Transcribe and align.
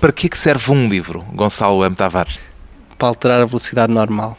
Para 0.00 0.12
que 0.12 0.26
é 0.26 0.30
que 0.30 0.36
serve 0.36 0.72
um 0.72 0.88
livro, 0.88 1.22
Gonçalo 1.32 1.84
M. 1.84 1.94
Tavares? 1.96 2.38
Para 2.98 3.08
alterar 3.08 3.40
a 3.40 3.44
velocidade 3.44 3.92
normal. 3.92 4.36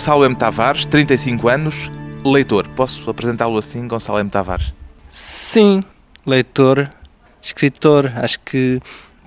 Gonçalo 0.00 0.24
M. 0.24 0.34
Tavares, 0.34 0.86
35 0.86 1.46
anos, 1.46 1.90
leitor. 2.24 2.66
Posso 2.68 3.10
apresentá-lo 3.10 3.58
assim, 3.58 3.86
Gonçalo 3.86 4.18
M. 4.18 4.30
Tavares? 4.30 4.72
Sim, 5.10 5.84
leitor, 6.24 6.88
escritor. 7.42 8.10
Acho 8.16 8.40
que 8.40 8.80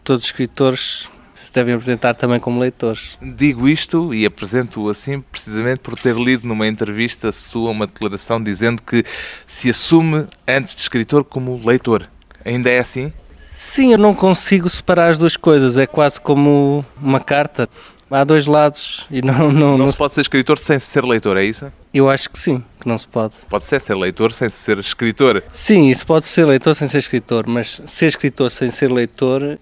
todos 0.04 0.23
os 0.23 0.30
escritores 0.30 1.08
se 1.36 1.54
devem 1.54 1.76
apresentar 1.76 2.16
também 2.16 2.40
como 2.40 2.59
leitores. 2.59 3.20
Digo 3.22 3.70
isto 3.70 4.16
e 4.16 4.26
apresento-o 4.26 4.90
assim 4.90 5.22
precisamente 5.22 5.77
por 5.77 5.96
ter 5.96 6.16
lido 6.16 6.48
numa 6.48 6.66
entrevista 6.66 7.32
sua 7.32 7.70
uma 7.70 7.85
declaração 7.85 8.41
dizendo 8.41 8.82
que 8.82 9.05
se 9.46 9.70
assume 9.70 10.26
antes 10.48 10.74
de 10.74 10.82
escritor 10.82 11.24
como 11.24 11.62
leitor. 11.63 12.10
Ainda 12.44 12.71
é 12.71 12.80
assim? 12.80 13.13
Sim, 13.52 13.91
eu 13.91 13.98
não 13.99 14.15
consigo 14.15 14.68
separar 14.68 15.10
as 15.10 15.20
duas 15.20 15.37
coisas. 15.37 15.77
É 15.77 15.85
quase 15.85 16.20
como 16.20 16.84
uma 16.99 17.20
carta. 17.20 17.70
Há 18.13 18.23
dois 18.23 18.45
lados 18.45 19.07
e 19.09 19.23
não... 19.23 19.51
Não, 19.51 19.75
Não 19.75 19.91
se 19.91 19.97
pode 19.97 20.13
ser 20.13 20.21
escritor 20.21 20.59
sem 20.59 20.79
ser 20.79 21.03
leitor, 21.03 21.35
é 21.35 21.43
isso? 21.43 21.71
Eu 21.91 22.07
acho 22.11 22.29
que 22.29 22.37
sim, 22.37 22.63
que 22.79 22.87
não 22.87 22.95
se 22.95 23.07
pode. 23.07 23.33
Pode 23.49 23.65
ser 23.65 23.81
ser 23.81 23.95
leitor 23.95 24.31
sem 24.31 24.51
ser 24.51 24.77
escritor. 24.77 25.43
Sim, 25.51 25.89
isso 25.89 26.05
pode 26.05 26.27
ser 26.27 26.45
leitor 26.45 26.75
sem 26.75 26.87
ser 26.87 26.99
escritor, 26.99 27.47
mas 27.47 27.81
ser 27.87 28.05
escritor 28.05 28.51
sem 28.51 28.69
ser 28.69 28.91
leitor 28.91 29.57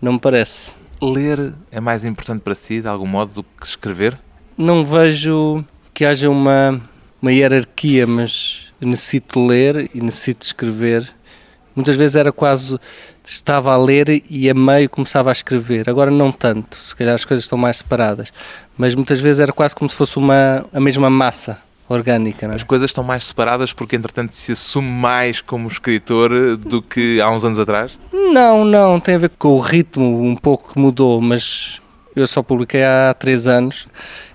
não 0.00 0.14
me 0.14 0.18
parece. 0.18 0.74
Ler 1.02 1.52
é 1.70 1.78
mais 1.78 2.02
importante 2.02 2.40
para 2.40 2.54
si, 2.54 2.80
de 2.80 2.88
algum 2.88 3.06
modo, 3.06 3.34
do 3.34 3.42
que 3.42 3.66
escrever? 3.66 4.18
Não 4.56 4.82
vejo 4.82 5.62
que 5.92 6.06
haja 6.06 6.30
uma, 6.30 6.80
uma 7.20 7.30
hierarquia, 7.30 8.06
mas 8.06 8.72
necessito 8.80 9.46
ler 9.46 9.90
e 9.94 10.00
necessito 10.00 10.46
escrever. 10.46 11.06
Muitas 11.76 11.96
vezes 11.96 12.16
era 12.16 12.32
quase 12.32 12.78
estava 13.32 13.72
a 13.72 13.76
ler 13.76 14.22
e 14.28 14.50
a 14.50 14.54
meio 14.54 14.88
começava 14.88 15.30
a 15.30 15.32
escrever. 15.32 15.88
Agora 15.88 16.10
não 16.10 16.32
tanto, 16.32 16.76
se 16.76 16.94
calhar 16.94 17.14
as 17.14 17.24
coisas 17.24 17.44
estão 17.44 17.56
mais 17.56 17.78
separadas, 17.78 18.32
mas 18.76 18.94
muitas 18.94 19.20
vezes 19.20 19.40
era 19.40 19.52
quase 19.52 19.74
como 19.74 19.88
se 19.88 19.96
fosse 19.96 20.16
uma 20.16 20.66
a 20.72 20.80
mesma 20.80 21.08
massa 21.08 21.58
orgânica. 21.88 22.46
É? 22.46 22.54
As 22.54 22.62
coisas 22.62 22.90
estão 22.90 23.04
mais 23.04 23.24
separadas 23.24 23.72
porque, 23.72 23.96
entretanto, 23.96 24.34
se 24.34 24.52
assume 24.52 24.88
mais 24.88 25.40
como 25.40 25.68
escritor 25.68 26.56
do 26.56 26.82
que 26.82 27.20
há 27.20 27.30
uns 27.30 27.44
anos 27.44 27.58
atrás? 27.58 27.98
Não, 28.12 28.64
não, 28.64 29.00
tem 29.00 29.14
a 29.14 29.18
ver 29.18 29.30
com 29.30 29.48
o 29.48 29.60
ritmo 29.60 30.22
um 30.22 30.36
pouco 30.36 30.72
que 30.72 30.78
mudou, 30.78 31.20
mas 31.20 31.80
eu 32.14 32.26
só 32.26 32.42
publiquei 32.42 32.84
há 32.84 33.14
três 33.18 33.46
anos 33.46 33.88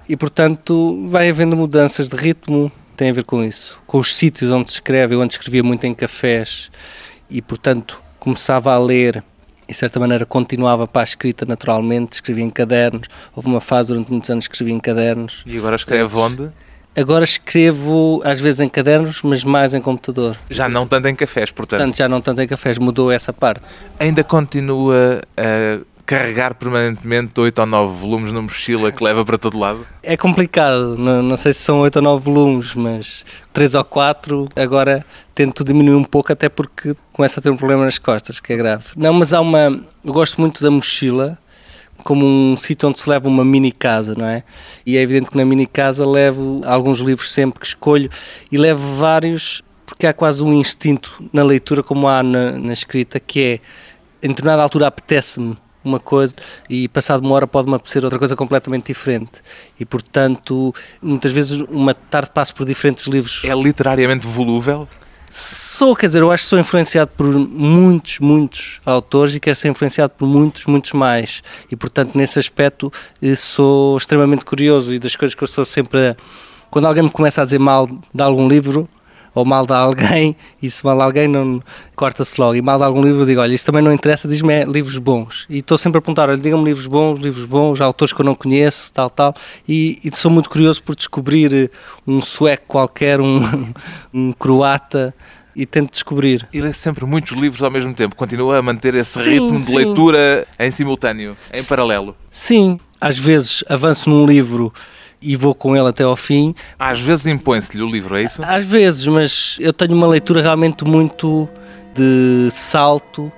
e, 0.07 0.15
portanto, 0.15 1.05
vai 1.07 1.29
havendo 1.29 1.55
mudanças 1.55 2.09
de 2.09 2.15
ritmo, 2.15 2.71
tem 2.95 3.09
a 3.09 3.13
ver 3.13 3.23
com 3.23 3.43
isso. 3.43 3.79
Com 3.87 3.99
os 3.99 4.15
sítios 4.15 4.51
onde 4.51 4.69
se 4.69 4.75
escreve, 4.75 5.15
eu 5.15 5.21
antes 5.21 5.35
escrevia 5.35 5.63
muito 5.63 5.85
em 5.85 5.93
cafés 5.93 6.69
e, 7.29 7.41
portanto, 7.41 8.04
começava 8.25 8.73
a 8.73 8.77
ler 8.79 9.23
e, 9.67 9.71
de 9.71 9.77
certa 9.77 9.99
maneira, 9.99 10.25
continuava 10.25 10.87
para 10.87 11.01
a 11.01 11.03
escrita 11.03 11.45
naturalmente, 11.45 12.13
escrevia 12.13 12.43
em 12.43 12.49
cadernos. 12.49 13.07
Houve 13.35 13.47
uma 13.47 13.61
fase 13.61 13.89
durante 13.89 14.11
muitos 14.11 14.29
anos 14.31 14.47
que 14.47 14.55
escrevia 14.55 14.73
em 14.73 14.79
cadernos. 14.79 15.43
E 15.45 15.55
agora 15.57 15.75
escreve 15.75 16.17
onde? 16.17 16.49
Agora 16.97 17.23
escrevo, 17.23 18.21
às 18.25 18.39
vezes, 18.41 18.61
em 18.61 18.69
cadernos, 18.69 19.21
mas 19.21 19.43
mais 19.43 19.73
em 19.75 19.81
computador. 19.81 20.37
Já 20.49 20.67
não 20.67 20.87
tanto 20.87 21.07
em 21.07 21.15
cafés, 21.15 21.51
portanto. 21.51 21.79
Portanto, 21.79 21.97
já 21.97 22.09
não 22.09 22.19
tanto 22.19 22.41
em 22.41 22.47
cafés, 22.47 22.79
mudou 22.79 23.11
essa 23.11 23.31
parte. 23.31 23.61
Ainda 23.99 24.23
continua 24.23 25.21
a 25.37 25.79
carregar 26.05 26.53
permanentemente 26.53 27.39
oito 27.41 27.59
ou 27.59 27.65
nove 27.65 27.99
volumes 27.99 28.31
na 28.31 28.41
mochila 28.41 28.91
que 28.91 29.03
leva 29.03 29.25
para 29.25 29.37
todo 29.37 29.57
lado? 29.57 29.85
É 30.03 30.15
complicado, 30.15 30.97
não, 30.97 31.21
não 31.21 31.37
sei 31.37 31.53
se 31.53 31.61
são 31.61 31.79
oito 31.79 31.97
ou 31.97 32.01
nove 32.01 32.23
volumes, 32.23 32.75
mas 32.75 33.25
três 33.51 33.73
ou 33.73 33.83
quatro. 33.83 34.47
Agora 34.55 35.05
tento 35.33 35.63
diminuir 35.63 35.95
um 35.95 36.03
pouco, 36.03 36.31
até 36.31 36.47
porque 36.47 36.95
começa 37.11 37.39
a 37.39 37.43
ter 37.43 37.49
um 37.49 37.57
problema 37.57 37.85
nas 37.85 37.97
costas, 37.97 38.39
que 38.39 38.53
é 38.53 38.57
grave. 38.57 38.85
Não, 38.95 39.13
mas 39.13 39.33
há 39.33 39.41
uma. 39.41 39.81
Eu 40.03 40.13
gosto 40.13 40.39
muito 40.39 40.61
da 40.63 40.69
mochila 40.69 41.37
como 42.03 42.25
um 42.25 42.55
sítio 42.55 42.89
onde 42.89 42.99
se 42.99 43.09
leva 43.09 43.27
uma 43.27 43.43
mini 43.43 43.71
casa, 43.71 44.13
não 44.15 44.25
é? 44.25 44.43
E 44.85 44.97
é 44.97 45.01
evidente 45.01 45.31
que 45.31 45.37
na 45.37 45.45
mini 45.45 45.65
casa 45.65 46.05
levo 46.05 46.61
alguns 46.65 46.99
livros 46.99 47.31
sempre 47.31 47.59
que 47.59 47.65
escolho 47.65 48.09
e 48.51 48.57
levo 48.57 48.95
vários 48.97 49.63
porque 49.85 50.07
há 50.07 50.13
quase 50.13 50.43
um 50.43 50.53
instinto 50.53 51.23
na 51.31 51.43
leitura 51.43 51.81
como 51.83 52.07
há 52.07 52.21
na, 52.21 52.51
na 52.53 52.73
escrita 52.73 53.19
que 53.19 53.39
é 53.41 53.59
em 54.21 54.29
determinada 54.29 54.61
altura 54.61 54.87
apetece-me 54.87 55.55
uma 55.87 55.99
coisa 55.99 56.35
e 56.69 56.87
passado 56.87 57.23
uma 57.23 57.35
hora 57.35 57.47
pode-me 57.47 57.75
apetecer 57.75 58.03
outra 58.03 58.19
coisa 58.19 58.35
completamente 58.35 58.87
diferente 58.87 59.41
e 59.79 59.85
portanto 59.85 60.73
muitas 61.01 61.31
vezes 61.31 61.61
uma 61.69 61.93
tarde 61.93 62.29
passo 62.33 62.53
por 62.53 62.65
diferentes 62.65 63.05
livros 63.07 63.41
É 63.43 63.53
literariamente 63.53 64.25
volúvel? 64.25 64.87
Sou, 65.27 65.95
quer 65.95 66.05
dizer, 66.07 66.21
eu 66.21 66.31
acho 66.31 66.43
que 66.43 66.49
sou 66.49 66.59
influenciado 66.59 67.11
por 67.17 67.25
muitos, 67.25 68.19
muitos 68.19 68.79
autores 68.85 69.35
e 69.35 69.39
quero 69.39 69.55
ser 69.55 69.69
influenciado 69.69 70.13
por 70.15 70.27
muitos, 70.27 70.65
muitos 70.65 70.93
mais. 70.93 71.41
E, 71.69 71.75
portanto, 71.75 72.15
nesse 72.15 72.37
aspecto, 72.37 72.93
eh, 73.21 73.35
sou 73.35 73.97
extremamente 73.97 74.45
curioso 74.45 74.93
e 74.93 74.99
das 74.99 75.15
coisas 75.15 75.35
que 75.35 75.43
eu 75.43 75.47
estou 75.47 75.65
sempre 75.65 76.09
a... 76.09 76.15
Quando 76.69 76.85
alguém 76.85 77.03
me 77.03 77.09
começa 77.09 77.41
a 77.41 77.43
dizer 77.43 77.59
mal 77.59 77.87
de 77.87 78.21
algum 78.21 78.47
livro 78.47 78.87
ou 79.35 79.45
mal 79.45 79.67
de 79.67 79.73
alguém, 79.73 80.35
e 80.63 80.71
se 80.71 80.83
mal 80.83 80.95
de 80.95 81.03
alguém 81.03 81.27
não 81.27 81.61
corta-se 81.95 82.39
logo, 82.39 82.55
e 82.55 82.61
mal 82.61 82.79
de 82.79 82.85
algum 82.85 83.03
livro 83.03 83.21
eu 83.21 83.25
digo, 83.25 83.41
olha, 83.41 83.53
isso 83.53 83.65
também 83.65 83.83
não 83.83 83.91
interessa, 83.91 84.27
diz-me 84.27 84.53
é 84.53 84.63
livros 84.63 84.97
bons. 84.97 85.45
E 85.49 85.57
estou 85.57 85.77
sempre 85.77 85.99
a 85.99 86.01
perguntar, 86.01 86.29
olha, 86.29 86.39
diga-me 86.39 86.63
livros 86.63 86.87
bons, 86.87 87.19
livros 87.19 87.45
bons, 87.45 87.81
autores 87.81 88.13
que 88.13 88.21
eu 88.21 88.25
não 88.25 88.33
conheço, 88.33 88.91
tal, 88.93 89.09
tal, 89.09 89.35
e, 89.67 89.99
e 90.03 90.15
sou 90.15 90.31
muito 90.31 90.49
curioso 90.49 90.81
por 90.81 90.95
descobrir 90.95 91.53
eh, 91.53 91.69
um 92.07 92.21
sueco 92.21 92.63
qualquer, 92.67 93.19
um, 93.19 93.71
um 94.13 94.31
croata, 94.31 95.13
e 95.55 95.65
tento 95.65 95.91
descobrir. 95.91 96.47
E 96.51 96.59
lê 96.59 96.73
sempre 96.73 97.05
muitos 97.05 97.31
livros 97.31 97.63
ao 97.63 97.71
mesmo 97.71 97.93
tempo. 97.93 98.15
Continua 98.15 98.57
a 98.57 98.61
manter 98.61 98.93
esse 98.93 99.23
Sim, 99.23 99.29
ritmo 99.39 99.57
de 99.57 99.65
sim. 99.65 99.75
leitura 99.77 100.45
em 100.59 100.69
simultâneo, 100.69 101.37
em 101.53 101.63
paralelo. 101.63 102.15
Sim, 102.29 102.77
às 102.99 103.17
vezes 103.17 103.63
avanço 103.69 104.09
num 104.09 104.25
livro 104.25 104.73
e 105.25 105.35
vou 105.35 105.55
com 105.55 105.75
ele 105.75 105.87
até 105.87 106.03
ao 106.03 106.15
fim, 106.15 106.53
Às 106.77 107.01
vezes 107.01 107.25
impõe-se-lhe 107.25 107.81
o 107.81 107.89
livro, 107.89 108.15
é 108.15 108.23
isso? 108.23 108.41
Às 108.43 108.65
vezes, 108.65 109.07
mas 109.07 109.57
eu 109.59 109.73
tenho 109.73 109.93
uma 109.93 110.07
leitura 110.07 110.41
realmente 110.41 110.85
muito 110.85 111.49
de 111.95 112.49
salto, 112.51 113.31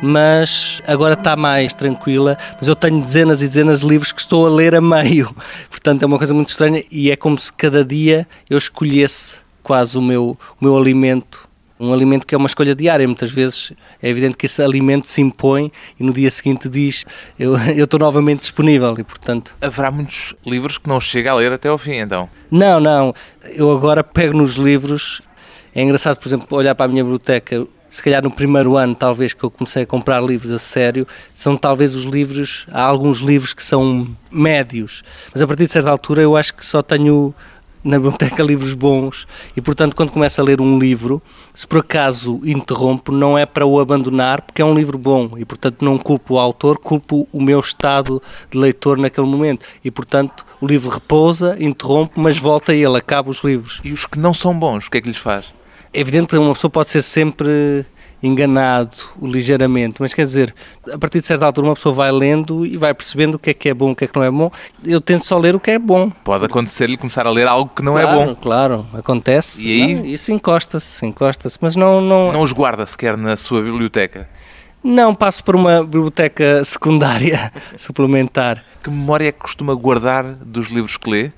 mas 0.00 0.80
agora 0.86 1.14
está 1.14 1.36
mais 1.36 1.74
tranquila. 1.74 2.38
Mas 2.56 2.68
eu 2.68 2.76
tenho 2.76 3.00
dezenas 3.00 3.42
e 3.42 3.46
dezenas 3.46 3.80
de 3.80 3.88
livros 3.88 4.12
que 4.12 4.20
estou 4.20 4.46
a 4.46 4.48
ler 4.48 4.74
a 4.74 4.80
meio, 4.80 5.34
portanto 5.68 6.02
é 6.02 6.06
uma 6.06 6.16
coisa 6.16 6.32
muito 6.32 6.48
estranha 6.48 6.82
e 6.90 7.10
é 7.10 7.16
como 7.16 7.38
se 7.38 7.52
cada 7.52 7.84
dia 7.84 8.26
eu 8.48 8.56
escolhesse 8.56 9.38
quase 9.62 9.98
o 9.98 10.02
meu, 10.02 10.38
o 10.60 10.64
meu 10.64 10.76
alimento. 10.76 11.48
Um 11.78 11.92
alimento 11.92 12.26
que 12.26 12.34
é 12.34 12.38
uma 12.38 12.46
escolha 12.46 12.74
diária, 12.74 13.06
muitas 13.06 13.30
vezes 13.30 13.72
é 14.00 14.08
evidente 14.08 14.36
que 14.36 14.46
esse 14.46 14.62
alimento 14.62 15.08
se 15.08 15.20
impõe 15.20 15.72
e 15.98 16.04
no 16.04 16.12
dia 16.12 16.30
seguinte 16.30 16.68
diz 16.68 17.04
eu, 17.38 17.56
eu 17.74 17.84
estou 17.84 17.98
novamente 17.98 18.40
disponível 18.40 18.94
e 18.98 19.02
portanto 19.02 19.56
Haverá 19.60 19.90
muitos 19.90 20.34
livros 20.46 20.78
que 20.78 20.88
não 20.88 21.00
chega 21.00 21.32
a 21.32 21.34
ler 21.34 21.52
até 21.52 21.68
ao 21.68 21.78
fim, 21.78 21.96
então. 21.96 22.28
não, 22.50 22.78
não. 22.78 23.14
Eu 23.52 23.70
agora 23.72 24.02
pego 24.04 24.36
nos 24.36 24.54
livros. 24.54 25.20
É 25.74 25.82
engraçado, 25.82 26.16
por 26.16 26.28
exemplo, 26.28 26.46
olhar 26.56 26.74
para 26.74 26.86
a 26.86 26.88
minha 26.88 27.02
biblioteca. 27.02 27.66
Se 27.90 28.02
calhar 28.02 28.22
no 28.22 28.30
primeiro 28.30 28.76
ano, 28.76 28.94
talvez, 28.94 29.32
que 29.32 29.44
eu 29.44 29.50
comecei 29.50 29.82
a 29.82 29.86
comprar 29.86 30.20
livros 30.20 30.52
a 30.52 30.58
sério, 30.58 31.06
são 31.34 31.56
talvez 31.56 31.94
os 31.94 32.04
livros. 32.04 32.66
Há 32.70 32.82
alguns 32.82 33.18
livros 33.18 33.52
que 33.52 33.62
são 33.62 34.08
médios, 34.30 35.02
mas 35.32 35.42
a 35.42 35.46
partir 35.46 35.66
de 35.66 35.72
certa 35.72 35.90
altura 35.90 36.22
eu 36.22 36.36
acho 36.36 36.54
que 36.54 36.64
só 36.64 36.82
tenho 36.82 37.34
na 37.84 37.98
biblioteca 37.98 38.42
livros 38.42 38.72
bons 38.72 39.26
e, 39.54 39.60
portanto, 39.60 39.94
quando 39.94 40.10
começo 40.10 40.40
a 40.40 40.44
ler 40.44 40.60
um 40.60 40.78
livro, 40.78 41.22
se 41.52 41.66
por 41.66 41.80
acaso 41.80 42.40
interrompo, 42.42 43.12
não 43.12 43.36
é 43.36 43.44
para 43.44 43.66
o 43.66 43.78
abandonar, 43.78 44.40
porque 44.40 44.62
é 44.62 44.64
um 44.64 44.74
livro 44.74 44.96
bom 44.96 45.30
e, 45.36 45.44
portanto, 45.44 45.84
não 45.84 45.98
culpo 45.98 46.34
o 46.34 46.38
autor, 46.38 46.78
culpo 46.78 47.28
o 47.30 47.40
meu 47.40 47.60
estado 47.60 48.22
de 48.50 48.58
leitor 48.58 48.96
naquele 48.96 49.26
momento. 49.26 49.64
E, 49.84 49.90
portanto, 49.90 50.46
o 50.60 50.66
livro 50.66 50.90
repousa, 50.90 51.56
interrompe, 51.60 52.18
mas 52.18 52.38
volta 52.38 52.72
a 52.72 52.74
ele, 52.74 52.96
acaba 52.96 53.28
os 53.28 53.44
livros. 53.44 53.80
E 53.84 53.92
os 53.92 54.06
que 54.06 54.18
não 54.18 54.32
são 54.32 54.58
bons, 54.58 54.86
o 54.86 54.90
que 54.90 54.98
é 54.98 55.00
que 55.00 55.08
lhes 55.08 55.18
faz? 55.18 55.52
É 55.92 56.00
evidente 56.00 56.28
que 56.28 56.38
uma 56.38 56.54
pessoa 56.54 56.70
pode 56.70 56.90
ser 56.90 57.02
sempre 57.02 57.86
enganado 58.26 58.96
ligeiramente, 59.20 60.00
mas 60.00 60.14
quer 60.14 60.24
dizer, 60.24 60.54
a 60.90 60.98
partir 60.98 61.20
de 61.20 61.26
certa 61.26 61.44
altura 61.44 61.68
uma 61.68 61.74
pessoa 61.74 61.94
vai 61.94 62.10
lendo 62.10 62.64
e 62.64 62.76
vai 62.76 62.94
percebendo 62.94 63.34
o 63.34 63.38
que 63.38 63.50
é 63.50 63.54
que 63.54 63.68
é 63.68 63.74
bom, 63.74 63.90
o 63.90 63.96
que 63.96 64.04
é 64.04 64.08
que 64.08 64.16
não 64.16 64.24
é 64.24 64.30
bom. 64.30 64.50
Eu 64.84 65.00
tento 65.00 65.26
só 65.26 65.38
ler 65.38 65.54
o 65.54 65.60
que 65.60 65.70
é 65.70 65.78
bom. 65.78 66.10
Pode 66.24 66.46
acontecer-lhe 66.46 66.96
começar 66.96 67.26
a 67.26 67.30
ler 67.30 67.46
algo 67.46 67.70
que 67.74 67.82
não 67.82 67.92
claro, 67.92 68.08
é 68.08 68.26
bom. 68.26 68.34
Claro, 68.34 68.86
acontece. 68.94 69.66
E 69.66 69.82
aí? 69.82 69.94
Não, 69.94 70.04
isso 70.06 70.32
encosta-se, 70.32 71.04
encosta-se, 71.04 71.58
mas 71.60 71.76
não, 71.76 72.00
não... 72.00 72.32
Não 72.32 72.40
os 72.40 72.52
guarda 72.52 72.86
sequer 72.86 73.16
na 73.16 73.36
sua 73.36 73.60
biblioteca? 73.60 74.28
Não, 74.82 75.14
passo 75.14 75.42
por 75.44 75.56
uma 75.56 75.82
biblioteca 75.82 76.64
secundária 76.64 77.52
suplementar. 77.76 78.64
Que 78.82 78.90
memória 78.90 79.28
é 79.28 79.32
que 79.32 79.38
costuma 79.38 79.74
guardar 79.74 80.24
dos 80.24 80.68
livros 80.68 80.96
que 80.96 81.10
lê? 81.10 81.32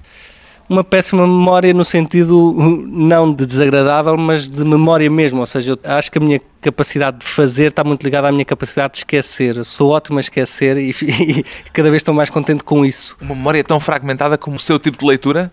Uma 0.69 0.83
péssima 0.83 1.27
memória 1.27 1.73
no 1.73 1.85
sentido 1.85 2.55
não 2.89 3.33
de 3.33 3.47
desagradável, 3.47 4.17
mas 4.17 4.49
de 4.49 4.65
memória 4.65 5.09
mesmo. 5.09 5.41
Ou 5.41 5.47
seja, 5.47 5.73
eu 5.73 5.79
acho 5.85 6.11
que 6.11 6.19
a 6.19 6.21
minha 6.21 6.41
capacidade 6.61 7.19
de 7.19 7.25
fazer 7.25 7.69
está 7.69 7.85
muito 7.85 8.03
ligada 8.03 8.29
à 8.29 8.33
minha 8.33 8.45
capacidade 8.45 8.95
de 8.95 8.99
esquecer. 8.99 9.65
Sou 9.65 9.91
ótimo 9.91 10.19
a 10.19 10.21
esquecer 10.21 10.77
e, 10.77 10.91
e 11.03 11.45
cada 11.73 11.89
vez 11.89 12.01
estou 12.01 12.13
mais 12.13 12.31
contente 12.31 12.65
com 12.65 12.85
isso. 12.85 13.17
Uma 13.21 13.35
memória 13.35 13.63
tão 13.63 13.79
fragmentada 13.79 14.37
como 14.37 14.57
o 14.57 14.61
seu 14.61 14.79
tipo 14.79 14.99
de 14.99 15.05
leitura? 15.05 15.53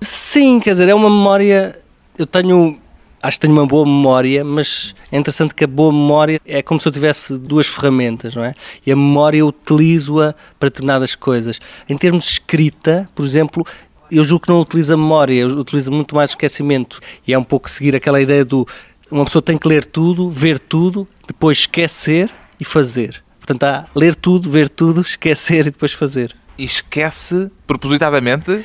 Sim, 0.00 0.58
quer 0.58 0.72
dizer, 0.72 0.88
é 0.88 0.94
uma 0.94 1.10
memória. 1.10 1.78
Eu 2.16 2.26
tenho 2.26 2.78
acho 3.24 3.38
que 3.38 3.46
tenho 3.46 3.54
uma 3.54 3.66
boa 3.66 3.86
memória, 3.86 4.44
mas 4.44 4.94
é 5.10 5.16
interessante 5.16 5.54
que 5.54 5.64
a 5.64 5.66
boa 5.66 5.90
memória 5.90 6.38
é 6.44 6.62
como 6.62 6.78
se 6.78 6.86
eu 6.86 6.92
tivesse 6.92 7.38
duas 7.38 7.66
ferramentas, 7.66 8.36
não 8.36 8.44
é? 8.44 8.54
E 8.86 8.92
a 8.92 8.96
memória 8.96 9.38
eu 9.38 9.46
utilizo-a 9.46 10.34
para 10.60 10.68
determinadas 10.68 11.14
coisas. 11.14 11.58
Em 11.88 11.96
termos 11.96 12.24
de 12.24 12.32
escrita, 12.32 13.08
por 13.14 13.24
exemplo, 13.24 13.66
eu 14.10 14.24
julgo 14.24 14.44
que 14.44 14.52
não 14.52 14.60
utilizo 14.60 14.94
a 14.94 14.96
memória, 14.96 15.34
eu 15.34 15.48
utilizo 15.48 15.90
muito 15.90 16.14
mais 16.14 16.30
esquecimento. 16.30 17.00
E 17.26 17.32
é 17.32 17.38
um 17.38 17.44
pouco 17.44 17.70
seguir 17.70 17.94
aquela 17.94 18.20
ideia 18.20 18.44
do 18.44 18.66
uma 19.10 19.24
pessoa 19.24 19.42
tem 19.42 19.58
que 19.58 19.68
ler 19.68 19.84
tudo, 19.84 20.30
ver 20.30 20.58
tudo, 20.58 21.06
depois 21.26 21.58
esquecer 21.58 22.32
e 22.58 22.64
fazer. 22.64 23.22
Portanto, 23.38 23.64
há 23.64 23.86
ler 23.94 24.14
tudo, 24.14 24.50
ver 24.50 24.68
tudo, 24.68 25.00
esquecer 25.02 25.66
e 25.66 25.70
depois 25.70 25.92
fazer 25.92 26.34
e 26.56 26.64
esquece 26.64 27.50
propositadamente? 27.66 28.64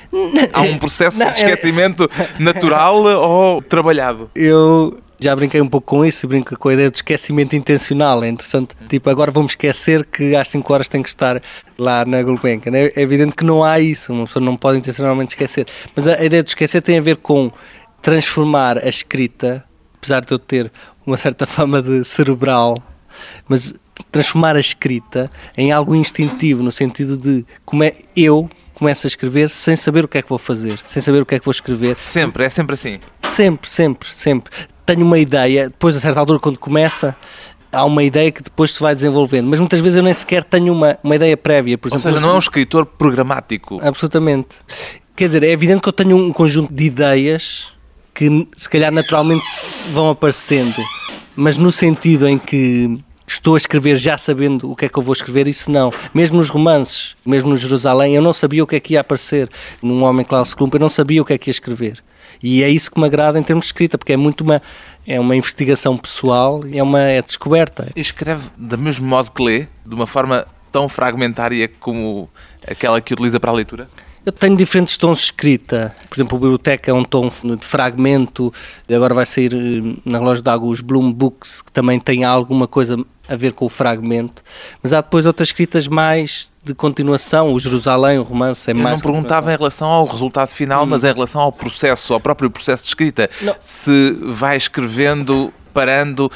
Há 0.54 0.62
um 0.62 0.78
processo 0.78 1.18
de 1.24 1.32
esquecimento 1.32 2.10
natural 2.38 3.04
ou 3.22 3.62
trabalhado? 3.62 4.30
Eu 4.36 5.00
já 5.20 5.36
brinquei 5.36 5.62
um 5.62 5.68
pouco 5.68 5.98
com 5.98 6.06
isso, 6.06 6.28
brinco 6.28 6.58
com 6.58 6.70
a 6.70 6.74
ideia 6.74 6.90
de 6.90 6.98
esquecimento 6.98 7.56
intencional. 7.56 8.24
É 8.24 8.30
interessante, 8.30 8.76
tipo, 8.88 9.10
agora 9.10 9.32
vamos 9.32 9.52
esquecer 9.52 10.06
que 10.06 10.36
às 10.36 10.48
5 10.48 10.74
horas 10.74 10.88
tem 10.88 11.04
que 11.04 11.10
estar 11.10 11.42
lá 11.78 12.06
na 12.06 12.24
Gulbenkian. 12.24 12.74
É, 12.74 12.94
é 12.96 13.02
evidente 13.02 13.36
que 13.36 13.44
não 13.44 13.64
há 13.64 13.80
isso, 13.80 14.14
uma 14.14 14.26
pessoa 14.26 14.44
não 14.44 14.56
pode 14.56 14.78
intencionalmente 14.78 15.32
esquecer. 15.32 15.68
Mas 15.96 16.08
a, 16.08 16.16
a 16.16 16.24
ideia 16.24 16.42
de 16.42 16.50
esquecer 16.50 16.82
tem 16.82 16.98
a 16.98 17.02
ver 17.02 17.18
com 17.18 17.52
transformar 18.02 18.78
a 18.78 18.88
escrita, 18.88 19.66
apesar 19.98 20.22
de 20.22 20.32
eu 20.32 20.40
ter 20.40 20.72
uma 21.06 21.18
certa 21.18 21.46
fama 21.48 21.82
de 21.82 22.04
cerebral, 22.06 22.76
mas 23.48 23.74
transformar 24.12 24.56
a 24.56 24.60
escrita 24.60 25.30
em 25.58 25.72
algo 25.72 25.94
instintivo, 25.94 26.64
no 26.64 26.72
sentido 26.72 27.18
de 27.18 27.46
como 27.66 27.84
é 27.84 27.94
eu 28.16 28.50
começo 28.74 29.06
a 29.06 29.10
escrever 29.10 29.50
sem 29.50 29.76
saber 29.76 30.06
o 30.06 30.08
que 30.08 30.18
é 30.18 30.22
que 30.22 30.30
vou 30.30 30.38
fazer, 30.38 30.80
sem 30.86 31.02
saber 31.02 31.22
o 31.22 31.26
que 31.26 31.36
é 31.36 31.40
que 31.40 31.44
vou 31.44 31.52
escrever. 31.52 31.98
Sempre, 31.98 32.46
é 32.46 32.50
sempre 32.50 32.76
assim? 32.76 33.00
Sempre, 33.24 33.70
sempre, 33.70 34.08
sempre. 34.16 34.54
Tenho 34.90 35.06
uma 35.06 35.20
ideia, 35.20 35.70
depois 35.70 35.96
a 35.96 36.00
certa 36.00 36.20
altura 36.20 36.40
quando 36.40 36.58
começa, 36.58 37.16
há 37.72 37.86
uma 37.86 38.02
ideia 38.02 38.32
que 38.32 38.42
depois 38.42 38.72
se 38.72 38.80
vai 38.80 38.96
desenvolvendo, 38.96 39.48
mas 39.48 39.60
muitas 39.60 39.80
vezes 39.82 39.98
eu 39.98 40.04
nem 40.04 40.16
sequer 40.16 40.44
tenho 40.44 40.74
uma, 40.74 40.98
uma 41.04 41.16
ideia 41.16 41.38
prévia. 41.38 41.78
Por 41.78 41.90
exemplo, 41.90 42.08
Ou 42.08 42.14
seja, 42.14 42.26
não 42.26 42.34
é 42.34 42.36
um 42.36 42.40
escritor 42.40 42.88
programático. 42.88 43.80
Absolutamente. 43.84 44.48
Quer 45.16 45.28
dizer, 45.28 45.44
é 45.44 45.52
evidente 45.52 45.84
que 45.84 45.90
eu 45.90 45.94
tenho 45.94 46.18
um 46.18 46.34
conjunto 46.34 46.74
de 46.74 46.86
ideias 46.86 47.68
que 48.16 48.48
se 48.58 48.68
calhar 48.68 48.92
naturalmente 48.92 49.46
vão 49.94 50.10
aparecendo, 50.10 50.84
mas 51.36 51.56
no 51.56 51.72
sentido 51.72 52.28
em 52.28 52.40
que 52.40 53.00
estou 53.28 53.54
a 53.54 53.58
escrever 53.60 53.96
já 53.96 54.18
sabendo 54.18 54.72
o 54.72 54.76
que 54.76 54.86
é 54.86 54.90
que 54.90 54.98
eu 54.98 55.04
vou 55.04 55.14
escrever, 55.14 55.48
isso 55.48 55.70
não. 55.70 55.94
Mesmo 56.16 56.38
nos 56.38 56.50
romances, 56.50 57.16
mesmo 57.24 57.52
no 57.52 57.56
Jerusalém, 57.56 58.16
eu 58.16 58.24
não 58.24 58.34
sabia 58.34 58.64
o 58.64 58.66
que 58.66 58.76
é 58.76 58.80
que 58.80 58.94
ia 58.94 59.02
aparecer. 59.02 59.52
Num 59.84 60.04
Homem 60.04 60.26
Klaus 60.26 60.56
Klump, 60.56 60.74
eu 60.74 60.80
não 60.80 60.90
sabia 60.90 61.22
o 61.22 61.26
que 61.26 61.34
é 61.34 61.38
que 61.38 61.48
ia 61.48 61.52
escrever. 61.52 62.04
E 62.42 62.64
é 62.64 62.70
isso 62.70 62.90
que 62.92 63.00
me 63.00 63.06
agrada 63.06 63.38
em 63.38 63.44
termos 63.44 63.66
de 63.66 63.70
escrita, 63.70 63.98
porque 63.98 64.14
é 64.14 64.18
muito 64.18 64.42
uma, 64.42 64.62
é 65.06 65.20
uma 65.20 65.36
investigação 65.36 65.98
pessoal 65.98 66.62
é 66.72 66.82
uma 66.82 67.00
é 67.00 67.22
descoberta. 67.22 67.92
Escreve 67.96 68.44
do 68.58 68.78
mesmo 68.78 69.08
modo 69.08 69.32
que 69.32 69.44
lê, 69.44 69.68
de 69.86 69.96
uma 69.96 70.08
forma 70.08 70.48
tão 70.72 70.88
fragmentária 70.88 71.70
como 71.80 72.30
aquela 72.66 73.02
que 73.02 73.14
utiliza 73.14 73.40
para 73.40 73.52
a 73.52 73.54
leitura? 73.54 73.90
Eu 74.26 74.32
tenho 74.32 74.56
diferentes 74.56 74.98
tons 74.98 75.20
de 75.20 75.24
escrita. 75.26 75.96
Por 76.10 76.16
exemplo, 76.16 76.38
a 76.38 76.40
biblioteca 76.40 76.92
é 76.92 76.94
um 76.94 77.04
tom 77.04 77.30
de 77.30 77.66
fragmento. 77.66 78.54
Agora 78.94 79.14
vai 79.14 79.26
sair 79.26 79.54
eh, 79.54 80.00
na 80.06 80.20
loja 80.20 80.42
de 80.42 80.50
água 80.50 80.70
os 80.70 80.82
Bloom 80.82 81.12
Books, 81.12 81.62
que 81.62 81.72
também 81.72 82.00
tem 82.00 82.24
alguma 82.24 82.68
coisa 82.68 82.98
a 83.28 83.36
ver 83.36 83.54
com 83.54 83.66
o 83.66 83.70
fragmento. 83.70 84.44
Mas 84.82 84.92
há 84.92 85.02
depois 85.02 85.26
outras 85.26 85.50
escritas 85.50 85.88
mais 85.88 86.52
de 86.64 86.74
continuação. 86.74 87.54
O 87.54 87.60
Jerusalém, 87.60 88.20
o 88.20 88.24
romance, 88.24 88.70
é 88.70 88.74
Eu 88.74 88.78
mais. 88.78 88.88
Eu 88.88 88.92
não 88.98 89.14
perguntava 89.14 89.54
em 89.54 89.58
relação 89.58 89.88
ao 89.88 90.06
resultado 90.06 90.50
final, 90.50 90.84
hum. 90.84 90.88
mas 90.88 91.04
em 91.04 91.14
relação 91.14 91.42
ao 91.42 91.52
processo, 91.52 92.14
ao 92.14 92.20
próprio 92.20 92.50
processo 92.50 92.84
de 92.84 92.90
escrita. 92.90 93.30
Não. 93.42 93.56
Se 93.62 94.18
vai 94.22 94.58
escrevendo, 94.58 95.54
parando 95.74 96.32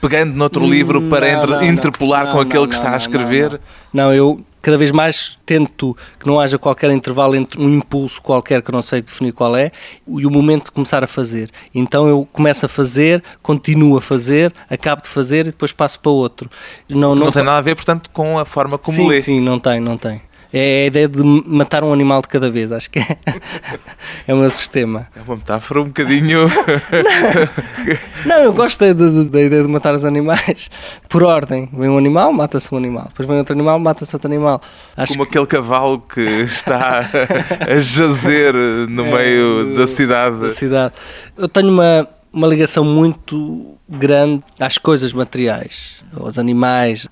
pegando 0.00 0.34
noutro 0.34 0.64
hum, 0.64 0.68
livro 0.68 1.02
para 1.08 1.38
não, 1.38 1.46
não, 1.46 1.64
interpolar 1.64 2.30
com 2.30 2.38
aquele 2.38 2.68
que 2.68 2.74
está 2.74 2.92
a 2.92 2.96
escrever? 2.96 3.60
Não, 3.92 4.12
eu 4.12 4.44
cada 4.66 4.76
vez 4.76 4.90
mais 4.90 5.38
tento 5.46 5.96
que 6.18 6.26
não 6.26 6.40
haja 6.40 6.58
qualquer 6.58 6.90
intervalo 6.90 7.36
entre 7.36 7.62
um 7.62 7.72
impulso 7.72 8.20
qualquer 8.20 8.60
que 8.60 8.68
eu 8.68 8.72
não 8.72 8.82
sei 8.82 9.00
definir 9.00 9.30
qual 9.30 9.54
é 9.54 9.70
e 10.08 10.26
o 10.26 10.30
momento 10.30 10.64
de 10.64 10.72
começar 10.72 11.04
a 11.04 11.06
fazer. 11.06 11.52
Então 11.72 12.08
eu 12.08 12.26
começo 12.32 12.66
a 12.66 12.68
fazer, 12.68 13.22
continuo 13.40 13.96
a 13.96 14.00
fazer, 14.00 14.52
acabo 14.68 15.02
de 15.02 15.08
fazer 15.08 15.42
e 15.42 15.50
depois 15.50 15.70
passo 15.70 16.00
para 16.00 16.10
outro. 16.10 16.50
Não, 16.88 17.14
não, 17.14 17.26
não 17.26 17.30
tem 17.30 17.44
nada 17.44 17.58
a 17.58 17.60
ver, 17.60 17.76
portanto, 17.76 18.10
com 18.10 18.40
a 18.40 18.44
forma 18.44 18.76
como 18.76 18.96
sim, 18.96 19.08
lê. 19.08 19.22
Sim, 19.22 19.40
não 19.40 19.60
tem, 19.60 19.78
não 19.78 19.96
tem. 19.96 20.20
É 20.52 20.84
a 20.84 20.86
ideia 20.86 21.08
de 21.08 21.22
matar 21.22 21.82
um 21.82 21.92
animal 21.92 22.22
de 22.22 22.28
cada 22.28 22.50
vez, 22.50 22.70
acho 22.70 22.90
que 22.90 22.98
é, 22.98 23.16
é 24.26 24.34
o 24.34 24.36
meu 24.36 24.50
sistema. 24.50 25.08
É 25.14 25.20
uma 25.22 25.36
metáfora 25.36 25.82
um 25.82 25.86
bocadinho. 25.86 26.48
não, 28.24 28.36
eu 28.38 28.52
gosto 28.52 28.80
da, 28.94 29.42
ideia 29.42 29.62
de 29.62 29.68
matar 29.68 29.94
os 29.94 30.04
animais 30.04 30.70
por 31.08 31.22
ordem. 31.22 31.68
Vem 31.72 31.88
um 31.88 31.98
animal, 31.98 32.32
mata-se 32.32 32.72
um 32.72 32.78
animal. 32.78 33.06
Depois 33.08 33.28
vem 33.28 33.38
outro 33.38 33.54
animal, 33.54 33.78
mata-se 33.78 34.14
outro 34.14 34.28
animal. 34.28 34.60
Acho 34.96 35.12
Como 35.12 35.24
que... 35.24 35.30
aquele 35.30 35.46
cavalo 35.46 36.00
que 36.00 36.20
está 36.20 37.00
a 37.68 37.78
jazer 37.78 38.54
no 38.88 39.06
é, 39.06 39.12
meio 39.12 39.76
da 39.76 39.86
cidade. 39.86 40.38
Da 40.38 40.50
cidade. 40.50 40.94
Eu 41.36 41.48
tenho 41.48 41.70
uma, 41.70 42.08
uma 42.32 42.46
ligação 42.46 42.84
muito 42.84 43.76
grande 43.88 44.42
às 44.58 44.78
coisas 44.78 45.12
materiais, 45.12 46.02
aos 46.16 46.38
animais 46.38 47.08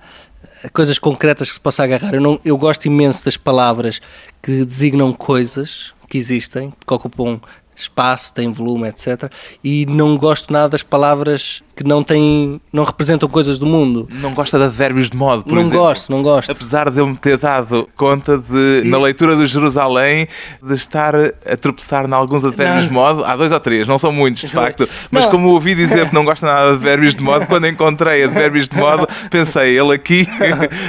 coisas 0.72 0.98
concretas 0.98 1.48
que 1.48 1.54
se 1.54 1.60
possa 1.60 1.82
agarrar. 1.82 2.14
Eu, 2.14 2.20
não, 2.20 2.40
eu 2.44 2.56
gosto 2.56 2.86
imenso 2.86 3.24
das 3.24 3.36
palavras 3.36 4.00
que 4.42 4.64
designam 4.64 5.12
coisas 5.12 5.94
que 6.08 6.18
existem, 6.18 6.72
que 6.86 6.94
ocupam 6.94 7.40
espaço, 7.76 8.32
têm 8.32 8.50
volume, 8.52 8.88
etc. 8.88 9.30
E 9.62 9.86
não 9.86 10.16
gosto 10.16 10.52
nada 10.52 10.70
das 10.70 10.82
palavras 10.82 11.62
que 11.76 11.84
não 11.84 12.04
têm, 12.04 12.60
não 12.72 12.84
representam 12.84 13.28
coisas 13.28 13.58
do 13.58 13.66
mundo. 13.66 14.08
Não 14.10 14.32
gosta 14.32 14.58
de 14.58 14.64
advérbios 14.64 15.10
de 15.10 15.16
modo, 15.16 15.42
por 15.42 15.54
não 15.54 15.62
exemplo? 15.62 15.78
Não 15.78 15.86
gosto, 15.86 16.12
não 16.12 16.22
gosto. 16.22 16.52
Apesar 16.52 16.90
de 16.90 17.00
eu 17.00 17.06
me 17.06 17.16
ter 17.16 17.36
dado 17.36 17.88
conta 17.96 18.38
de, 18.38 18.82
e... 18.84 18.88
na 18.88 18.98
leitura 18.98 19.34
do 19.34 19.46
Jerusalém, 19.46 20.28
de 20.62 20.74
estar 20.74 21.14
a 21.16 21.56
tropeçar 21.56 22.08
em 22.08 22.12
alguns 22.12 22.44
advérbios 22.44 22.82
não. 22.82 22.88
de 22.88 22.94
modo, 22.94 23.24
há 23.24 23.36
dois 23.36 23.50
ou 23.50 23.60
três, 23.60 23.88
não 23.88 23.98
são 23.98 24.12
muitos 24.12 24.42
de 24.42 24.48
facto, 24.48 24.88
mas 25.10 25.24
não. 25.24 25.32
como 25.32 25.48
ouvi 25.48 25.74
dizer 25.74 26.08
que 26.08 26.14
não 26.14 26.24
gosta 26.24 26.46
nada 26.46 26.68
de 26.68 26.72
advérbios 26.74 27.14
de 27.14 27.22
modo, 27.22 27.46
quando 27.46 27.66
encontrei 27.66 28.24
advérbios 28.24 28.68
de 28.68 28.76
modo, 28.76 29.08
pensei, 29.30 29.78
ele 29.78 29.94
aqui 29.94 30.28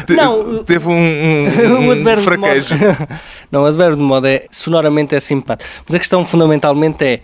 não, 0.10 0.64
teve 0.66 0.88
um, 0.88 0.94
um, 0.94 1.92
um 2.18 2.18
fraquejo. 2.22 2.76
Não, 3.52 3.64
o 3.64 3.66
advérbio 3.66 3.98
de 3.98 4.04
modo 4.04 4.28
é, 4.28 4.46
sonoramente 4.52 5.16
é 5.16 5.20
simpático, 5.20 5.70
mas 5.86 5.96
a 5.96 6.00
questão 6.00 6.26
fundamentalmente 6.26 7.04
é 7.04 7.22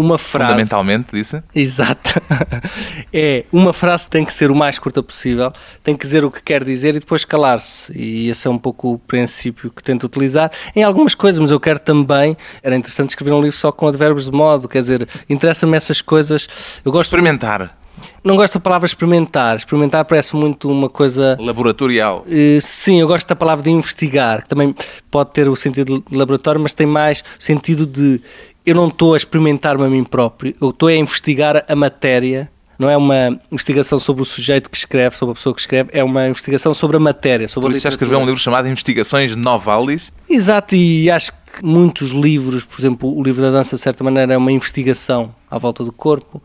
uma 0.00 0.16
frase. 0.16 0.52
Fundamentalmente, 0.52 1.08
disse? 1.12 1.42
Exato. 1.54 2.20
é, 3.12 3.44
uma 3.52 3.72
frase 3.72 4.08
tem 4.08 4.24
que 4.24 4.32
ser 4.32 4.50
o 4.50 4.56
mais 4.56 4.78
curta 4.78 5.02
possível, 5.02 5.52
tem 5.82 5.94
que 5.94 6.04
dizer 6.04 6.24
o 6.24 6.30
que 6.30 6.42
quer 6.42 6.64
dizer 6.64 6.94
e 6.94 7.00
depois 7.00 7.24
calar-se. 7.24 7.92
E 7.96 8.28
esse 8.28 8.48
é 8.48 8.50
um 8.50 8.58
pouco 8.58 8.94
o 8.94 8.98
princípio 8.98 9.70
que 9.70 9.82
tento 9.82 10.04
utilizar 10.04 10.50
em 10.74 10.82
algumas 10.82 11.14
coisas, 11.14 11.38
mas 11.38 11.50
eu 11.50 11.60
quero 11.60 11.78
também. 11.78 12.36
Era 12.62 12.76
interessante 12.76 13.10
escrever 13.10 13.32
um 13.32 13.42
livro 13.42 13.56
só 13.56 13.70
com 13.70 13.88
advérbios 13.88 14.24
de 14.24 14.32
modo, 14.32 14.68
quer 14.68 14.80
dizer, 14.80 15.06
interessa-me 15.28 15.76
essas 15.76 16.00
coisas. 16.00 16.48
Eu 16.84 16.90
gosto 16.90 17.10
Experimentar. 17.10 17.79
Não 18.22 18.36
gosto 18.36 18.54
da 18.54 18.60
palavra 18.60 18.86
experimentar. 18.86 19.56
Experimentar 19.56 20.04
parece 20.04 20.36
muito 20.36 20.70
uma 20.70 20.88
coisa. 20.88 21.36
Laboratorial. 21.40 22.24
Uh, 22.26 22.60
sim, 22.60 23.00
eu 23.00 23.06
gosto 23.06 23.26
da 23.26 23.36
palavra 23.36 23.64
de 23.64 23.70
investigar, 23.70 24.42
que 24.42 24.48
também 24.48 24.74
pode 25.10 25.32
ter 25.32 25.48
o 25.48 25.56
sentido 25.56 26.04
de 26.08 26.16
laboratório, 26.16 26.60
mas 26.60 26.74
tem 26.74 26.86
mais 26.86 27.24
o 27.38 27.42
sentido 27.42 27.86
de 27.86 28.20
eu 28.64 28.74
não 28.74 28.88
estou 28.88 29.14
a 29.14 29.16
experimentar-me 29.16 29.84
a 29.84 29.88
mim 29.88 30.04
próprio, 30.04 30.54
eu 30.60 30.70
estou 30.70 30.88
a 30.88 30.94
investigar 30.94 31.64
a 31.66 31.74
matéria. 31.74 32.50
Não 32.78 32.88
é 32.88 32.96
uma 32.96 33.38
investigação 33.52 33.98
sobre 33.98 34.22
o 34.22 34.24
sujeito 34.24 34.70
que 34.70 34.76
escreve, 34.76 35.14
sobre 35.14 35.32
a 35.32 35.34
pessoa 35.34 35.54
que 35.54 35.60
escreve, 35.60 35.90
é 35.92 36.02
uma 36.02 36.26
investigação 36.26 36.72
sobre 36.72 36.96
a 36.96 37.00
matéria. 37.00 37.46
Sobre 37.46 37.68
Por 37.68 37.76
isso 37.76 37.82
já 37.82 37.90
escreveu 37.90 38.18
um 38.18 38.24
livro 38.24 38.40
chamado 38.40 38.66
Investigações 38.68 39.36
Novalis? 39.36 40.10
Exato, 40.26 40.74
e 40.74 41.10
acho 41.10 41.30
que 41.30 41.38
muitos 41.62 42.10
livros, 42.10 42.64
por 42.64 42.80
exemplo, 42.80 43.16
o 43.16 43.22
livro 43.22 43.42
da 43.42 43.50
dança, 43.50 43.76
de 43.76 43.82
certa 43.82 44.02
maneira, 44.04 44.34
é 44.34 44.36
uma 44.36 44.52
investigação 44.52 45.34
à 45.50 45.58
volta 45.58 45.84
do 45.84 45.92
corpo. 45.92 46.42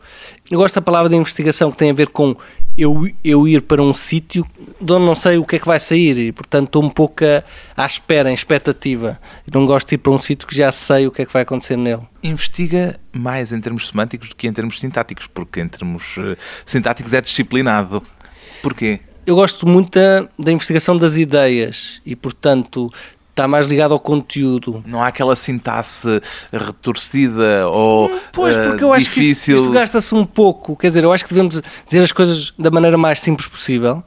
Eu 0.50 0.58
gosto 0.58 0.74
da 0.74 0.82
palavra 0.82 1.08
de 1.08 1.16
investigação 1.16 1.70
que 1.70 1.76
tem 1.76 1.90
a 1.90 1.94
ver 1.94 2.08
com 2.08 2.36
eu, 2.76 3.08
eu 3.24 3.48
ir 3.48 3.62
para 3.62 3.80
um 3.80 3.94
sítio 3.94 4.46
de 4.80 4.92
onde 4.92 5.06
não 5.06 5.14
sei 5.14 5.38
o 5.38 5.44
que 5.44 5.56
é 5.56 5.58
que 5.58 5.66
vai 5.66 5.80
sair 5.80 6.18
e, 6.18 6.32
portanto, 6.32 6.66
estou 6.66 6.84
um 6.84 6.90
pouco 6.90 7.24
a, 7.24 7.42
à 7.82 7.86
espera, 7.86 8.30
em 8.30 8.34
expectativa. 8.34 9.18
não 9.52 9.64
gosto 9.64 9.88
de 9.88 9.94
ir 9.94 9.98
para 9.98 10.12
um 10.12 10.18
sítio 10.18 10.46
que 10.46 10.54
já 10.54 10.70
sei 10.70 11.06
o 11.06 11.10
que 11.10 11.22
é 11.22 11.26
que 11.26 11.32
vai 11.32 11.42
acontecer 11.42 11.76
nele. 11.76 12.02
Investiga 12.22 13.00
mais 13.12 13.52
em 13.52 13.60
termos 13.60 13.88
semânticos 13.88 14.28
do 14.28 14.36
que 14.36 14.46
em 14.46 14.52
termos 14.52 14.78
sintáticos, 14.78 15.26
porque 15.26 15.60
em 15.60 15.68
termos 15.68 16.16
uh, 16.18 16.36
sintáticos 16.66 17.12
é 17.14 17.20
disciplinado. 17.20 18.02
Porquê? 18.62 19.00
Eu 19.26 19.34
gosto 19.34 19.66
muito 19.66 19.98
da, 19.98 20.28
da 20.38 20.52
investigação 20.52 20.96
das 20.96 21.16
ideias 21.16 22.00
e, 22.06 22.14
portanto, 22.14 22.92
está 23.36 23.46
mais 23.46 23.66
ligado 23.66 23.92
ao 23.92 24.00
conteúdo. 24.00 24.82
Não 24.86 25.02
há 25.02 25.08
aquela 25.08 25.36
sintaxe 25.36 26.22
retorcida 26.50 27.68
ou 27.68 28.06
hum, 28.06 28.18
Pois, 28.32 28.56
porque 28.56 28.82
eu 28.82 28.92
acho 28.94 29.04
difícil. 29.04 29.22
que 29.22 29.30
isto, 29.30 29.64
isto 29.66 29.70
gasta-se 29.70 30.14
um 30.14 30.24
pouco. 30.24 30.74
Quer 30.74 30.88
dizer, 30.88 31.04
eu 31.04 31.12
acho 31.12 31.22
que 31.24 31.30
devemos 31.30 31.60
dizer 31.86 32.02
as 32.02 32.12
coisas 32.12 32.54
da 32.58 32.70
maneira 32.70 32.96
mais 32.96 33.20
simples 33.20 33.46
possível. 33.46 34.02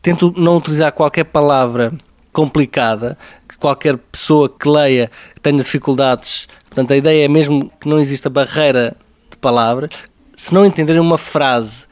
Tento 0.00 0.32
não 0.34 0.56
utilizar 0.56 0.92
qualquer 0.92 1.24
palavra 1.24 1.92
complicada, 2.32 3.18
que 3.46 3.58
qualquer 3.58 3.98
pessoa 3.98 4.48
que 4.48 4.66
leia 4.66 5.10
que 5.34 5.40
tenha 5.42 5.58
dificuldades. 5.58 6.48
Portanto, 6.64 6.92
a 6.92 6.96
ideia 6.96 7.26
é 7.26 7.28
mesmo 7.28 7.70
que 7.78 7.86
não 7.86 8.00
exista 8.00 8.30
barreira 8.30 8.96
de 9.30 9.36
palavras. 9.36 9.90
Se 10.34 10.54
não 10.54 10.64
entenderem 10.64 11.02
uma 11.02 11.18
frase 11.18 11.86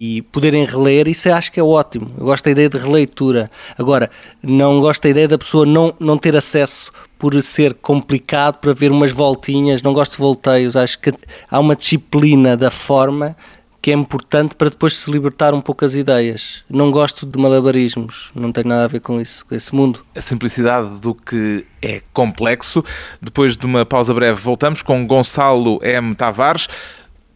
e 0.00 0.22
poderem 0.22 0.64
reler, 0.64 1.08
isso 1.08 1.30
acho 1.32 1.50
que 1.52 1.60
é 1.60 1.62
ótimo. 1.62 2.10
Eu 2.18 2.26
gosto 2.26 2.44
da 2.44 2.50
ideia 2.50 2.68
de 2.68 2.78
releitura. 2.78 3.50
Agora, 3.78 4.10
não 4.42 4.80
gosto 4.80 5.02
da 5.02 5.08
ideia 5.08 5.28
da 5.28 5.38
pessoa 5.38 5.64
não, 5.64 5.94
não 5.98 6.18
ter 6.18 6.36
acesso 6.36 6.92
por 7.18 7.40
ser 7.42 7.74
complicado 7.74 8.58
para 8.58 8.72
ver 8.72 8.90
umas 8.90 9.12
voltinhas, 9.12 9.82
não 9.82 9.92
gosto 9.92 10.12
de 10.12 10.18
volteios. 10.18 10.76
Acho 10.76 10.98
que 10.98 11.12
há 11.50 11.58
uma 11.58 11.76
disciplina 11.76 12.56
da 12.56 12.70
forma 12.70 13.36
que 13.84 13.90
é 13.90 13.94
importante 13.94 14.54
para 14.54 14.70
depois 14.70 14.96
se 14.96 15.10
libertar 15.10 15.52
um 15.52 15.60
pouco 15.60 15.84
as 15.84 15.94
ideias. 15.94 16.64
Não 16.70 16.90
gosto 16.90 17.26
de 17.26 17.38
malabarismos, 17.38 18.30
não 18.34 18.50
tem 18.50 18.64
nada 18.64 18.84
a 18.84 18.88
ver 18.88 19.00
com 19.00 19.20
isso, 19.20 19.44
com 19.44 19.54
esse 19.54 19.74
mundo. 19.74 20.02
A 20.14 20.22
simplicidade 20.22 20.88
do 21.00 21.14
que 21.14 21.66
é 21.82 22.00
complexo. 22.10 22.82
Depois 23.20 23.58
de 23.58 23.66
uma 23.66 23.84
pausa 23.84 24.14
breve, 24.14 24.40
voltamos 24.40 24.80
com 24.80 25.06
Gonçalo 25.06 25.78
M. 25.82 26.14
Tavares 26.14 26.66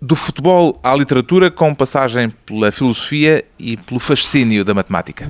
do 0.01 0.15
futebol 0.15 0.79
à 0.83 0.95
literatura, 0.95 1.51
com 1.51 1.75
passagem 1.75 2.31
pela 2.47 2.71
filosofia 2.71 3.45
e 3.59 3.77
pelo 3.77 4.01
fascínio 4.01 4.65
da 4.65 4.75
matemática. 4.75 5.29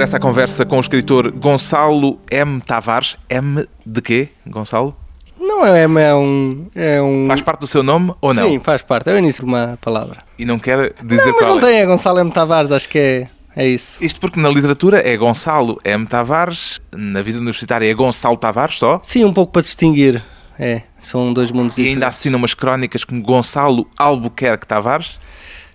De 0.00 0.04
regresso 0.04 0.16
à 0.16 0.20
conversa 0.20 0.64
com 0.64 0.78
o 0.78 0.80
escritor 0.80 1.30
Gonçalo 1.30 2.18
M. 2.30 2.62
Tavares. 2.62 3.18
M 3.28 3.68
de 3.84 4.00
quê, 4.00 4.28
Gonçalo? 4.46 4.96
Não 5.38 5.66
é 5.66 5.82
M, 5.82 6.00
é 6.00 6.14
um, 6.14 6.66
é 6.74 7.02
um. 7.02 7.26
Faz 7.28 7.42
parte 7.42 7.60
do 7.60 7.66
seu 7.66 7.82
nome 7.82 8.14
ou 8.18 8.32
não? 8.32 8.48
Sim, 8.48 8.58
faz 8.60 8.80
parte. 8.80 9.10
É 9.10 9.14
o 9.14 9.18
início 9.18 9.44
de 9.44 9.50
uma 9.50 9.78
palavra. 9.78 10.20
E 10.38 10.46
não 10.46 10.58
quer 10.58 10.94
dizer 11.02 11.26
não, 11.26 11.32
mas 11.32 11.38
qual 11.38 11.54
não 11.54 11.60
tem, 11.60 11.80
é 11.80 11.84
Gonçalo 11.84 12.18
M. 12.18 12.30
Tavares, 12.30 12.72
acho 12.72 12.88
que 12.88 12.98
é. 12.98 13.28
É 13.54 13.66
isso. 13.66 14.02
Isto 14.02 14.18
porque 14.20 14.40
na 14.40 14.48
literatura 14.48 15.06
é 15.06 15.14
Gonçalo 15.18 15.78
M. 15.84 16.06
Tavares, 16.06 16.80
na 16.96 17.20
vida 17.20 17.36
universitária 17.36 17.84
é 17.84 17.92
Gonçalo 17.92 18.38
Tavares 18.38 18.78
só? 18.78 19.00
Sim, 19.02 19.26
um 19.26 19.34
pouco 19.34 19.52
para 19.52 19.60
distinguir. 19.60 20.24
É, 20.58 20.80
são 20.98 21.30
dois 21.30 21.50
mundos 21.50 21.74
diferentes. 21.74 21.92
E 21.92 21.94
ainda 21.96 22.08
assina 22.08 22.38
umas 22.38 22.54
crónicas 22.54 23.04
como 23.04 23.20
Gonçalo 23.20 23.86
Albuquerque 23.98 24.66
Tavares? 24.66 25.18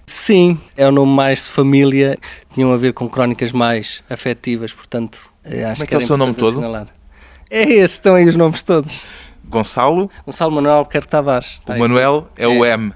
Sim, 0.05 0.59
é 0.77 0.87
o 0.87 0.91
nome 0.91 1.11
mais 1.11 1.45
de 1.45 1.51
família, 1.51 2.17
tinham 2.53 2.71
a 2.71 2.77
ver 2.77 2.93
com 2.93 3.09
crónicas 3.09 3.51
mais 3.51 4.03
afetivas, 4.09 4.71
portanto, 4.71 5.19
eh, 5.43 5.63
acho 5.63 5.75
Como 5.75 5.83
é 5.83 5.85
que, 5.85 5.85
que 5.87 5.95
é 5.95 5.97
o 5.97 6.07
seu 6.07 6.17
nome 6.17 6.33
todo? 6.33 6.61
É 7.49 7.61
esse, 7.61 7.95
estão 7.95 8.15
aí 8.15 8.25
os 8.25 8.35
nomes 8.35 8.61
todos. 8.61 9.01
Gonçalo? 9.47 10.09
Gonçalo 10.25 10.51
Manuel 10.51 10.75
Albuquerque 10.75 11.07
Tavares. 11.07 11.61
O 11.67 11.77
Manuel 11.77 12.27
é, 12.35 12.43
é 12.43 12.47
o 12.47 12.65
M. 12.65 12.93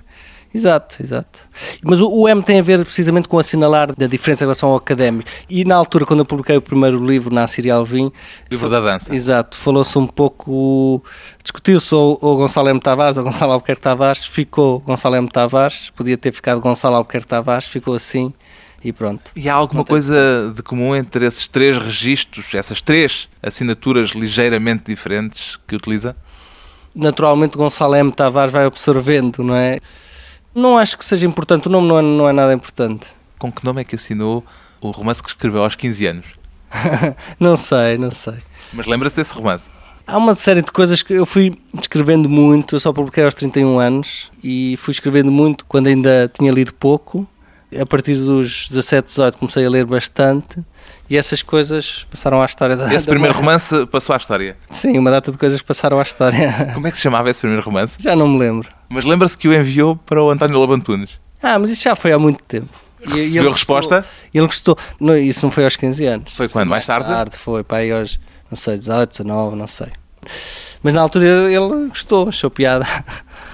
Exato, 0.54 1.02
exato. 1.02 1.40
Mas 1.84 2.02
o, 2.02 2.10
o, 2.12 2.28
M 2.28 2.42
tem 2.42 2.60
a 2.60 2.64
ver 2.64 2.84
precisamente 2.84 3.28
com 3.28 3.38
assinalar 3.38 3.94
da 3.96 4.08
diferença 4.08 4.44
em 4.44 4.48
relação 4.48 4.70
ao 4.70 4.78
académico. 4.78 5.30
E 5.48 5.64
na 5.64 5.76
altura, 5.76 6.06
quando 6.06 6.22
eu 6.22 6.26
publiquei 6.26 6.58
o 6.58 6.62
primeiro 6.62 7.06
livro, 7.06 7.34
na 7.34 7.48
Síria 7.48 7.76
Alvim... 7.76 8.12
Livro 8.50 8.68
da 8.68 8.80
dança. 8.80 9.14
Exato. 9.14 9.56
Falou-se 9.56 9.98
um 9.98 10.08
pouco... 10.08 11.04
Discutiu-se 11.44 11.94
o, 11.94 12.18
o 12.20 12.36
Gonçalo 12.36 12.70
M. 12.70 12.80
Tavares 12.80 13.18
ou 13.18 13.24
Gonçalo 13.24 13.54
Albuquerque 13.54 13.82
Tavares. 13.82 14.26
Ficou 14.26 14.80
Gonçalo 14.80 15.16
M. 15.16 15.30
Tavares. 15.30 15.92
Podia 15.92 16.18
ter 16.18 16.32
ficado 16.32 16.60
Gonçalo 16.60 16.96
Albuquerque 16.96 17.28
Tavares. 17.28 17.68
Ficou 17.68 17.94
assim 17.94 18.34
e 18.84 18.92
pronto. 18.92 19.32
E 19.36 19.48
há 19.50 19.54
alguma 19.54 19.86
coisa 19.86 20.52
de 20.56 20.64
comum 20.64 20.96
entre 20.96 21.26
esses 21.26 21.48
três 21.48 21.78
registros, 21.78 22.56
essas 22.56 22.82
três 22.82 23.30
assinaturas 23.44 24.12
ligeiramente 24.12 24.86
diferentes 24.86 25.60
que 25.68 25.76
utiliza? 25.76 26.16
Naturalmente 26.96 27.56
Gonçalo 27.56 27.96
M. 27.96 28.12
Tavares 28.12 28.52
vai 28.52 28.66
absorvendo, 28.66 29.44
não 29.44 29.56
é? 29.56 29.80
Não 30.60 30.78
acho 30.78 30.98
que 30.98 31.06
seja 31.06 31.26
importante, 31.26 31.68
o 31.68 31.72
nome 31.72 31.88
não 31.88 31.98
é, 31.98 32.02
não 32.02 32.28
é 32.28 32.34
nada 32.34 32.54
importante. 32.54 33.08
Com 33.38 33.50
que 33.50 33.64
nome 33.64 33.80
é 33.80 33.84
que 33.86 33.96
assinou 33.96 34.44
o 34.82 34.92
romance 34.92 35.24
que 35.24 35.30
escreveu 35.30 35.64
aos 35.64 35.74
15 35.74 36.06
anos? 36.06 36.26
não 37.40 37.56
sei, 37.56 37.98
não 37.98 38.12
sei. 38.12 38.40
Mas 38.74 38.86
lembra-se 38.86 39.16
desse 39.16 39.34
romance? 39.34 39.70
Há 40.06 40.18
uma 40.18 40.36
série 40.36 40.62
de 40.62 40.70
coisas 40.70 41.02
que 41.02 41.14
eu 41.14 41.26
fui 41.26 41.58
escrevendo 41.80 42.28
muito, 42.28 42.76
eu 42.76 42.80
só 42.82 42.92
publiquei 42.92 43.24
aos 43.24 43.34
31 43.36 43.80
anos 43.80 44.30
e 44.44 44.76
fui 44.78 44.92
escrevendo 44.92 45.32
muito 45.32 45.64
quando 45.66 45.88
ainda 45.88 46.30
tinha 46.34 46.52
lido 46.52 46.74
pouco. 46.74 47.26
A 47.80 47.86
partir 47.86 48.16
dos 48.16 48.68
17, 48.68 49.06
18 49.06 49.38
comecei 49.38 49.66
a 49.66 49.70
ler 49.70 49.86
bastante 49.86 50.60
e 51.10 51.16
essas 51.16 51.42
coisas 51.42 52.06
passaram 52.12 52.42
à 52.42 52.46
história 52.46 52.76
da 52.76 52.94
Esse 52.94 53.06
da 53.06 53.12
primeiro 53.12 53.38
romance 53.38 53.86
passou 53.86 54.14
à 54.14 54.18
história? 54.18 54.58
Sim, 54.72 54.98
uma 54.98 55.12
data 55.12 55.32
de 55.32 55.38
coisas 55.38 55.62
passaram 55.62 56.00
à 56.00 56.02
história. 56.02 56.72
Como 56.74 56.86
é 56.86 56.92
que 56.92 56.98
se 56.98 57.04
chamava 57.04 57.30
esse 57.30 57.40
primeiro 57.40 57.64
romance? 57.64 57.96
Já 58.00 58.14
não 58.14 58.28
me 58.28 58.40
lembro. 58.40 58.79
Mas 58.90 59.06
lembra-se 59.06 59.38
que 59.38 59.48
o 59.48 59.54
enviou 59.54 59.96
para 59.96 60.22
o 60.22 60.30
António 60.30 60.60
Labantunes? 60.60 61.20
Ah, 61.42 61.58
mas 61.60 61.70
isso 61.70 61.84
já 61.84 61.96
foi 61.96 62.12
há 62.12 62.20
muito 62.20 62.44
tempo. 62.44 62.70
E, 63.02 63.08
Recebeu 63.08 63.44
ele 63.44 63.52
resposta? 63.52 63.98
Gostou, 63.98 64.16
ele 64.34 64.46
gostou. 64.46 64.78
Não, 65.00 65.18
isso 65.18 65.46
não 65.46 65.52
foi 65.52 65.64
aos 65.64 65.76
15 65.76 66.06
anos. 66.06 66.34
Foi 66.34 66.50
quando? 66.50 66.68
Mais, 66.68 66.86
mais 66.86 66.86
tarde? 66.86 67.08
tarde? 67.08 67.38
Foi, 67.38 67.64
para 67.64 67.78
aí 67.78 67.92
aos, 67.92 68.20
não 68.50 68.58
sei, 68.58 68.78
18, 68.78 69.10
19, 69.12 69.56
não 69.56 69.68
sei. 69.68 69.88
Mas 70.82 70.94
na 70.94 71.02
altura 71.02 71.26
ele 71.26 71.88
gostou, 71.88 72.30
achou 72.30 72.50
piada. 72.50 72.86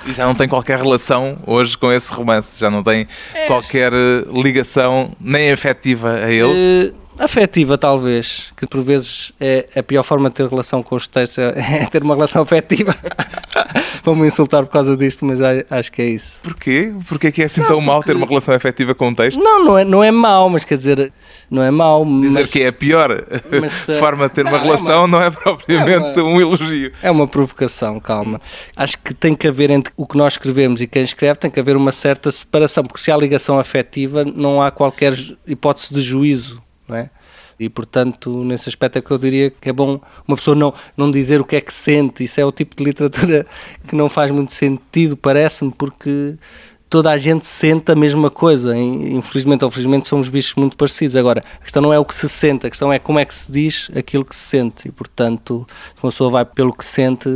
E 0.05 0.13
já 0.13 0.25
não 0.25 0.35
tem 0.35 0.47
qualquer 0.47 0.77
relação 0.77 1.39
hoje 1.45 1.77
com 1.77 1.91
esse 1.91 2.13
romance? 2.13 2.59
Já 2.59 2.69
não 2.69 2.83
tem 2.83 3.07
é. 3.33 3.47
qualquer 3.47 3.91
ligação 4.31 5.15
nem 5.19 5.51
afetiva 5.51 6.13
a 6.13 6.31
ele? 6.31 6.91
Uh, 6.91 7.04
Afetiva, 7.17 7.77
talvez, 7.77 8.51
que 8.57 8.67
por 8.67 8.81
vezes 8.81 9.31
é 9.39 9.67
a 9.75 9.81
pior 9.81 10.03
forma 10.03 10.29
de 10.29 10.35
ter 10.35 10.47
relação 10.47 10.83
com 10.83 10.95
os 10.95 11.07
textos, 11.07 11.37
é, 11.37 11.53
é 11.83 11.85
ter 11.85 12.03
uma 12.03 12.13
relação 12.13 12.41
afetiva. 12.41 12.95
Vão-me 14.03 14.27
insultar 14.27 14.63
por 14.63 14.71
causa 14.71 14.95
disto, 14.95 15.25
mas 15.25 15.39
acho 15.41 15.91
que 15.91 16.01
é 16.01 16.05
isso. 16.09 16.39
Porquê? 16.43 16.93
Porquê 17.07 17.31
que 17.31 17.41
é 17.41 17.45
assim 17.45 17.61
não, 17.61 17.67
tão 17.67 17.81
mau 17.81 18.03
ter 18.03 18.15
uma 18.15 18.27
relação 18.27 18.53
afetiva 18.53 18.93
com 18.93 19.07
um 19.07 19.15
texto? 19.15 19.39
Não, 19.39 19.63
não 19.63 19.77
é, 19.77 19.83
não 19.83 20.03
é 20.03 20.11
mau, 20.11 20.47
mas 20.49 20.63
quer 20.63 20.77
dizer, 20.77 21.11
não 21.49 21.63
é 21.63 21.71
mau. 21.71 22.05
Dizer 22.05 22.41
mas, 22.41 22.51
que 22.51 22.61
é 22.61 22.67
a 22.67 22.73
pior 22.73 23.25
mas, 23.59 23.87
forma 23.97 24.27
de 24.27 24.35
ter 24.35 24.45
uma 24.45 24.59
relação 24.59 24.93
é 24.93 24.97
uma, 24.97 25.07
não 25.07 25.21
é 25.21 25.31
propriamente 25.31 26.19
é 26.19 26.21
uma, 26.21 26.29
um 26.29 26.41
elogio. 26.41 26.91
É 27.01 27.09
uma 27.09 27.27
provocação, 27.27 27.99
calma. 27.99 28.39
Acho 28.75 28.97
que 28.99 29.13
tem 29.13 29.33
que 29.33 29.47
haver 29.47 29.71
entre 29.71 29.91
o 29.97 30.05
que 30.05 30.17
nós 30.17 30.33
escrevemos 30.33 30.81
e 30.81 30.87
quem 30.87 31.01
escreve, 31.01 31.39
tem 31.39 31.49
que 31.49 31.59
haver 31.59 31.75
uma 31.75 31.91
certa 31.91 32.31
separação, 32.31 32.83
porque 32.83 33.01
se 33.01 33.11
há 33.11 33.17
ligação 33.17 33.57
afetiva, 33.57 34.23
não 34.23 34.61
há 34.61 34.69
qualquer 34.69 35.13
hipótese 35.47 35.93
de 35.93 36.01
juízo 36.01 36.64
não 36.87 36.95
é? 36.95 37.09
E, 37.59 37.69
portanto, 37.69 38.43
nesse 38.43 38.67
aspecto 38.67 38.97
é 38.97 39.01
que 39.01 39.11
eu 39.11 39.17
diria 39.17 39.49
que 39.49 39.69
é 39.69 39.73
bom 39.73 39.99
uma 40.27 40.35
pessoa 40.35 40.55
não, 40.55 40.73
não 40.95 41.09
dizer 41.09 41.39
o 41.39 41.45
que 41.45 41.55
é 41.55 41.61
que 41.61 41.73
sente. 41.73 42.23
Isso 42.23 42.39
é 42.39 42.45
o 42.45 42.51
tipo 42.51 42.75
de 42.75 42.83
literatura 42.83 43.45
que 43.87 43.95
não 43.95 44.09
faz 44.09 44.31
muito 44.31 44.53
sentido, 44.53 45.15
parece-me, 45.15 45.71
porque 45.71 46.35
toda 46.89 47.11
a 47.11 47.17
gente 47.17 47.45
sente 47.45 47.91
a 47.91 47.95
mesma 47.95 48.29
coisa. 48.29 48.77
Infelizmente 48.77 49.63
ou 49.63 49.71
felizmente 49.71 50.07
somos 50.07 50.27
bichos 50.27 50.55
muito 50.55 50.75
parecidos. 50.75 51.15
Agora, 51.15 51.43
a 51.59 51.63
questão 51.63 51.81
não 51.81 51.93
é 51.93 51.99
o 51.99 52.05
que 52.05 52.15
se 52.15 52.27
sente, 52.27 52.67
a 52.67 52.69
questão 52.69 52.91
é 52.91 52.99
como 52.99 53.19
é 53.19 53.25
que 53.25 53.33
se 53.33 53.51
diz 53.51 53.89
aquilo 53.95 54.25
que 54.25 54.35
se 54.35 54.41
sente. 54.41 54.89
E, 54.89 54.91
portanto, 54.91 55.65
se 55.95 56.03
uma 56.03 56.11
pessoa 56.11 56.29
vai 56.29 56.45
pelo 56.45 56.73
que 56.73 56.83
sente, 56.83 57.29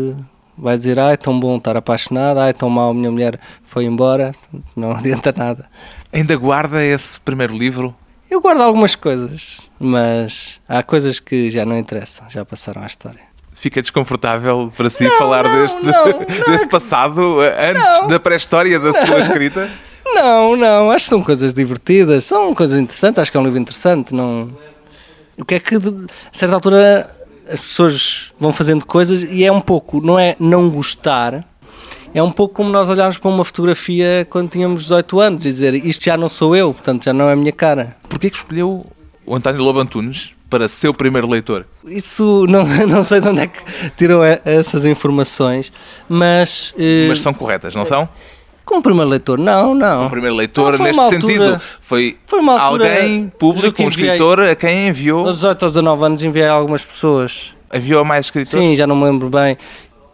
vai 0.58 0.78
dizer, 0.78 1.00
ai, 1.00 1.16
tão 1.16 1.40
bom 1.40 1.58
estar 1.58 1.78
apaixonado, 1.78 2.40
ai, 2.40 2.54
tão 2.54 2.70
mal, 2.70 2.94
minha 2.94 3.10
mulher 3.10 3.40
foi 3.64 3.86
embora, 3.86 4.36
não 4.76 4.92
adianta 4.92 5.34
nada. 5.36 5.70
Ainda 6.12 6.36
guarda 6.36 6.84
esse 6.84 7.20
primeiro 7.22 7.56
livro? 7.56 7.96
Eu 8.30 8.42
guardo 8.42 8.62
algumas 8.62 8.96
coisas, 8.96 9.62
mas 9.80 10.60
há 10.68 10.84
coisas 10.84 11.20
que 11.20 11.50
já 11.50 11.66
não 11.66 11.76
interessam, 11.76 12.30
já 12.30 12.46
passaram 12.46 12.84
à 12.84 12.86
história. 12.86 13.22
Fica 13.54 13.82
desconfortável 13.82 14.72
para 14.78 14.90
si 14.90 15.04
não, 15.04 15.18
falar 15.18 15.44
não, 15.44 15.62
deste, 15.62 15.84
não, 15.84 16.26
desse 16.54 16.68
passado 16.68 17.40
antes 17.42 18.08
da 18.08 18.20
pré-história 18.20 18.80
da 18.80 18.94
sua 18.94 19.20
escrita? 19.26 19.70
Não, 20.06 20.56
não, 20.56 20.92
acho 20.92 21.06
que 21.06 21.10
são 21.10 21.24
coisas 21.24 21.54
divertidas, 21.54 22.24
são 22.24 22.54
coisas 22.54 22.80
interessantes, 22.80 23.20
acho 23.20 23.32
que 23.32 23.38
é 23.38 23.40
um 23.40 23.44
livro 23.44 23.60
interessante. 23.60 24.14
Não... 24.14 24.52
O 25.38 25.44
que 25.44 25.56
é 25.56 25.60
que, 25.60 25.76
a 25.76 25.80
certa 26.32 26.54
altura, 26.54 27.16
as 27.52 27.60
pessoas 27.60 28.34
vão 28.40 28.54
fazendo 28.54 28.86
coisas 28.86 29.24
e 29.24 29.44
é 29.44 29.52
um 29.52 29.62
pouco, 29.62 30.02
não 30.02 30.20
é 30.20 30.36
não 30.40 30.70
gostar, 30.70 31.46
é 32.14 32.24
um 32.24 32.32
pouco 32.32 32.56
como 32.56 32.70
nós 32.70 32.90
olharmos 32.90 33.18
para 33.18 33.30
uma 33.30 33.46
fotografia 33.46 34.26
quando 34.30 34.50
tínhamos 34.50 34.84
18 34.84 35.20
anos 35.20 35.46
e 35.46 35.50
dizer 35.50 35.74
isto 35.74 36.04
já 36.04 36.18
não 36.18 36.30
sou 36.30 36.56
eu, 36.56 36.74
portanto 36.74 37.06
já 37.06 37.14
não 37.14 37.30
é 37.30 37.34
a 37.34 37.36
minha 37.36 37.52
cara. 37.52 37.96
Porquê 38.08 38.30
que 38.30 38.38
escolheu 38.38 38.86
o 39.26 39.36
António 39.36 39.62
Lobo 39.62 39.80
Antunes 39.80 40.32
para 40.50 40.68
seu 40.68 40.94
primeiro 40.94 41.28
leitor? 41.28 41.66
Isso 41.86 42.46
não, 42.50 42.66
não 42.88 43.04
sei 43.04 43.22
de 43.22 43.28
onde 43.28 43.42
é 43.42 43.48
que 43.48 43.62
tirou 43.96 44.24
essas 44.24 44.86
informações, 44.86 45.72
mas. 46.08 46.74
Eh, 46.78 47.08
mas 47.08 47.20
são 47.20 47.34
corretas, 47.34 47.76
não 47.76 47.86
são? 47.86 48.10
Como 48.66 48.84
primeiro 48.84 49.10
leitor, 49.10 49.40
não, 49.40 49.74
não. 49.74 49.98
Como 49.98 50.10
primeiro 50.12 50.36
leitor, 50.36 50.78
não, 50.78 50.86
neste 50.86 51.00
altura, 51.00 51.22
sentido, 51.22 51.62
foi, 51.82 52.18
foi 52.28 52.40
alguém 52.48 53.28
público, 53.30 53.82
um 53.82 53.88
escritor, 53.88 54.40
a 54.42 54.56
quem 54.56 54.90
enviou. 54.90 55.26
Aos 55.26 55.38
18 55.38 55.66
aos 55.66 55.74
19 55.74 56.06
anos 56.06 56.24
enviei 56.24 56.48
algumas 56.48 56.86
pessoas. 56.86 57.56
Enviou 57.74 58.06
mais 58.06 58.28
escritores? 58.28 58.64
Sim, 58.64 58.76
já 58.76 58.86
não 58.86 58.96
me 58.96 59.06
lembro 59.06 59.28
bem 59.30 59.58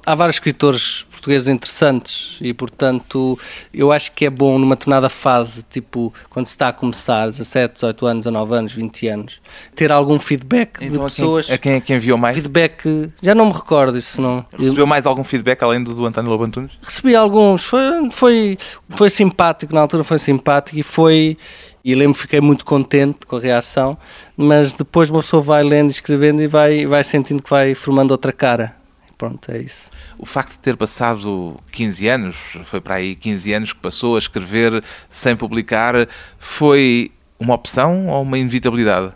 há 0.05 0.13
vários 0.13 0.35
escritores 0.35 1.05
portugueses 1.09 1.47
interessantes 1.47 2.37
e, 2.39 2.53
portanto, 2.53 3.37
eu 3.73 3.91
acho 3.91 4.11
que 4.11 4.25
é 4.25 4.29
bom 4.29 4.59
numa 4.59 4.75
determinada 4.75 5.09
fase, 5.09 5.63
tipo 5.63 6.13
quando 6.29 6.45
se 6.45 6.51
está 6.51 6.67
a 6.67 6.73
começar, 6.73 7.25
17, 7.25 7.73
18 7.75 8.05
anos, 8.05 8.25
19 8.25 8.55
anos, 8.55 8.73
20 8.73 9.07
anos, 9.07 9.41
ter 9.73 9.91
algum 9.91 10.19
feedback 10.19 10.77
então, 10.81 11.07
de 11.07 11.13
pessoas. 11.13 11.45
A 11.45 11.47
quem, 11.47 11.55
a 11.55 11.59
quem 11.59 11.73
é 11.73 11.81
que 11.81 11.93
enviou 11.93 12.17
mais? 12.17 12.35
Feedback, 12.35 13.11
já 13.21 13.33
não 13.33 13.47
me 13.47 13.53
recordo 13.53 13.97
isso 13.97 14.21
não. 14.21 14.45
Recebeu 14.57 14.85
mais 14.85 15.05
algum 15.05 15.23
feedback 15.23 15.63
além 15.63 15.83
do, 15.83 15.93
do 15.95 16.05
António 16.05 16.29
Lobo 16.29 16.43
Antunes? 16.43 16.71
Recebi 16.81 17.15
alguns, 17.15 17.65
foi, 17.65 17.81
foi, 18.11 18.57
foi 18.91 19.09
simpático, 19.09 19.73
na 19.73 19.81
altura 19.81 20.03
foi 20.03 20.19
simpático 20.19 20.77
e 20.77 20.83
foi. 20.83 21.37
E 21.83 21.93
lembro 21.93 22.15
fiquei 22.15 22.41
muito 22.41 22.65
contente 22.65 23.27
com 23.27 23.35
a 23.35 23.39
reação, 23.39 23.95
mas 24.35 24.73
depois 24.73 25.11
uma 25.11 25.21
pessoa 25.21 25.39
vai 25.43 25.63
lendo, 25.63 25.91
escrevendo 25.91 26.41
e 26.41 26.47
vai, 26.47 26.83
vai 26.87 27.03
sentindo 27.03 27.43
que 27.43 27.49
vai 27.49 27.75
formando 27.75 28.09
outra 28.09 28.31
cara. 28.31 28.75
Pronto, 29.17 29.49
é 29.49 29.59
isso. 29.59 29.89
O 30.17 30.25
facto 30.25 30.51
de 30.51 30.59
ter 30.59 30.75
passado 30.75 31.57
15 31.71 32.07
anos, 32.07 32.35
foi 32.63 32.81
para 32.81 32.95
aí 32.95 33.15
15 33.15 33.53
anos 33.53 33.73
que 33.73 33.79
passou 33.79 34.15
a 34.15 34.19
escrever 34.19 34.83
sem 35.09 35.35
publicar, 35.35 36.07
foi 36.37 37.11
uma 37.39 37.53
opção 37.53 38.07
ou 38.07 38.23
uma 38.23 38.37
inevitabilidade? 38.37 39.13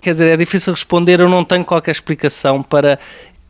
Quer 0.00 0.12
dizer, 0.12 0.28
é 0.28 0.36
difícil 0.36 0.72
responder, 0.72 1.20
eu 1.20 1.28
não 1.28 1.44
tenho 1.44 1.64
qualquer 1.64 1.90
explicação 1.90 2.62
para 2.62 2.98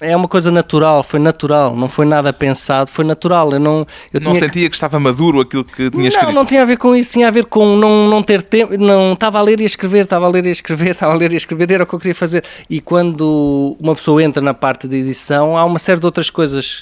é 0.00 0.16
uma 0.16 0.28
coisa 0.28 0.50
natural, 0.50 1.02
foi 1.02 1.18
natural, 1.18 1.74
não 1.74 1.88
foi 1.88 2.06
nada 2.06 2.32
pensado, 2.32 2.90
foi 2.90 3.04
natural. 3.04 3.52
Eu 3.52 3.60
não, 3.60 3.86
eu 4.12 4.20
não 4.20 4.34
sentia 4.34 4.62
que... 4.62 4.70
que... 4.70 4.76
estava 4.76 5.00
maduro 5.00 5.40
aquilo 5.40 5.64
que 5.64 5.90
tinha 5.90 6.08
escrito? 6.08 6.26
Não, 6.26 6.32
não 6.32 6.46
tinha 6.46 6.62
a 6.62 6.64
ver 6.64 6.76
com 6.76 6.94
isso, 6.94 7.12
tinha 7.12 7.28
a 7.28 7.30
ver 7.30 7.46
com 7.46 7.76
não, 7.76 8.08
não 8.08 8.22
ter 8.22 8.42
tempo, 8.42 8.76
não 8.78 9.12
estava 9.12 9.38
a 9.38 9.42
ler 9.42 9.60
e 9.60 9.64
a 9.64 9.66
escrever, 9.66 10.04
estava 10.04 10.26
a 10.26 10.28
ler 10.28 10.46
e 10.46 10.48
a 10.48 10.52
escrever, 10.52 10.90
estava 10.92 11.12
a 11.12 11.16
ler 11.16 11.32
e 11.32 11.34
a 11.34 11.36
escrever, 11.36 11.72
era 11.72 11.84
o 11.84 11.86
que 11.86 11.94
eu 11.94 11.98
queria 11.98 12.14
fazer. 12.14 12.44
E 12.70 12.80
quando 12.80 13.76
uma 13.80 13.94
pessoa 13.94 14.22
entra 14.22 14.42
na 14.42 14.54
parte 14.54 14.86
de 14.86 14.96
edição, 14.96 15.56
há 15.56 15.64
uma 15.64 15.78
série 15.78 15.98
de 15.98 16.06
outras 16.06 16.30
coisas, 16.30 16.80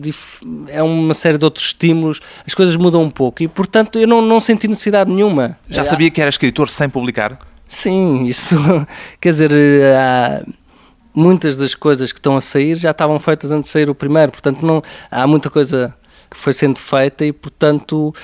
é 0.68 0.82
uma 0.82 1.14
série 1.14 1.38
de 1.38 1.44
outros 1.44 1.66
estímulos, 1.66 2.20
as 2.46 2.54
coisas 2.54 2.76
mudam 2.76 3.02
um 3.02 3.10
pouco 3.10 3.42
e, 3.42 3.48
portanto, 3.48 3.98
eu 3.98 4.06
não, 4.06 4.20
não 4.20 4.40
senti 4.40 4.68
necessidade 4.68 5.10
nenhuma. 5.10 5.58
Já 5.68 5.84
sabia 5.84 6.10
que 6.10 6.20
era 6.20 6.28
escritor 6.28 6.68
sem 6.68 6.88
publicar? 6.88 7.38
Sim, 7.68 8.24
isso, 8.24 8.56
quer 9.20 9.30
dizer, 9.30 9.52
há 9.96 10.42
muitas 11.16 11.56
das 11.56 11.74
coisas 11.74 12.12
que 12.12 12.18
estão 12.18 12.36
a 12.36 12.40
sair 12.42 12.76
já 12.76 12.90
estavam 12.90 13.18
feitas 13.18 13.50
antes 13.50 13.68
de 13.68 13.72
sair 13.72 13.88
o 13.88 13.94
primeiro, 13.94 14.30
portanto 14.30 14.64
não 14.64 14.82
há 15.10 15.26
muita 15.26 15.48
coisa 15.48 15.94
que 16.30 16.36
foi 16.36 16.52
sendo 16.52 16.78
feita 16.78 17.24
e 17.24 17.32
portanto 17.32 18.14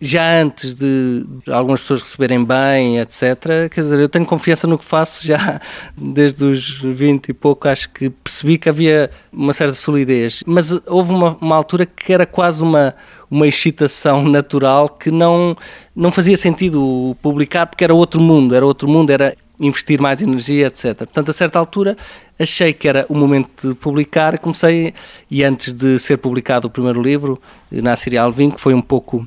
já 0.00 0.40
antes 0.42 0.74
de 0.74 1.24
algumas 1.50 1.80
pessoas 1.80 2.02
receberem 2.02 2.44
bem, 2.44 2.98
etc. 2.98 3.68
Quer 3.70 3.80
dizer, 3.82 3.98
eu 3.98 4.08
tenho 4.08 4.26
confiança 4.26 4.66
no 4.66 4.78
que 4.78 4.84
faço 4.84 5.26
já 5.26 5.60
desde 5.96 6.44
os 6.44 6.80
20 6.82 7.30
e 7.30 7.32
pouco, 7.32 7.66
acho 7.68 7.88
que 7.90 8.10
percebi 8.10 8.58
que 8.58 8.68
havia 8.68 9.10
uma 9.32 9.52
certa 9.52 9.74
solidez. 9.74 10.42
Mas 10.46 10.70
houve 10.86 11.12
uma, 11.12 11.36
uma 11.40 11.56
altura 11.56 11.86
que 11.86 12.12
era 12.12 12.26
quase 12.26 12.62
uma, 12.62 12.94
uma 13.30 13.46
excitação 13.46 14.22
natural 14.24 14.88
que 14.90 15.10
não, 15.10 15.56
não 15.94 16.12
fazia 16.12 16.36
sentido 16.36 17.16
publicar 17.22 17.66
porque 17.66 17.82
era 17.82 17.94
outro 17.94 18.20
mundo, 18.20 18.54
era 18.54 18.66
outro 18.66 18.86
mundo, 18.86 19.10
era 19.10 19.34
investir 19.58 20.00
mais 20.00 20.20
energia, 20.22 20.66
etc. 20.66 20.96
Portanto, 20.96 21.30
a 21.30 21.34
certa 21.34 21.58
altura 21.58 21.96
achei 22.38 22.72
que 22.72 22.86
era 22.86 23.06
o 23.08 23.14
momento 23.14 23.68
de 23.68 23.74
publicar 23.74 24.38
comecei, 24.38 24.92
e 25.30 25.42
antes 25.42 25.72
de 25.72 25.98
ser 25.98 26.18
publicado 26.18 26.66
o 26.66 26.70
primeiro 26.70 27.00
livro, 27.00 27.40
na 27.70 27.96
Serial 27.96 28.26
Alvim, 28.26 28.50
que 28.50 28.60
foi 28.60 28.74
um 28.74 28.82
pouco 28.82 29.26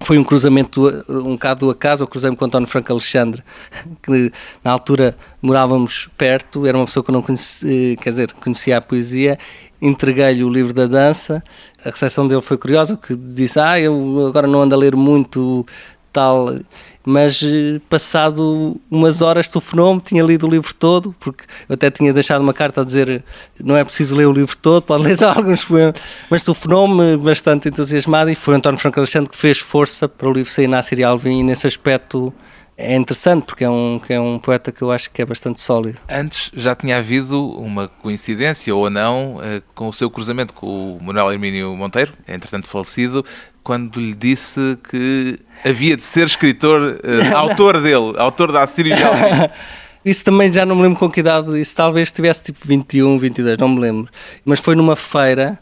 foi 0.00 0.18
um 0.18 0.24
cruzamento, 0.24 1.04
um 1.08 1.32
bocado 1.32 1.60
do 1.60 1.70
acaso, 1.70 2.02
eu 2.02 2.06
cruzei-me 2.06 2.36
com 2.36 2.44
António 2.44 2.68
Franco 2.68 2.92
Alexandre, 2.92 3.42
que 4.02 4.30
na 4.62 4.70
altura 4.70 5.16
morávamos 5.40 6.08
perto, 6.18 6.66
era 6.66 6.76
uma 6.76 6.84
pessoa 6.84 7.02
que 7.02 7.10
eu 7.10 7.14
não 7.14 7.22
conhecia, 7.22 7.96
quer 7.96 8.10
dizer, 8.10 8.32
conhecia 8.34 8.76
a 8.76 8.80
poesia, 8.80 9.38
entreguei-lhe 9.80 10.44
o 10.44 10.50
livro 10.50 10.74
da 10.74 10.86
dança, 10.86 11.42
a 11.84 11.90
recepção 11.90 12.28
dele 12.28 12.42
foi 12.42 12.58
curiosa, 12.58 12.96
que 12.96 13.14
disse, 13.14 13.58
ah, 13.58 13.80
eu 13.80 14.26
agora 14.26 14.46
não 14.46 14.62
ando 14.62 14.74
a 14.74 14.78
ler 14.78 14.94
muito 14.94 15.64
tal, 16.12 16.54
mas 17.04 17.42
eh, 17.42 17.80
passado 17.88 18.80
umas 18.90 19.20
horas 19.20 19.48
telefonou-me, 19.48 20.00
tinha 20.00 20.22
lido 20.22 20.46
o 20.46 20.50
livro 20.50 20.74
todo, 20.74 21.14
porque 21.20 21.44
eu 21.68 21.74
até 21.74 21.90
tinha 21.90 22.12
deixado 22.12 22.40
uma 22.40 22.54
carta 22.54 22.80
a 22.80 22.84
dizer 22.84 23.22
não 23.62 23.76
é 23.76 23.84
preciso 23.84 24.16
ler 24.16 24.26
o 24.26 24.32
livro 24.32 24.56
todo, 24.56 24.82
pode 24.82 25.04
ler 25.04 25.22
alguns 25.24 25.64
poemas, 25.64 26.00
mas 26.30 26.42
telefonou-me 26.42 27.16
bastante 27.18 27.68
entusiasmado 27.68 28.30
e 28.30 28.34
foi 28.34 28.54
António 28.54 28.78
Franco 28.78 28.98
Alexandre 28.98 29.30
que 29.30 29.36
fez 29.36 29.58
força 29.58 30.08
para 30.08 30.28
o 30.28 30.32
livro 30.32 30.50
sair 30.50 30.68
na 30.68 30.82
Síria 30.82 31.08
Alvim 31.08 31.40
e 31.40 31.42
nesse 31.42 31.66
aspecto 31.66 32.32
é 32.76 32.96
interessante 32.96 33.44
porque 33.44 33.64
é 33.64 33.70
um, 33.70 34.00
é 34.08 34.20
um 34.20 34.38
poeta 34.38 34.72
que 34.72 34.82
eu 34.82 34.90
acho 34.90 35.10
que 35.10 35.22
é 35.22 35.24
bastante 35.24 35.60
sólido. 35.60 35.98
Antes 36.08 36.50
já 36.54 36.74
tinha 36.74 36.98
havido 36.98 37.50
uma 37.52 37.88
coincidência 37.88 38.74
ou 38.74 38.90
não 38.90 39.38
eh, 39.42 39.62
com 39.74 39.88
o 39.88 39.92
seu 39.92 40.10
cruzamento 40.10 40.52
com 40.52 40.96
o 40.96 41.02
Manuel 41.02 41.32
Hermínio 41.32 41.74
Monteiro, 41.76 42.12
entretanto 42.26 42.66
falecido, 42.66 43.24
quando 43.62 43.98
lhe 43.98 44.14
disse 44.14 44.78
que 44.90 45.38
havia 45.64 45.96
de 45.96 46.02
ser 46.02 46.26
escritor, 46.26 47.00
uh, 47.02 47.36
autor 47.36 47.80
dele, 47.80 48.14
autor 48.18 48.52
da 48.52 48.62
Assírio 48.62 48.94
Isso 50.04 50.24
também 50.24 50.52
já 50.52 50.66
não 50.66 50.76
me 50.76 50.82
lembro 50.82 50.98
com 50.98 51.10
que 51.10 51.20
idade, 51.20 51.58
isso 51.60 51.74
talvez 51.74 52.12
tivesse 52.12 52.44
tipo 52.44 52.58
21, 52.64 53.18
22, 53.18 53.58
não 53.58 53.68
me 53.68 53.80
lembro. 53.80 54.10
Mas 54.44 54.60
foi 54.60 54.74
numa 54.74 54.96
feira 54.96 55.58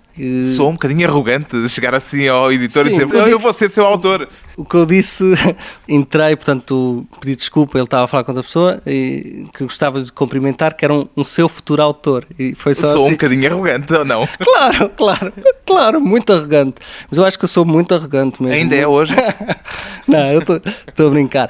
Sou 0.56 0.68
um 0.68 0.72
bocadinho 0.72 1.08
arrogante 1.08 1.60
de 1.60 1.68
chegar 1.70 1.94
assim 1.94 2.28
ao 2.28 2.52
editor 2.52 2.84
Sim, 2.84 2.90
e 2.90 2.92
dizer 2.92 3.14
eu, 3.14 3.28
eu 3.28 3.38
vou 3.38 3.52
ser 3.52 3.70
seu 3.70 3.86
autor. 3.86 4.28
O 4.56 4.64
que 4.64 4.74
eu 4.74 4.84
disse, 4.84 5.24
entrei, 5.88 6.36
portanto, 6.36 7.06
pedi 7.18 7.34
desculpa, 7.34 7.78
ele 7.78 7.84
estava 7.84 8.04
a 8.04 8.06
falar 8.06 8.22
com 8.22 8.32
outra 8.32 8.42
pessoa 8.42 8.82
e 8.86 9.46
que 9.54 9.62
gostava 9.64 10.02
de 10.02 10.12
cumprimentar, 10.12 10.76
que 10.76 10.84
era 10.84 10.92
um, 10.92 11.08
um 11.16 11.24
seu 11.24 11.48
futuro 11.48 11.80
autor. 11.80 12.26
E 12.38 12.54
foi 12.54 12.74
só 12.74 12.88
sou 12.88 12.90
assim. 12.90 13.08
um 13.08 13.10
bocadinho 13.12 13.50
arrogante 13.50 13.92
ou 13.92 14.04
não? 14.04 14.28
Claro, 14.42 14.90
claro, 14.90 15.32
claro, 15.66 16.00
muito 16.00 16.32
arrogante. 16.32 16.76
Mas 17.10 17.18
eu 17.18 17.24
acho 17.24 17.38
que 17.38 17.44
eu 17.44 17.48
sou 17.48 17.64
muito 17.64 17.94
arrogante 17.94 18.42
mesmo. 18.42 18.54
Ainda 18.56 18.76
é 18.76 18.86
hoje? 18.86 19.14
não, 20.06 20.30
eu 20.30 20.40
estou 20.40 21.06
a 21.06 21.10
brincar. 21.10 21.48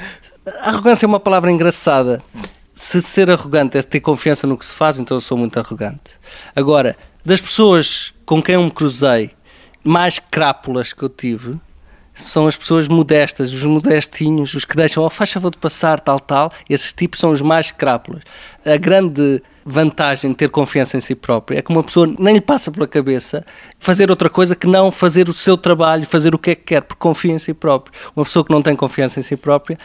Arrogância 0.60 1.04
é 1.04 1.08
uma 1.08 1.20
palavra 1.20 1.50
engraçada. 1.50 2.22
Se 2.72 3.02
ser 3.02 3.30
arrogante 3.30 3.76
é 3.76 3.82
ter 3.82 4.00
confiança 4.00 4.46
no 4.46 4.56
que 4.56 4.64
se 4.64 4.74
faz, 4.74 4.98
então 4.98 5.16
eu 5.16 5.20
sou 5.20 5.36
muito 5.36 5.58
arrogante. 5.58 6.12
Agora, 6.56 6.96
das 7.24 7.40
pessoas 7.40 8.14
com 8.24 8.42
quem 8.42 8.54
eu 8.54 8.62
me 8.62 8.70
cruzei, 8.70 9.30
mais 9.84 10.18
crápulas 10.18 10.92
que 10.92 11.02
eu 11.02 11.08
tive, 11.08 11.60
são 12.14 12.46
as 12.46 12.56
pessoas 12.56 12.88
modestas, 12.88 13.52
os 13.52 13.64
modestinhos, 13.64 14.54
os 14.54 14.64
que 14.64 14.76
deixam, 14.76 15.04
oh, 15.04 15.10
faz 15.10 15.32
favor 15.32 15.50
de 15.50 15.58
passar, 15.58 15.98
tal, 16.00 16.20
tal. 16.20 16.52
Esses 16.68 16.92
tipos 16.92 17.18
são 17.18 17.30
os 17.30 17.40
mais 17.40 17.70
crápulas. 17.70 18.22
A 18.64 18.76
grande 18.76 19.42
vantagem 19.64 20.30
de 20.32 20.36
ter 20.36 20.48
confiança 20.50 20.96
em 20.96 21.00
si 21.00 21.14
próprio 21.14 21.58
é 21.58 21.62
que 21.62 21.70
uma 21.70 21.82
pessoa 21.82 22.12
nem 22.18 22.34
lhe 22.34 22.40
passa 22.40 22.70
pela 22.70 22.86
cabeça 22.86 23.44
fazer 23.78 24.10
outra 24.10 24.28
coisa 24.28 24.56
que 24.56 24.66
não 24.66 24.90
fazer 24.90 25.28
o 25.28 25.32
seu 25.32 25.56
trabalho, 25.56 26.04
fazer 26.04 26.34
o 26.34 26.38
que 26.38 26.50
é 26.50 26.54
que 26.54 26.64
quer, 26.64 26.80
porque 26.82 26.98
confia 26.98 27.32
em 27.32 27.38
si 27.38 27.54
próprio. 27.54 27.94
Uma 28.14 28.24
pessoa 28.24 28.44
que 28.44 28.50
não 28.50 28.62
tem 28.62 28.74
confiança 28.74 29.20
em 29.20 29.22
si 29.22 29.36
própria 29.36 29.78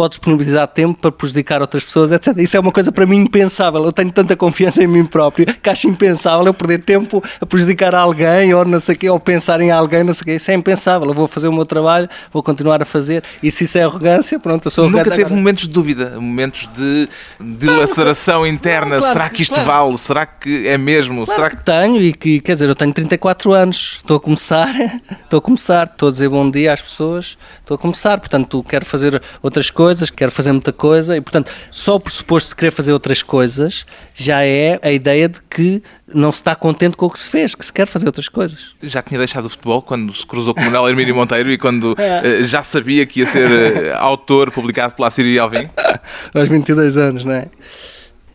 pode 0.00 0.12
disponibilizar 0.12 0.66
tempo 0.66 0.98
para 0.98 1.12
prejudicar 1.12 1.60
outras 1.60 1.84
pessoas, 1.84 2.10
etc. 2.10 2.34
Isso 2.38 2.56
é 2.56 2.60
uma 2.60 2.72
coisa 2.72 2.90
para 2.90 3.04
mim 3.04 3.18
impensável. 3.18 3.84
Eu 3.84 3.92
tenho 3.92 4.10
tanta 4.10 4.34
confiança 4.34 4.82
em 4.82 4.86
mim 4.86 5.04
próprio 5.04 5.44
que 5.44 5.68
acho 5.68 5.86
impensável 5.88 6.46
eu 6.46 6.54
perder 6.54 6.78
tempo 6.78 7.22
a 7.38 7.44
prejudicar 7.44 7.94
alguém 7.94 8.54
ou 8.54 8.64
não 8.64 8.80
sei 8.80 8.94
quê, 8.94 9.10
ou 9.10 9.20
pensar 9.20 9.60
em 9.60 9.70
alguém, 9.70 10.02
não 10.02 10.14
sei 10.14 10.22
o 10.22 10.24
quê. 10.24 10.34
Isso 10.36 10.50
é 10.50 10.54
impensável. 10.54 11.06
Eu 11.06 11.12
vou 11.12 11.28
fazer 11.28 11.48
o 11.48 11.52
meu 11.52 11.66
trabalho, 11.66 12.08
vou 12.32 12.42
continuar 12.42 12.80
a 12.80 12.86
fazer. 12.86 13.22
E 13.42 13.50
se 13.50 13.64
isso 13.64 13.76
é 13.76 13.82
arrogância, 13.82 14.38
pronto, 14.38 14.68
eu 14.68 14.70
sou 14.70 14.88
Nunca 14.88 15.04
teve 15.04 15.16
agora. 15.16 15.36
momentos 15.36 15.64
de 15.64 15.68
dúvida, 15.68 16.18
momentos 16.18 16.66
de 16.74 17.06
dilaceração 17.38 18.46
interna. 18.46 18.94
Não, 18.94 19.00
claro, 19.00 19.12
Será 19.12 19.28
que 19.28 19.42
isto 19.42 19.54
claro. 19.54 19.68
vale? 19.68 19.98
Será 19.98 20.24
que 20.24 20.66
é 20.66 20.78
mesmo? 20.78 21.26
Claro 21.26 21.40
Será 21.42 21.50
que... 21.50 21.56
que 21.56 21.64
tenho 21.64 22.00
e 22.00 22.14
que, 22.14 22.40
quer 22.40 22.54
dizer, 22.54 22.70
eu 22.70 22.74
tenho 22.74 22.94
34 22.94 23.52
anos, 23.52 23.98
estou 23.98 24.16
a 24.16 24.20
começar, 24.20 24.74
estou 25.24 25.40
a 25.40 25.42
começar, 25.42 25.86
estou 25.88 26.08
a 26.08 26.12
dizer 26.12 26.30
bom 26.30 26.50
dia 26.50 26.72
às 26.72 26.80
pessoas, 26.80 27.36
estou 27.58 27.74
a 27.74 27.78
começar, 27.78 28.18
portanto, 28.18 28.62
quero 28.62 28.86
fazer 28.86 29.20
outras 29.42 29.68
coisas, 29.68 29.89
quero 30.14 30.30
fazer 30.30 30.52
muita 30.52 30.72
coisa 30.72 31.16
e, 31.16 31.20
portanto, 31.20 31.50
só 31.70 31.96
o 31.96 32.00
pressuposto 32.00 32.50
de 32.50 32.56
querer 32.56 32.70
fazer 32.70 32.92
outras 32.92 33.22
coisas 33.22 33.84
já 34.14 34.44
é 34.44 34.78
a 34.82 34.92
ideia 34.92 35.28
de 35.28 35.40
que 35.48 35.82
não 36.12 36.30
se 36.30 36.38
está 36.38 36.54
contente 36.54 36.96
com 36.96 37.06
o 37.06 37.10
que 37.10 37.18
se 37.18 37.28
fez, 37.28 37.54
que 37.54 37.64
se 37.64 37.72
quer 37.72 37.86
fazer 37.86 38.06
outras 38.06 38.28
coisas. 38.28 38.74
Já 38.82 39.02
tinha 39.02 39.18
deixado 39.18 39.46
o 39.46 39.48
futebol 39.48 39.82
quando 39.82 40.14
se 40.14 40.26
cruzou 40.26 40.54
com 40.54 40.60
o 40.60 40.64
Manuel 40.64 40.88
Hermínio 40.88 41.14
Monteiro 41.14 41.50
e 41.50 41.58
quando 41.58 41.94
é. 41.98 42.40
uh, 42.40 42.44
já 42.44 42.62
sabia 42.62 43.04
que 43.06 43.20
ia 43.20 43.26
ser 43.26 43.50
uh, 43.50 43.96
autor 43.96 44.50
publicado 44.50 44.94
pela 44.94 45.10
Síria 45.10 45.30
e 45.30 45.38
Alvim? 45.38 45.68
Aos 46.34 46.48
22 46.48 46.96
anos, 46.96 47.24
não 47.24 47.32
é? 47.32 47.48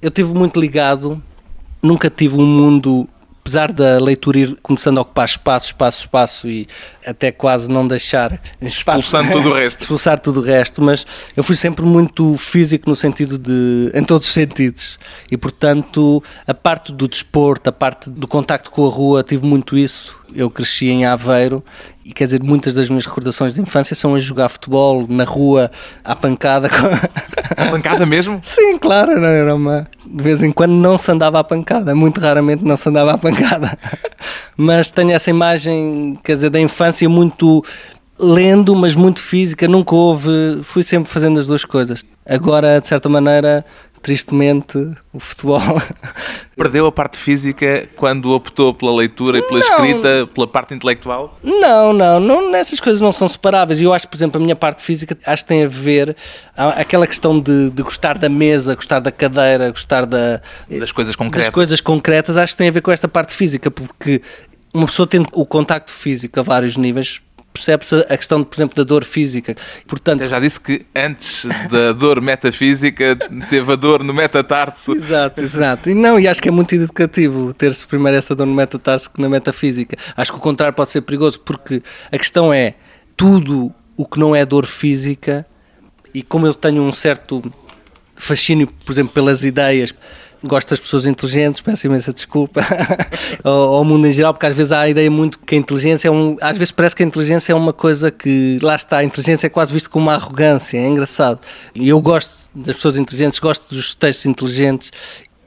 Eu 0.02 0.12
tive 0.12 0.34
muito 0.34 0.60
ligado, 0.60 1.22
nunca 1.82 2.10
tive 2.10 2.36
um 2.36 2.46
mundo 2.46 3.08
apesar 3.45 3.71
da 3.71 3.99
leitura 3.99 4.39
ir 4.39 4.58
começando 4.63 4.97
a 4.97 5.01
ocupar 5.01 5.25
espaço, 5.25 5.67
espaço, 5.67 5.99
espaço 5.99 6.49
e 6.49 6.67
até 7.05 7.31
quase 7.31 7.69
não 7.69 7.88
deixar 7.88 8.41
espaço. 8.60 9.01
Expulsando 9.01 9.31
tudo 9.34 9.49
o 9.51 9.53
resto. 9.55 9.81
Expulsar 9.81 10.19
tudo 10.19 10.39
o 10.39 10.43
resto, 10.43 10.81
mas 10.81 11.05
eu 11.38 11.43
fui 11.43 11.55
sempre 11.55 11.86
muito 11.86 12.36
físico 12.38 12.89
no 12.89 12.95
sentido 12.95 13.38
de. 13.38 13.91
em 13.93 14.03
todos 14.03 14.27
os 14.27 14.34
sentidos. 14.34 14.97
E 15.29 15.38
portanto, 15.38 16.23
a 16.47 16.55
parte 16.55 16.91
do 16.91 17.08
desporto, 17.08 17.69
a 17.69 17.71
parte 17.71 18.10
do 18.10 18.27
contacto 18.27 18.71
com 18.71 18.88
a 18.88 18.89
rua, 18.89 19.21
tive 19.21 19.45
muito 19.45 19.77
isso. 19.77 20.19
Eu 20.34 20.49
cresci 20.49 20.88
em 20.88 21.05
Aveiro 21.05 21.63
e 22.06 22.13
quer 22.13 22.26
dizer, 22.26 22.44
muitas 22.44 22.76
das 22.76 22.88
minhas 22.88 23.08
recordações 23.08 23.56
de 23.56 23.62
infância 23.62 23.96
são 23.96 24.13
a 24.13 24.20
jogar 24.20 24.48
futebol 24.48 25.08
na 25.10 25.24
rua, 25.24 25.72
à 26.04 26.15
pancada. 26.15 26.70
À 27.58 27.65
pancada 27.72 28.06
mesmo? 28.06 28.39
Sim, 28.46 28.78
claro, 28.78 29.12
era 29.26 29.56
uma, 29.56 29.88
de 30.06 30.24
vez 30.24 30.44
em 30.44 30.52
quando 30.52 30.74
não 30.74 31.00
se 31.00 31.12
andava 31.12 31.39
à 31.39 31.44
pancada, 31.44 31.96
muito 31.96 32.22
raramente 32.22 32.63
não 32.63 32.78
se 32.78 32.88
andava 32.88 33.13
à 33.13 33.18
pancada. 33.18 33.76
Mas 34.56 34.91
tenho 34.91 35.13
essa 35.13 35.32
imagem, 35.32 36.20
quer 36.24 36.36
dizer, 36.36 36.52
da 36.52 36.60
infância 36.60 37.10
muito 37.10 37.63
lendo, 38.18 38.74
mas 38.78 38.96
muito 38.96 39.22
física, 39.22 39.68
nunca 39.68 39.94
houve, 39.94 40.30
fui 40.63 40.84
sempre 40.84 41.12
fazendo 41.12 41.38
as 41.38 41.46
duas 41.46 41.65
coisas. 41.65 42.06
Agora, 42.26 42.80
de 42.80 42.88
certa 42.88 43.10
maneira, 43.10 43.65
tristemente, 44.06 44.78
o 45.12 45.20
futebol. 45.20 45.60
Perdeu 46.56 46.86
a 46.86 46.91
parte 46.91 47.18
física 47.18 47.89
quando 47.96 48.30
optou 48.34 48.72
pela 48.72 48.96
leitura 48.96 49.39
e 49.39 49.41
pela 49.41 49.60
não, 49.60 49.68
escrita, 49.68 50.30
pela 50.32 50.46
parte 50.46 50.76
intelectual? 50.76 51.39
Não, 51.44 51.91
não, 51.91 52.20
não, 52.20 52.56
essas 52.56 52.80
coisas 52.80 53.02
não 53.02 53.12
são 53.12 53.28
separáveis. 53.28 53.82
Eu 53.82 53.91
acho, 53.91 54.08
por 54.08 54.15
exemplo, 54.15 54.39
a 54.39 54.44
minha 54.44 54.56
parte 54.56 54.84
física 54.84 55.18
acho 55.26 55.44
que 55.44 55.48
tem 55.48 55.63
a 55.63 55.68
ver 55.68 56.15
aquela 56.56 57.08
questão 57.08 57.39
de, 57.39 57.72
de 57.72 57.82
gostar 57.82 58.20
da 58.20 58.30
mesa, 58.30 58.76
gostar 58.76 59.00
da 59.00 59.12
cadeira, 59.12 59.72
gostar 59.72 60.06
da, 60.06 60.39
das 60.70 60.91
coisas 60.91 61.15
concretas. 61.15 61.48
Das 61.48 61.54
coisas 61.56 61.82
concretas, 61.82 62.38
acho 62.38 62.54
que 62.54 62.58
tem 62.60 62.68
a 62.68 62.72
ver 62.72 62.82
com 62.82 62.91
esta 62.91 63.08
parte 63.08 63.34
física, 63.34 63.72
porque 63.72 64.22
uma 64.72 64.86
pessoa 64.86 65.08
tendo 65.08 65.28
o 65.32 65.48
contacto 65.48 65.89
físico 65.89 66.39
a 66.39 66.44
vários 66.44 66.78
níveis 66.78 67.22
percebe-se 67.56 67.96
a 68.10 68.18
questão, 68.18 68.44
por 68.44 68.54
exemplo, 68.54 68.76
da 68.76 68.84
dor 68.84 69.06
física. 69.06 69.56
Portanto, 69.88 70.22
Eu 70.22 70.28
já 70.28 70.39
disse 70.41 70.60
que 70.60 70.86
antes 70.94 71.46
da 71.72 71.94
dor 71.94 72.20
metafísica 72.20 73.18
teve 73.50 73.72
a 73.72 73.76
dor 73.78 74.04
no 74.04 74.13
metatarso. 74.13 74.91
Exato, 74.91 75.41
exato. 75.41 75.89
E 75.89 75.96
não, 75.96 76.20
e 76.20 76.28
acho 76.28 76.41
que 76.41 76.50
é 76.50 76.52
muito 76.52 76.76
educativo 76.76 77.54
ter-se 77.54 77.88
primeiro 77.88 78.18
essa 78.18 78.36
dor 78.36 78.46
no 78.46 78.54
metatarso 78.54 79.10
que 79.10 79.22
na 79.22 79.30
metafísica. 79.30 79.96
Acho 80.18 80.34
que 80.34 80.38
o 80.38 80.41
contrário 80.41 80.76
pode 80.76 80.91
ser 80.91 81.02
perigoso, 81.02 81.39
porque 81.39 81.82
a 82.12 82.18
questão 82.18 82.54
é 82.54 82.76
tudo 83.15 83.74
o 83.96 84.06
que 84.06 84.20
não 84.20 84.36
é 84.36 84.46
dor 84.46 84.65
física, 84.65 85.46
e 86.13 86.22
como 86.22 86.46
eu 86.46 86.54
tenho 86.54 86.84
um 86.84 86.91
certo 86.91 87.41
fascínio, 88.18 88.68
por 88.68 88.91
exemplo, 88.91 89.13
pelas 89.13 89.44
ideias, 89.44 89.96
gosto 90.47 90.69
das 90.69 90.79
pessoas 90.79 91.05
inteligentes, 91.05 91.62
peço 91.62 91.88
imensa 91.88 92.13
desculpa 92.13 92.62
ao, 93.43 93.75
ao, 93.75 93.84
mundo 93.84 94.08
em 94.08 94.12
geral, 94.12 94.34
porque 94.34 94.45
às 94.45 94.55
vezes 94.55 94.71
há 94.71 94.81
a 94.81 94.89
ideia 94.89 95.10
muito 95.10 95.39
que 95.39 95.55
a 95.55 95.58
inteligência 95.58 96.08
é 96.08 96.12
um. 96.12 96.38
Às 96.41 96.58
vezes 96.58 96.71
parece 96.71 96.95
que 96.95 97.03
a 97.03 97.05
inteligência 97.05 97.51
é 97.53 97.55
uma 97.55 97.73
coisa 97.73 98.12
que. 98.12 98.60
Lá 98.62 98.75
está, 98.75 98.97
a 98.97 99.03
inteligência 99.03 99.47
é 99.47 99.49
quase 99.49 99.73
visto 99.73 99.89
como 99.89 100.05
uma 100.05 100.13
arrogância, 100.13 100.77
é 100.77 100.88
engraçado. 100.88 101.39
E 101.73 101.89
eu 101.89 101.99
gosto 102.01 102.49
das 102.53 102.75
pessoas 102.75 102.97
inteligentes, 102.97 103.39
gosto 103.39 103.73
dos 103.73 103.93
textos 103.95 104.25
inteligentes 104.25 104.91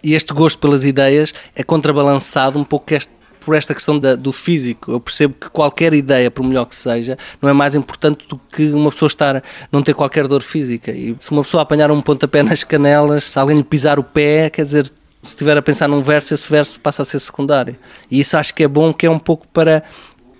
e 0.03 0.15
este 0.15 0.33
gosto 0.33 0.59
pelas 0.59 0.85
ideias 0.85 1.35
é 1.55 1.63
contrabalançado 1.63 2.59
um 2.59 2.65
pouco 2.65 2.95
este, 2.95 3.13
por 3.49 3.57
esta 3.57 3.75
questão 3.75 3.99
da, 3.99 4.15
do 4.15 4.31
físico. 4.31 4.93
Eu 4.93 5.01
percebo 5.01 5.33
que 5.33 5.49
qualquer 5.49 5.95
ideia, 5.95 6.31
por 6.31 6.45
melhor 6.45 6.67
que 6.67 6.77
seja, 6.77 7.17
não 7.41 7.49
é 7.49 7.53
mais 7.55 7.75
importante 7.75 8.29
do 8.29 8.39
que 8.53 8.71
uma 8.73 8.91
pessoa 8.91 9.07
estar, 9.07 9.43
não 9.73 9.83
ter 9.83 9.95
qualquer 9.95 10.29
dor 10.29 10.43
física. 10.43 10.91
E 10.93 11.17
se 11.19 11.31
uma 11.31 11.43
pessoa 11.43 11.63
apanhar 11.63 11.91
um 11.91 12.03
pontapé 12.03 12.43
nas 12.45 12.63
canelas, 12.63 13.25
se 13.25 13.39
alguém 13.39 13.57
lhe 13.57 13.65
pisar 13.65 13.99
o 13.99 14.05
pé, 14.05 14.51
quer 14.51 14.67
dizer, 14.67 14.87
se 15.23 15.31
estiver 15.31 15.57
a 15.57 15.63
pensar 15.63 15.89
num 15.89 16.03
verso, 16.03 16.35
esse 16.35 16.51
verso 16.51 16.79
passa 16.79 17.01
a 17.01 17.05
ser 17.07 17.19
secundário. 17.21 17.75
E 18.11 18.21
isso 18.21 18.37
acho 18.37 18.55
que 18.55 18.65
é 18.65 18.69
bom, 18.69 18.93
que 18.93 19.07
é 19.07 19.11
um 19.11 19.19
pouco 19.19 19.49
para 19.49 19.83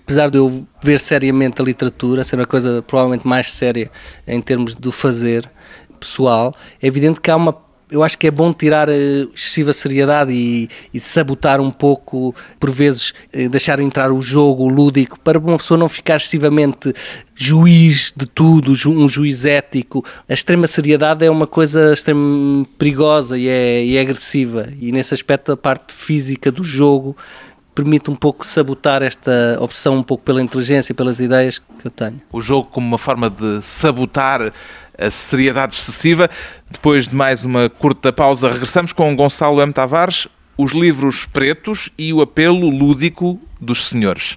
apesar 0.05 0.29
de 0.29 0.37
eu 0.37 0.67
ver 0.83 1.01
seriamente 1.01 1.63
a 1.63 1.65
literatura, 1.65 2.25
ser 2.25 2.37
uma 2.37 2.47
coisa 2.47 2.83
provavelmente 2.87 3.27
mais 3.27 3.51
séria 3.53 3.91
em 4.27 4.41
termos 4.43 4.75
do 4.75 4.93
fazer 4.93 5.51
pessoal, 5.99 6.55
é 6.83 6.87
evidente 6.87 7.23
que 7.23 7.31
há 7.31 7.37
uma 7.37 7.55
eu 7.91 8.03
acho 8.03 8.19
que 8.19 8.27
é 8.27 8.31
bom 8.31 8.53
tirar 8.53 8.89
eh, 8.89 9.27
excessiva 9.35 9.73
seriedade 9.73 10.33
e, 10.33 10.69
e, 10.93 11.01
sabotar 11.01 11.61
um 11.61 11.71
pouco, 11.71 12.35
por 12.61 12.71
vezes, 12.71 13.15
eh, 13.33 13.49
deixar 13.49 13.81
entrar 13.81 14.13
o 14.13 14.21
jogo 14.21 14.69
lúdico 14.69 15.19
para 15.21 15.39
uma 15.39 15.57
pessoa 15.57 15.79
não 15.79 15.89
ficar 15.89 16.17
excessivamente 16.17 16.93
juiz 17.35 18.13
de 18.15 18.27
tudo, 18.27 18.73
um 18.89 19.09
juiz 19.09 19.45
ético. 19.45 20.05
A 20.29 20.35
extrema 20.35 20.67
seriedade 20.67 21.25
é 21.25 21.31
uma 21.31 21.47
coisa 21.47 21.93
extremamente 21.93 22.71
perigosa 22.77 23.39
e 23.39 23.49
é, 23.49 23.85
e 23.85 23.97
é 23.97 24.01
agressiva, 24.01 24.69
e 24.81 24.93
nesse 24.93 25.15
aspecto 25.15 25.53
a 25.53 25.57
parte 25.57 25.95
física 25.95 26.51
do 26.51 26.63
jogo 26.63 27.17
permite 27.79 28.11
um 28.11 28.17
pouco 28.17 28.45
sabotar 28.45 29.05
esta 29.05 29.57
opção 29.61 29.95
um 29.95 30.03
pouco 30.03 30.25
pela 30.25 30.43
inteligência 30.43 30.91
e 30.91 30.95
pelas 30.95 31.21
ideias 31.21 31.61
que 31.61 31.87
eu 31.87 31.91
tenho. 31.93 32.21
O 32.33 32.41
jogo 32.41 32.67
como 32.67 32.85
uma 32.89 32.99
forma 32.99 33.31
de 33.31 33.63
sabotar 33.63 34.53
a 34.99 35.11
seriedade 35.13 35.77
excessiva. 35.77 36.29
Depois 36.69 37.07
de 37.07 37.15
mais 37.15 37.45
uma 37.45 37.71
curta 37.71 38.13
pausa, 38.13 38.51
regressamos 38.51 38.93
com 38.93 39.15
Gonçalo 39.15 39.63
M. 39.63 39.73
Tavares, 39.73 40.27
os 40.57 40.73
livros 40.73 41.25
pretos 41.25 41.89
e 41.97 42.13
o 42.13 42.21
apelo 42.21 42.69
lúdico 42.69 43.39
dos 43.61 43.85
senhores. 43.87 44.37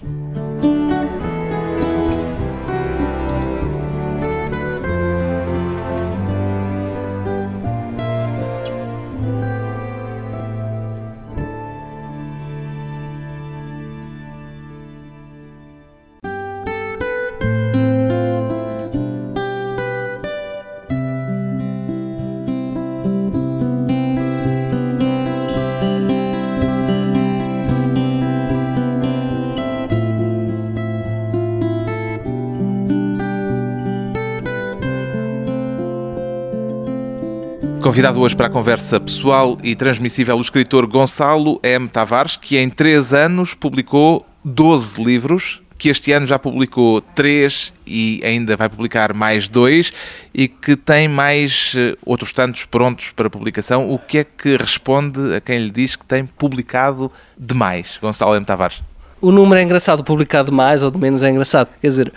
Convidado 37.91 38.21
hoje 38.21 38.33
para 38.33 38.47
a 38.47 38.49
conversa 38.49 39.01
pessoal 39.01 39.57
e 39.61 39.75
transmissível 39.75 40.37
o 40.37 40.41
escritor 40.41 40.87
Gonçalo 40.87 41.59
M. 41.61 41.89
Tavares, 41.89 42.37
que 42.37 42.57
em 42.57 42.69
três 42.69 43.11
anos 43.11 43.53
publicou 43.53 44.25
12 44.45 45.03
livros, 45.03 45.61
que 45.77 45.89
este 45.89 46.13
ano 46.13 46.25
já 46.25 46.39
publicou 46.39 47.01
três 47.01 47.73
e 47.85 48.21
ainda 48.23 48.55
vai 48.55 48.69
publicar 48.69 49.13
mais 49.13 49.49
dois, 49.49 49.91
e 50.33 50.47
que 50.47 50.77
tem 50.77 51.09
mais 51.09 51.73
eh, 51.75 51.97
outros 52.05 52.31
tantos 52.31 52.63
prontos 52.63 53.11
para 53.11 53.29
publicação. 53.29 53.91
O 53.91 53.99
que 53.99 54.19
é 54.19 54.23
que 54.23 54.55
responde 54.55 55.35
a 55.35 55.41
quem 55.41 55.57
lhe 55.57 55.69
diz 55.69 55.97
que 55.97 56.05
tem 56.05 56.25
publicado 56.25 57.11
demais, 57.37 57.99
Gonçalo 58.01 58.37
M. 58.37 58.45
Tavares? 58.45 58.81
O 59.19 59.33
número 59.33 59.59
é 59.59 59.63
engraçado, 59.63 60.01
publicado 60.01 60.51
mais 60.51 60.81
ou 60.81 60.89
de 60.89 60.97
menos 60.97 61.21
é 61.21 61.29
engraçado. 61.29 61.69
Quer 61.81 61.89
dizer, 61.89 62.13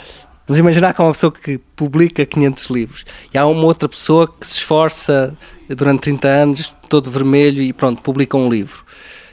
Vamos 0.47 0.59
imaginar 0.59 0.93
que 0.93 1.01
há 1.01 1.05
uma 1.07 1.13
pessoa 1.13 1.33
que 1.33 1.57
publica 1.75 2.27
500 2.27 2.67
livros 2.67 3.07
e 3.33 3.39
há 3.39 3.47
uma 3.47 3.65
outra 3.65 3.89
pessoa 3.89 4.29
que 4.29 4.47
se 4.47 4.57
esforça 4.57 5.35
durante 5.71 6.03
30 6.03 6.29
anos, 6.29 6.77
todo 6.87 7.11
vermelho 7.11 7.63
e 7.63 7.73
pronto, 7.73 8.03
publica 8.03 8.37
um 8.37 8.51
livro. 8.51 8.85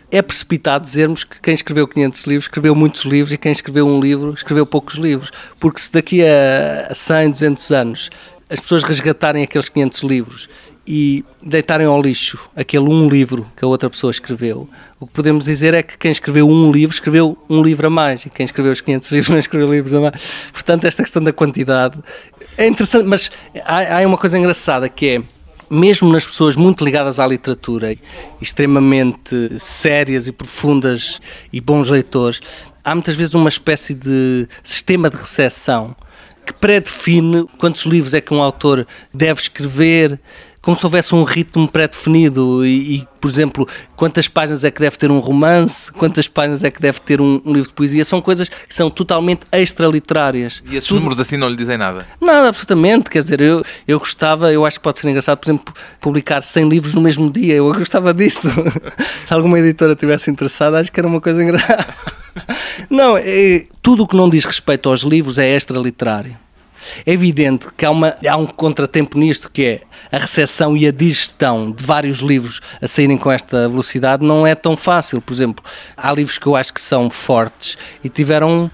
É 0.10 0.22
precipitado 0.22 0.86
dizermos 0.86 1.26
que 1.26 1.42
quem 1.42 1.54
escreveu 1.54 1.86
500 1.86 2.24
livros 2.24 2.46
escreveu 2.46 2.74
muitos 2.74 3.04
livros 3.04 3.34
e 3.34 3.38
quem 3.38 3.52
escreveu 3.52 3.86
um 3.86 4.00
livro 4.00 4.34
escreveu 4.34 4.66
poucos 4.66 4.96
livros. 4.96 5.32
Porque 5.60 5.82
se 5.82 5.92
daqui 5.92 6.22
a 6.24 6.94
100, 6.96 7.32
200 7.32 7.72
anos 7.72 8.10
as 8.50 8.62
pessoas 8.62 8.84
resgatarem 8.84 9.44
aqueles 9.44 9.68
500 9.68 10.04
livros 10.04 10.50
e 10.94 11.24
deitarem 11.42 11.88
ao 11.88 12.02
lixo 12.02 12.50
aquele 12.54 12.90
um 12.90 13.08
livro 13.08 13.50
que 13.56 13.64
a 13.64 13.68
outra 13.68 13.90
pessoa 13.90 14.12
escreveu, 14.12 14.68
o 15.00 15.08
que 15.08 15.14
podemos 15.14 15.46
dizer 15.46 15.74
é 15.74 15.82
que 15.82 15.98
quem 15.98 16.12
escreveu 16.12 16.46
um 16.46 16.70
livro 16.70 16.94
escreveu 16.94 17.38
um 17.50 17.62
livro 17.64 17.88
a 17.88 17.90
mais 17.90 18.26
e 18.26 18.30
quem 18.30 18.46
escreveu 18.46 18.74
os 18.74 18.82
500 18.82 19.10
livros 19.14 19.30
não 19.30 19.38
escreveu 19.38 19.72
livros 19.72 19.94
a 19.94 20.02
mais. 20.02 20.22
Portanto, 20.52 20.84
esta 20.84 21.02
questão 21.02 21.24
da 21.24 21.32
quantidade 21.32 21.98
é 22.58 22.68
interessante, 22.68 23.06
mas 23.06 23.32
há, 23.64 24.00
há 24.00 24.06
uma 24.06 24.18
coisa 24.18 24.38
engraçada 24.38 24.90
que 24.90 25.08
é 25.08 25.24
mesmo 25.70 26.12
nas 26.12 26.26
pessoas 26.26 26.58
muito 26.58 26.84
ligadas 26.84 27.22
à 27.22 27.26
literatura, 27.26 27.96
extremamente 28.42 29.58
sérias 29.60 30.28
e 30.28 30.34
profundas 30.34 31.22
e 31.54 31.62
bons 31.62 31.90
leitores, 31.90 32.42
há 32.84 32.94
muitas 32.94 33.16
vezes 33.16 33.34
uma 33.34 33.48
espécie 33.48 33.94
de 33.94 34.46
sistema 34.62 35.10
de 35.10 35.16
recepção 35.16 35.96
que 36.46 36.52
predefine 36.54 37.48
quantos 37.58 37.86
livros 37.86 38.14
é 38.14 38.20
que 38.20 38.34
um 38.34 38.42
autor 38.42 38.86
deve 39.14 39.40
escrever, 39.40 40.20
como 40.62 40.78
se 40.78 40.86
houvesse 40.86 41.16
um 41.16 41.24
ritmo 41.24 41.68
pré-definido 41.68 42.66
e, 42.66 42.98
e, 42.98 43.08
por 43.20 43.30
exemplo, 43.30 43.68
quantas 43.96 44.28
páginas 44.28 44.64
é 44.64 44.70
que 44.70 44.80
deve 44.80 44.96
ter 44.98 45.10
um 45.10 45.20
romance, 45.20 45.92
quantas 45.92 46.28
páginas 46.28 46.64
é 46.64 46.70
que 46.70 46.80
deve 46.80 47.00
ter 47.02 47.20
um, 47.20 47.42
um 47.44 47.54
livro 47.54 47.70
de 47.70 47.74
poesia, 47.74 48.06
são 48.06 48.22
coisas 48.22 48.48
que 48.48 48.76
são 48.76 48.90
totalmente 48.90 49.42
extra-literárias. 49.52 50.62
E 50.70 50.78
esses 50.78 50.88
Tudo... 50.88 51.00
números 51.00 51.20
assim 51.20 51.36
não 51.36 51.50
lhe 51.50 51.56
dizem 51.56 51.78
nada? 51.78 52.06
Nada, 52.20 52.50
absolutamente, 52.50 53.10
quer 53.10 53.24
dizer, 53.24 53.42
eu, 53.42 53.64
eu 53.88 53.98
gostava, 53.98 54.52
eu 54.54 54.66
acho 54.66 54.78
que 54.78 54.84
pode 54.84 55.00
ser 55.00 55.10
engraçado, 55.10 55.40
por 55.40 55.48
exemplo, 55.48 55.74
publicar 56.00 56.44
100 56.44 56.70
livros 56.70 56.94
no 56.94 57.02
mesmo 57.02 57.32
dia, 57.32 57.56
eu 57.56 57.74
gostava 57.74 58.14
disso. 58.14 58.50
Se 59.26 59.34
alguma 59.34 59.58
editora 59.60 59.96
tivesse 59.96 60.30
interessada, 60.30 60.80
acho 60.80 60.92
que 60.92 61.00
era 61.00 61.08
uma 61.08 61.20
coisa 61.20 61.44
engraçada. 61.44 61.88
Não, 62.90 63.18
é, 63.18 63.66
tudo 63.82 64.04
o 64.04 64.08
que 64.08 64.16
não 64.16 64.30
diz 64.30 64.46
respeito 64.46 64.90
aos 64.90 65.02
livros 65.02 65.38
é 65.38 65.54
extra-literário. 65.54 66.38
É 67.06 67.12
evidente 67.12 67.68
que 67.76 67.86
há, 67.86 67.92
uma, 67.92 68.16
há 68.28 68.38
um 68.38 68.46
contratempo 68.46 69.18
nisto 69.18 69.50
que 69.52 69.66
é 69.66 69.82
a 70.12 70.20
recepção 70.20 70.76
e 70.76 70.88
a 70.88 70.92
digestão 70.92 71.72
de 71.72 71.84
vários 71.84 72.20
livros 72.20 72.62
a 72.82 72.88
saírem 72.88 73.18
com 73.18 73.32
esta 73.32 73.68
velocidade 73.70 74.26
não 74.26 74.46
é 74.46 74.56
tão 74.56 74.76
fácil. 74.76 75.22
Por 75.22 75.34
exemplo, 75.34 75.64
há 75.96 76.12
livros 76.12 76.38
que 76.38 76.48
eu 76.48 76.56
acho 76.56 76.74
que 76.74 76.82
são 76.82 77.10
fortes 77.10 77.78
e 78.04 78.10
tiveram 78.10 78.70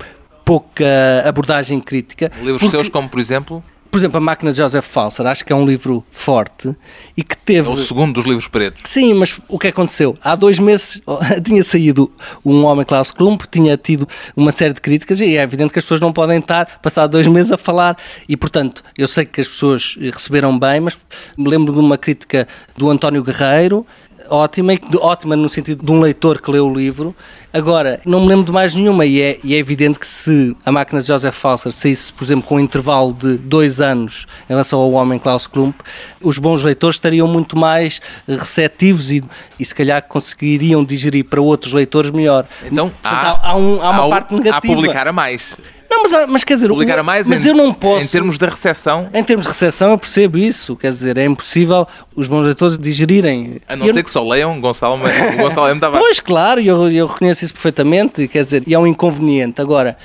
pouca 0.46 0.86
abordagem 1.26 1.80
crítica. 1.82 2.32
Livros 2.42 2.62
porque... 2.62 2.78
seus, 2.78 2.90
como 2.90 3.10
por 3.10 3.20
exemplo? 3.20 3.64
Por 3.98 4.02
exemplo, 4.02 4.18
A 4.18 4.22
Máquina 4.22 4.52
de 4.52 4.58
Joseph 4.58 4.86
Falser, 4.86 5.26
acho 5.26 5.44
que 5.44 5.52
é 5.52 5.56
um 5.56 5.66
livro 5.66 6.06
forte 6.12 6.76
e 7.16 7.24
que 7.24 7.36
teve. 7.36 7.68
É 7.68 7.72
o 7.72 7.78
segundo 7.78 8.14
dos 8.14 8.26
livros 8.26 8.48
pretos. 8.48 8.84
Sim, 8.86 9.16
mas 9.16 9.40
o 9.48 9.58
que 9.58 9.70
aconteceu? 9.70 10.16
Há 10.24 10.36
dois 10.36 10.60
meses 10.60 11.02
tinha 11.44 11.64
saído 11.64 12.12
Um 12.46 12.64
Homem 12.64 12.86
Klaus 12.86 13.10
Klump, 13.10 13.46
tinha 13.50 13.76
tido 13.76 14.08
uma 14.36 14.52
série 14.52 14.74
de 14.74 14.82
críticas 14.82 15.20
e 15.20 15.36
é 15.36 15.42
evidente 15.42 15.74
que 15.74 15.80
as 15.80 15.86
pessoas 15.86 16.00
não 16.00 16.14
podem 16.14 16.38
estar, 16.38 16.80
passado 16.80 17.10
dois 17.10 17.26
meses, 17.26 17.52
a 17.52 17.58
falar. 17.58 17.98
E, 18.30 18.38
portanto, 18.38 18.84
eu 18.96 19.08
sei 19.08 19.26
que 19.26 19.42
as 19.42 19.48
pessoas 19.48 19.98
receberam 20.00 20.58
bem, 20.60 20.80
mas 20.80 20.96
me 21.36 21.50
lembro 21.50 21.74
de 21.74 21.80
uma 21.80 21.98
crítica 21.98 22.48
do 22.78 22.92
António 22.92 23.24
Guerreiro 23.24 23.84
ótima, 24.30 24.74
ótima 25.00 25.36
no 25.36 25.50
sentido 25.50 25.86
de 25.86 25.92
um 25.92 26.00
leitor 26.00 26.42
que 26.42 26.50
lê 26.52 26.60
o 26.60 26.74
livro. 26.74 27.16
Agora, 27.54 28.00
não 28.06 28.22
me 28.22 28.28
lembro 28.28 28.46
de 28.46 28.52
mais 28.52 28.76
nenhuma 28.76 29.06
e 29.06 29.22
é, 29.22 29.40
e 29.44 29.56
é 29.56 29.58
evidente 29.58 29.98
que 29.98 30.08
se 30.08 30.56
a 30.66 30.72
máquina 30.72 31.02
de 31.02 31.08
Joseph 31.08 31.36
Falser 31.36 31.72
saísse, 31.72 32.12
por 32.14 32.24
exemplo, 32.24 32.48
com 32.48 32.56
um 32.56 32.60
intervalo 32.60 33.14
de 33.14 33.38
dois 33.38 33.82
anos 33.82 34.28
em 34.46 34.54
relação 34.54 34.80
ao 34.80 34.92
homem 34.92 35.18
Klaus 35.18 35.48
Klump, 35.48 35.76
os 36.22 36.38
bons 36.38 36.64
leitores 36.64 36.98
estariam 36.98 37.28
muito 37.28 37.58
mais 37.58 38.02
receptivos 38.28 39.12
e, 39.12 39.24
e 39.60 39.66
se 39.66 39.74
calhar 39.74 40.04
conseguiriam 40.04 40.84
digerir 40.84 41.26
para 41.26 41.42
outros 41.42 41.74
leitores 41.74 42.12
melhor. 42.12 42.46
Então, 42.66 42.90
Portanto, 42.90 43.40
há, 43.42 43.50
há, 43.50 43.56
um, 43.56 43.82
há 43.82 43.90
uma 43.90 44.06
há 44.06 44.10
parte 44.10 44.34
negativa. 44.34 44.58
Há 44.58 44.76
publicar 44.76 45.08
a 45.08 45.14
mais. 45.14 45.56
Não, 45.90 46.04
mas, 46.04 46.28
mas 46.28 46.44
quer 46.44 46.56
dizer, 46.56 46.68
publicar 46.68 47.00
a 47.00 47.04
mais 47.04 47.28
mas 47.28 47.46
em, 47.46 47.50
eu 47.50 47.56
não 47.56 47.74
posso. 47.74 48.06
Em 48.06 48.08
termos 48.08 48.38
de 48.38 48.46
recessão. 48.46 49.10
Em 49.14 49.24
termos 49.24 49.46
de 49.46 49.52
recessão, 49.52 49.92
eu 49.92 49.98
percebo 49.98 50.38
isso. 50.38 50.76
Quer 50.76 50.92
dizer, 50.92 51.18
é 51.18 51.26
impossível 51.26 51.88
os 52.16 52.28
bons 52.28 52.46
leitores 52.46 52.78
digerirem. 52.78 53.62
A 53.68 53.76
não 53.76 53.86
ser 53.94 54.04
que 54.04 54.12
só 54.12 54.28
leiam 54.28 54.60
Gonçalo, 54.60 55.00
Gonçalo 55.38 55.70
M. 55.70 55.80
Tavares. 55.80 56.06
Pois, 56.06 56.20
claro, 56.20 56.60
eu, 56.60 56.92
eu 56.92 57.08
reconheço 57.08 57.46
isso 57.46 57.54
perfeitamente. 57.54 58.28
Quer 58.28 58.44
dizer, 58.44 58.64
e 58.68 58.74
é 58.74 58.80
um 58.80 58.86
inconveniente. 58.86 59.62
Agora 59.62 59.98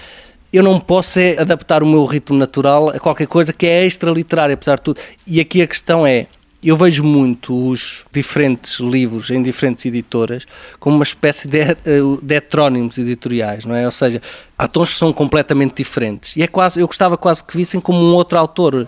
eu 0.53 0.63
não 0.63 0.79
posso 0.79 1.19
é 1.19 1.39
adaptar 1.39 1.83
o 1.83 1.87
meu 1.87 2.05
ritmo 2.05 2.37
natural 2.37 2.91
a 2.91 3.01
qualquer 3.01 3.27
coisa 3.27 3.53
que 3.53 3.67
é 3.67 3.87
extra 3.87 4.11
literária, 4.11 4.55
apesar 4.55 4.77
de 4.77 4.83
tudo. 4.83 5.01
E 5.27 5.41
aqui 5.41 5.63
a 5.63 5.67
questão 5.67 6.07
é, 6.07 6.27
eu 6.63 6.77
vejo 6.77 7.03
muito 7.03 7.69
os 7.71 8.05
diferentes 8.13 8.79
livros 8.79 9.31
em 9.31 9.43
diferentes 9.43 9.85
editoras 9.85 10.47
como 10.79 10.97
uma 10.97 11.03
espécie 11.03 11.49
de, 11.49 11.61
eh, 11.61 11.77
de 12.23 12.35
heterónimos 12.35 12.97
editoriais, 12.99 13.65
não 13.65 13.75
é? 13.75 13.85
Ou 13.85 13.91
seja, 13.91 14.23
há 14.57 14.69
tons 14.69 14.93
que 14.93 14.99
são 14.99 15.13
completamente 15.13 15.75
diferentes. 15.77 16.37
E 16.37 16.43
é 16.43 16.47
quase, 16.47 16.81
eu 16.81 16.87
gostava 16.87 17.17
quase 17.17 17.43
que 17.43 17.57
vissem 17.57 17.81
como 17.81 17.99
um 17.99 18.15
outro 18.15 18.39
autor, 18.39 18.87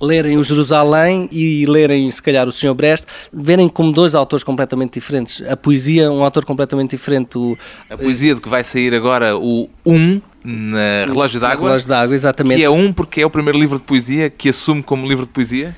lerem 0.00 0.36
o 0.36 0.42
Jerusalém 0.42 1.28
e 1.30 1.64
lerem, 1.66 2.10
se 2.10 2.20
calhar, 2.20 2.48
o 2.48 2.52
Senhor 2.52 2.74
Brest, 2.74 3.06
verem 3.32 3.68
como 3.68 3.92
dois 3.92 4.14
autores 4.14 4.42
completamente 4.42 4.94
diferentes. 4.94 5.42
A 5.48 5.56
poesia, 5.56 6.10
um 6.10 6.24
autor 6.24 6.44
completamente 6.44 6.90
diferente. 6.90 7.38
O, 7.38 7.56
a 7.88 7.96
poesia 7.96 8.34
de 8.34 8.40
que 8.40 8.48
vai 8.48 8.64
sair 8.64 8.94
agora 8.94 9.36
o 9.36 9.68
Um, 9.86 10.20
na 10.42 11.04
Relógio 11.06 11.38
d'Água. 11.38 11.68
Relógio 11.68 11.88
d'Água, 11.88 12.14
exatamente. 12.14 12.56
Que 12.56 12.64
é 12.64 12.70
um 12.70 12.92
porque 12.92 13.20
é 13.20 13.26
o 13.26 13.30
primeiro 13.30 13.58
livro 13.58 13.78
de 13.78 13.84
poesia 13.84 14.28
que 14.28 14.48
assume 14.48 14.82
como 14.82 15.06
livro 15.06 15.24
de 15.24 15.30
poesia? 15.30 15.76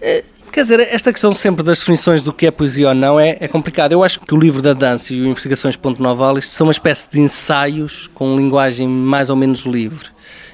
É, 0.00 0.24
Quer 0.52 0.62
dizer, 0.62 0.80
esta 0.80 1.12
questão 1.12 1.32
sempre 1.32 1.62
das 1.62 1.78
definições 1.78 2.22
do 2.22 2.32
que 2.32 2.44
é 2.44 2.50
poesia 2.50 2.88
ou 2.88 2.94
não 2.94 3.20
é, 3.20 3.36
é 3.38 3.46
complicada. 3.46 3.94
Eu 3.94 4.02
acho 4.02 4.18
que 4.18 4.34
o 4.34 4.38
livro 4.38 4.60
da 4.60 4.72
dança 4.72 5.14
e 5.14 5.20
o 5.20 5.26
Investigações 5.26 5.76
Ponto 5.76 6.02
Novalis 6.02 6.46
são 6.46 6.66
uma 6.66 6.72
espécie 6.72 7.08
de 7.08 7.20
ensaios 7.20 8.08
com 8.14 8.36
linguagem 8.36 8.88
mais 8.88 9.30
ou 9.30 9.36
menos 9.36 9.60
livre. 9.60 10.08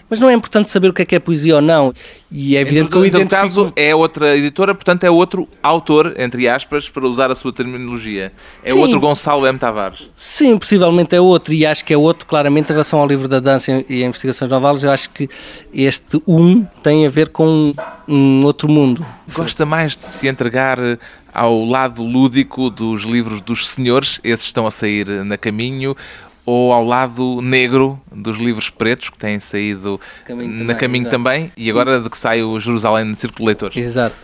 Mas 0.08 0.20
não 0.20 0.30
é 0.30 0.34
importante 0.34 0.70
saber 0.70 0.88
o 0.88 0.92
que 0.92 1.02
é 1.02 1.04
que 1.04 1.16
é 1.16 1.18
poesia 1.18 1.56
ou 1.56 1.60
não. 1.60 1.92
E 2.30 2.56
é 2.56 2.60
evidente 2.60 2.90
que 2.90 2.96
eu 2.96 3.04
identifico... 3.04 3.30
caso 3.30 3.72
é 3.74 3.94
outra 3.94 4.36
editora, 4.36 4.74
portanto 4.74 5.04
é 5.04 5.10
outro 5.10 5.48
autor, 5.62 6.14
entre 6.16 6.48
aspas, 6.48 6.88
para 6.88 7.06
usar 7.06 7.30
a 7.30 7.34
sua 7.34 7.52
terminologia. 7.52 8.32
É 8.62 8.70
Sim. 8.70 8.78
outro 8.78 9.00
Gonçalo 9.00 9.46
M. 9.46 9.58
Tavares. 9.58 10.08
Sim, 10.14 10.56
possivelmente 10.58 11.14
é 11.14 11.20
outro, 11.20 11.52
e 11.52 11.66
acho 11.66 11.84
que 11.84 11.92
é 11.92 11.96
outro, 11.96 12.26
claramente, 12.26 12.70
em 12.70 12.72
relação 12.72 13.00
ao 13.00 13.06
livro 13.06 13.26
da 13.26 13.40
dança 13.40 13.84
e 13.88 14.02
a 14.02 14.06
investigações 14.06 14.50
novais, 14.50 14.82
eu 14.84 14.90
acho 14.90 15.10
que 15.10 15.28
este 15.72 16.20
um 16.26 16.64
tem 16.82 17.06
a 17.06 17.10
ver 17.10 17.28
com 17.28 17.72
um 18.08 18.44
outro 18.44 18.68
mundo. 18.68 19.04
Gosta 19.32 19.66
mais 19.66 19.96
de 19.96 20.02
se 20.02 20.28
entregar 20.28 20.78
ao 21.36 21.66
lado 21.66 22.02
lúdico 22.02 22.70
dos 22.70 23.02
livros 23.02 23.42
dos 23.42 23.66
senhores, 23.68 24.18
esses 24.24 24.46
estão 24.46 24.66
a 24.66 24.70
sair 24.70 25.06
na 25.22 25.36
caminho, 25.36 25.94
ou 26.46 26.72
ao 26.72 26.84
lado 26.84 27.42
negro 27.42 28.00
dos 28.10 28.38
livros 28.38 28.70
pretos 28.70 29.10
que 29.10 29.18
têm 29.18 29.40
saído 29.40 30.00
caminho 30.24 30.50
na 30.52 30.58
também, 30.58 30.76
caminho 30.76 31.02
exato. 31.02 31.10
também 31.10 31.52
e 31.56 31.68
agora 31.68 32.00
de 32.00 32.08
que 32.08 32.16
sai 32.16 32.42
o 32.42 32.58
Jerusalém 32.60 33.04
no 33.04 33.16
Círculo 33.16 33.40
de 33.40 33.46
Leitores. 33.46 33.76
Exato 33.76 34.16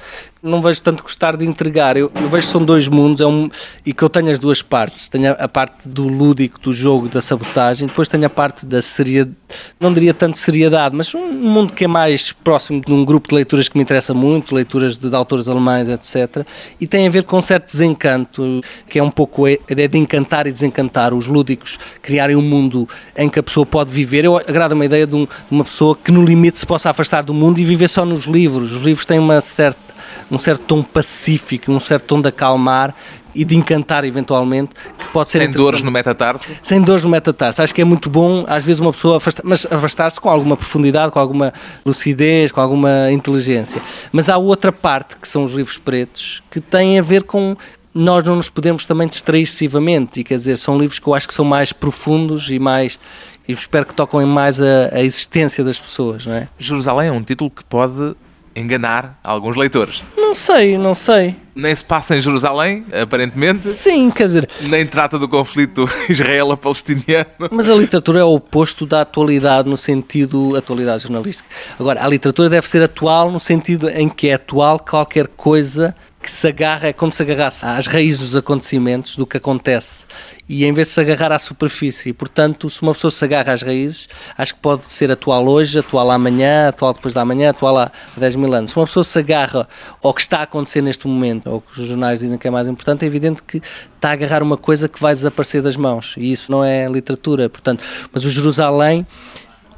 não 0.43 0.61
vejo 0.61 0.83
tanto 0.83 1.03
gostar 1.03 1.37
de 1.37 1.47
entregar. 1.47 1.97
Eu, 1.97 2.11
eu 2.15 2.29
vejo 2.29 2.47
que 2.47 2.53
são 2.53 2.65
dois 2.65 2.89
mundos 2.89 3.21
é 3.21 3.27
um, 3.27 3.49
e 3.87 3.95
que 3.95 4.03
eu 4.03 4.11
tenho 4.11 4.31
as 4.31 4.39
duas 4.39 4.61
partes. 4.61 5.09
Tenho 5.09 5.31
a, 5.31 5.33
a, 5.33 5.49
parte 5.49 5.89
do 5.89 6.09
lúdico, 6.09 6.59
do 6.61 6.73
jogo, 6.73 7.09
da 7.09 7.23
sabotagem, 7.23 7.87
depois 7.87 8.09
tenho 8.09 8.27
a 8.27 8.31
parte 8.31 8.67
da 8.67 8.83
seriedade, 8.83 9.37
não 9.79 9.93
diria 9.93 10.13
tanto 10.13 10.39
seriedade, 10.39 10.97
mas 10.97 11.15
um 11.15 11.33
mundo 11.33 11.73
que 11.73 11.85
é 11.85 11.89
mais 11.89 12.33
próximo 12.33 12.81
de 12.85 12.93
um 12.93 13.05
grupo 13.05 13.29
de 13.29 13.37
leituras 13.37 13.69
que 13.69 13.77
me 13.77 13.83
interessa 13.85 14.13
muito, 14.13 14.55
leituras 14.55 14.99
de, 14.99 15.09
de 15.09 15.15
autores 15.15 15.49
alemães, 15.49 15.89
etc. 15.89 16.45
E 16.81 16.87
tem 16.87 17.07
a 17.07 17.11
ver 17.11 17.23
com 17.23 17.39
um 17.39 17.41
certo 17.41 17.67
desencanto, 17.67 18.61
que 18.89 18.99
é 18.99 19.03
um 19.03 19.11
pouco 19.11 19.47
a 19.47 19.53
ideia 19.53 19.89
de 19.89 19.99
encantar 19.99 20.49
e 20.49 20.53
desencantar 20.53 21.15
os 21.15 21.27
lúdicos, 21.27 21.79
criarem 22.01 22.35
um 22.35 22.43
mundo 22.43 22.89
em 23.17 23.29
que 23.29 23.39
a 23.39 23.43
pessoa 23.43 23.65
pode 23.65 23.93
viver. 23.93 24.25
Eu 24.25 24.37
agrada-me 24.37 24.83
a 24.83 24.87
ideia 24.87 25.07
de, 25.07 25.15
um, 25.15 25.25
de 25.25 25.31
uma 25.53 25.65
pessoa 25.65 25.97
que 25.97 26.11
no 26.11 26.25
limite 26.25 26.59
se 26.59 26.67
possa 26.67 26.91
afastar 26.91 27.23
do 27.23 27.33
mundo 27.33 27.61
e 27.61 27.65
viver 27.65 27.89
só 27.89 28.05
nos 28.05 28.25
livros. 28.25 28.73
Os 28.73 28.83
livros 28.83 29.07
têm 29.07 29.19
uma 29.19 29.41
certa 29.41 29.92
um 30.33 30.39
certo 30.39 30.63
tom 30.63 30.83
pacífico, 30.83 31.71
um 31.71 31.79
certo 31.79 32.05
tom 32.07 32.23
de 32.23 32.29
acalmar 32.29 32.95
e 33.35 33.45
de 33.45 33.55
encantar 33.55 34.05
eventualmente, 34.05 34.71
que 34.75 35.07
pode 35.13 35.29
ser 35.29 35.41
Sem 35.41 35.51
dores 35.51 35.83
no 35.83 35.91
metatarso? 35.91 36.51
Sem 36.63 36.81
dores 36.83 37.05
no 37.05 37.11
metatarso. 37.11 37.63
Acho 37.63 37.75
que 37.75 37.83
é 37.83 37.85
muito 37.85 38.09
bom, 38.09 38.45
às 38.49 38.65
vezes, 38.65 38.81
uma 38.81 38.93
pessoa 38.93 39.19
afastar, 39.19 39.43
mas 39.45 39.67
afastar-se 39.71 40.21
com 40.21 40.29
alguma 40.29 40.57
profundidade, 40.57 41.13
com 41.13 41.19
alguma 41.19 41.53
lucidez, 41.85 42.51
com 42.51 42.61
alguma 42.61 43.13
inteligência. 43.13 43.81
Mas 44.11 44.29
há 44.29 44.39
outra 44.39 44.73
parte, 44.73 45.17
que 45.17 45.29
são 45.29 45.45
os 45.45 45.53
livros 45.53 45.77
pretos, 45.77 46.43
que 46.51 46.61
têm 46.61 46.99
a 46.99 47.03
ver 47.03 47.25
com 47.25 47.57
nós 47.95 48.25
não 48.25 48.37
nos 48.37 48.49
podemos 48.49 48.87
também 48.87 49.07
distrair 49.07 49.43
excessivamente, 49.43 50.21
e 50.21 50.25
quer 50.25 50.39
dizer, 50.39 50.57
são 50.57 50.79
livros 50.79 50.99
que 50.99 51.07
eu 51.07 51.15
acho 51.15 51.29
que 51.29 51.35
são 51.35 51.45
mais 51.45 51.75
profundos 51.75 52.51
e 52.51 52.59
mais 52.59 52.99
e 53.47 53.53
espero 53.53 53.85
que 53.85 53.93
toquem 53.93 54.25
mais 54.25 54.63
a, 54.63 54.89
a 54.93 55.03
existência 55.03 55.65
das 55.65 55.79
pessoas, 55.79 56.25
não 56.25 56.35
é? 56.35 56.49
Jerusalém 56.59 57.09
é 57.09 57.13
um 57.13 57.23
título 57.23 57.51
que 57.51 57.65
pode 57.65 58.15
enganar 58.55 59.19
alguns 59.23 59.57
leitores. 59.57 60.03
Não 60.17 60.35
sei, 60.35 60.79
não 60.79 60.95
sei. 60.95 61.37
Nem 61.55 61.77
se 61.77 61.85
passa 61.85 62.17
em 62.17 62.21
Jerusalém, 62.21 62.87
aparentemente. 63.03 63.59
Sim, 63.59 64.11
quer 64.11 64.25
dizer. 64.25 64.49
Nem 64.63 64.87
trata 64.87 65.19
do 65.19 65.29
conflito 65.29 65.89
israelo-palestiniano. 66.09 67.27
Mas 67.51 67.69
a 67.69 67.75
literatura 67.75 68.21
é 68.21 68.25
o 68.25 68.35
oposto 68.35 68.87
da 68.87 69.03
atualidade 69.03 69.69
no 69.69 69.77
sentido 69.77 70.57
atualidade 70.57 71.03
jornalística. 71.03 71.49
Agora, 71.79 72.03
a 72.03 72.09
literatura 72.09 72.49
deve 72.49 72.67
ser 72.67 72.83
atual 72.83 73.31
no 73.31 73.39
sentido 73.39 73.91
em 73.91 74.09
que 74.09 74.29
é 74.29 74.35
atual 74.35 74.79
qualquer 74.79 75.29
coisa 75.29 75.95
que 76.23 76.31
se 76.31 76.47
agarra, 76.47 76.89
é 76.89 76.93
como 76.93 77.13
se 77.13 77.21
agarrasse 77.21 77.67
às 77.67 77.87
raízes 77.87 78.21
dos 78.21 78.37
acontecimentos, 78.37 79.17
do 79.17 79.27
que 79.27 79.37
acontece, 79.37 80.07
e 80.49 80.65
em 80.65 80.73
vez 80.73 80.89
de 80.89 80.95
se 80.95 81.01
agarrar 81.01 81.33
à 81.33 81.39
superfície. 81.39 82.11
E, 82.11 82.13
portanto, 82.13 82.71
se 82.71 82.81
uma 82.81 82.93
pessoa 82.93 83.11
se 83.11 83.25
agarra 83.25 83.53
às 83.53 83.63
raízes, 83.63 84.09
acho 84.39 84.55
que 84.55 84.61
pode 84.61 84.85
ser 84.85 85.11
atual 85.11 85.49
hoje, 85.49 85.81
atual 85.81 86.11
amanhã, 86.11 86.69
atual 86.69 86.93
depois 86.93 87.13
da 87.13 87.25
manhã, 87.25 87.51
atual 87.51 87.77
há 87.77 87.93
10 88.17 88.37
mil 88.37 88.55
anos. 88.55 88.71
Se 88.71 88.77
uma 88.77 88.87
pessoa 88.87 89.03
se 89.03 89.19
agarra 89.19 89.69
ao 90.01 90.15
que 90.15 90.21
está 90.21 90.39
a 90.39 90.43
acontecer 90.43 90.81
neste 90.81 91.07
momento, 91.09 91.51
ou 91.51 91.61
que 91.61 91.81
os 91.81 91.89
jornais 91.89 92.21
dizem 92.21 92.39
que 92.39 92.47
é 92.47 92.51
mais 92.51 92.69
importante, 92.69 93.05
é 93.05 93.07
evidente 93.07 93.43
que 93.43 93.61
está 93.97 94.11
a 94.11 94.13
agarrar 94.13 94.43
uma 94.43 94.57
coisa 94.57 94.89
que 94.89 95.01
vai 95.01 95.15
desaparecer 95.15 95.61
das 95.61 95.77
mãos. 95.77 96.15
E 96.17 96.31
isso 96.31 96.53
não 96.53 96.63
é 96.63 96.87
literatura. 96.89 97.49
Portanto, 97.49 97.83
mas 98.13 98.25
o 98.25 98.31
Jerusalém 98.31 99.07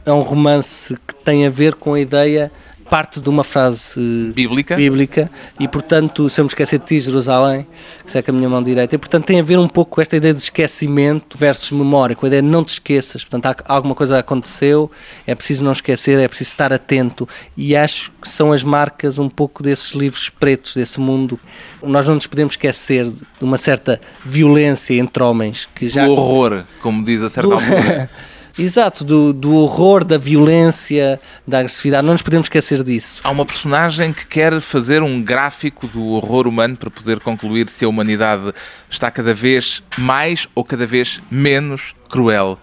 é 0.04 0.12
um 0.12 0.20
romance 0.20 0.94
que 1.06 1.14
tem 1.14 1.46
a 1.46 1.50
ver 1.50 1.74
com 1.74 1.94
a 1.94 2.00
ideia 2.00 2.52
parte 2.94 3.20
de 3.20 3.28
uma 3.28 3.42
frase 3.42 4.32
bíblica, 4.32 4.76
bíblica 4.76 5.28
e, 5.58 5.66
portanto, 5.66 6.30
se 6.30 6.40
eu 6.40 6.44
me 6.44 6.48
esquecer 6.48 6.78
de 6.78 6.84
ti, 6.84 7.00
Jerusalém, 7.00 7.66
que 8.04 8.12
seca 8.12 8.30
a 8.30 8.32
minha 8.32 8.48
mão 8.48 8.62
direita, 8.62 8.94
e, 8.94 8.98
portanto, 8.98 9.24
tem 9.24 9.40
a 9.40 9.42
ver 9.42 9.58
um 9.58 9.66
pouco 9.66 9.96
com 9.96 10.00
esta 10.00 10.16
ideia 10.16 10.32
de 10.32 10.38
esquecimento 10.38 11.36
versus 11.36 11.72
memória, 11.72 12.14
com 12.14 12.24
a 12.24 12.28
ideia 12.28 12.40
de 12.40 12.46
não 12.46 12.62
te 12.62 12.74
esqueças. 12.74 13.24
Portanto, 13.24 13.64
alguma 13.66 13.96
coisa 13.96 14.20
aconteceu, 14.20 14.88
é 15.26 15.34
preciso 15.34 15.64
não 15.64 15.72
esquecer, 15.72 16.20
é 16.20 16.28
preciso 16.28 16.50
estar 16.52 16.72
atento, 16.72 17.28
e 17.56 17.74
acho 17.74 18.12
que 18.22 18.28
são 18.28 18.52
as 18.52 18.62
marcas 18.62 19.18
um 19.18 19.28
pouco 19.28 19.60
desses 19.60 19.90
livros 19.90 20.28
pretos, 20.28 20.74
desse 20.74 21.00
mundo. 21.00 21.36
Nós 21.82 22.06
não 22.06 22.14
nos 22.14 22.28
podemos 22.28 22.52
esquecer 22.52 23.06
de 23.10 23.24
uma 23.40 23.56
certa 23.56 24.00
violência 24.24 24.94
entre 24.94 25.20
homens 25.20 25.68
que 25.74 25.88
já. 25.88 26.06
O 26.06 26.12
horror, 26.12 26.62
como 26.80 27.02
diz 27.02 27.20
a 27.22 27.28
certa 27.28 27.48
do... 27.48 27.54
altura. 27.54 28.08
Exato, 28.56 29.02
do, 29.04 29.32
do 29.32 29.56
horror, 29.56 30.04
da 30.04 30.16
violência, 30.16 31.20
da 31.46 31.58
agressividade. 31.58 32.06
Não 32.06 32.12
nos 32.12 32.22
podemos 32.22 32.46
esquecer 32.46 32.84
disso. 32.84 33.20
Há 33.24 33.30
uma 33.30 33.44
personagem 33.44 34.12
que 34.12 34.26
quer 34.26 34.60
fazer 34.60 35.02
um 35.02 35.22
gráfico 35.22 35.88
do 35.88 36.02
horror 36.10 36.46
humano 36.46 36.76
para 36.76 36.88
poder 36.88 37.18
concluir 37.18 37.68
se 37.68 37.84
a 37.84 37.88
humanidade 37.88 38.54
está 38.88 39.10
cada 39.10 39.34
vez 39.34 39.82
mais 39.98 40.46
ou 40.54 40.64
cada 40.64 40.86
vez 40.86 41.20
menos 41.30 41.94
cruel. 42.08 42.58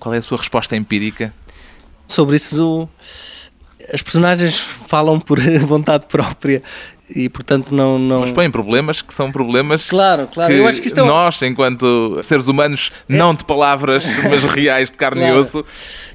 Qual 0.00 0.12
é 0.14 0.18
a 0.18 0.22
sua 0.22 0.38
resposta 0.38 0.74
empírica? 0.74 1.32
Sobre 2.08 2.36
isso, 2.36 2.88
as 3.92 4.02
personagens 4.02 4.58
falam 4.58 5.20
por 5.20 5.38
vontade 5.64 6.06
própria 6.06 6.62
e 7.14 7.28
portanto 7.28 7.74
não, 7.74 7.98
não... 7.98 8.20
Mas 8.20 8.32
põem 8.32 8.50
problemas 8.50 9.02
que 9.02 9.14
são 9.14 9.30
problemas 9.30 9.88
claro, 9.88 10.28
claro. 10.32 10.52
que 10.52 10.58
Eu 10.58 10.66
acho 10.66 10.80
que 10.80 10.88
isto 10.88 11.00
é 11.00 11.02
nós, 11.04 11.40
enquanto 11.42 12.20
seres 12.22 12.48
humanos, 12.48 12.90
é... 13.08 13.16
não 13.16 13.34
de 13.34 13.44
palavras, 13.44 14.04
mas 14.28 14.44
reais, 14.44 14.90
de 14.90 14.96
carne 14.96 15.20
claro. 15.20 15.36
e 15.36 15.38
osso, 15.38 15.64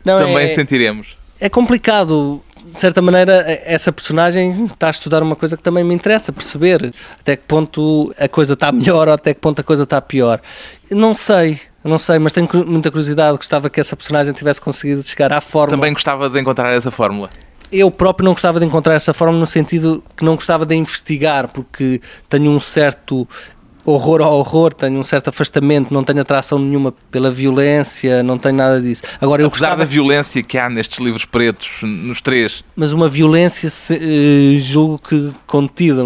não, 0.04 0.20
também 0.20 0.52
é... 0.52 0.56
sentiremos. 0.56 1.18
É 1.40 1.50
complicado 1.50 2.42
de 2.64 2.80
certa 2.80 3.02
maneira, 3.02 3.44
essa 3.66 3.92
personagem 3.92 4.66
está 4.66 4.88
a 4.88 4.92
estudar 4.92 5.24
uma 5.24 5.36
coisa 5.36 5.58
que 5.58 5.64
também 5.64 5.84
me 5.84 5.96
interessa 5.96 6.32
perceber 6.32 6.94
até 7.20 7.36
que 7.36 7.44
ponto 7.48 8.14
a 8.18 8.28
coisa 8.28 8.54
está 8.54 8.72
melhor 8.72 9.08
ou 9.08 9.14
até 9.14 9.34
que 9.34 9.40
ponto 9.40 9.60
a 9.60 9.64
coisa 9.64 9.84
está 9.84 10.00
pior. 10.00 10.40
Não 10.90 11.14
sei, 11.16 11.60
não 11.84 11.98
sei, 11.98 12.20
mas 12.20 12.32
tenho 12.32 12.48
muita 12.66 12.92
curiosidade. 12.92 13.36
Gostava 13.36 13.70
que 13.70 13.80
essa 13.80 13.96
personagem 13.96 14.32
tivesse 14.34 14.62
conseguido 14.62 15.02
chegar 15.02 15.34
à 15.34 15.42
fórmula. 15.42 15.78
Também 15.78 15.94
gostava 15.94 16.30
de 16.30 16.40
encontrar 16.40 16.72
essa 16.72 16.92
fórmula 16.92 17.30
eu 17.72 17.90
próprio 17.90 18.26
não 18.26 18.34
gostava 18.34 18.60
de 18.60 18.66
encontrar 18.66 18.94
essa 18.94 19.14
forma 19.14 19.38
no 19.38 19.46
sentido 19.46 20.04
que 20.16 20.26
não 20.26 20.36
gostava 20.36 20.66
de 20.66 20.76
investigar, 20.76 21.48
porque 21.48 22.02
tenho 22.30 22.52
um 22.52 22.60
certo 22.60 23.28
horror 23.84 24.22
ao 24.22 24.38
horror, 24.38 24.74
tenho 24.74 25.00
um 25.00 25.04
certo 25.04 25.30
afastamento, 25.30 25.94
não 25.94 26.04
tenho 26.04 26.22
atração 26.22 26.60
nenhuma 26.60 26.94
pela 27.10 27.32
violência, 27.32 28.22
não 28.22 28.38
tenho 28.38 28.56
nada 28.56 28.82
disso. 28.82 29.02
Agora, 29.20 29.42
eu 29.42 29.48
Apesar 29.48 29.70
gostava... 29.70 29.86
da 29.86 29.86
violência 29.86 30.44
que 30.44 30.58
há 30.58 30.70
nestes 30.70 31.00
livros 31.00 31.26
pretos, 31.26 31.70
nos 31.82 32.22
três. 32.22 32.64
Mas 32.76 32.94
uma 32.94 33.08
violência, 33.10 33.70
eh, 33.92 34.60
julgo 34.60 35.00
que 35.00 35.34
contida. 35.48 36.02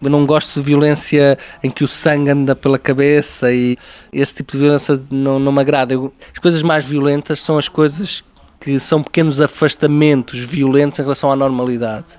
Eu 0.00 0.10
não 0.10 0.26
gosto 0.26 0.60
de 0.60 0.66
violência 0.66 1.38
em 1.62 1.70
que 1.70 1.84
o 1.84 1.88
sangue 1.88 2.30
anda 2.30 2.54
pela 2.56 2.78
cabeça 2.78 3.52
e 3.52 3.76
esse 4.12 4.34
tipo 4.34 4.52
de 4.52 4.58
violência 4.58 5.00
não, 5.10 5.38
não 5.38 5.52
me 5.52 5.60
agrada. 5.60 5.94
Eu, 5.94 6.12
as 6.32 6.38
coisas 6.38 6.62
mais 6.62 6.84
violentas 6.84 7.40
são 7.40 7.58
as 7.58 7.68
coisas 7.68 8.24
que 8.60 8.78
são 8.80 9.02
pequenos 9.02 9.40
afastamentos 9.40 10.40
violentos 10.40 10.98
em 10.98 11.02
relação 11.02 11.30
à 11.30 11.36
normalidade. 11.36 12.18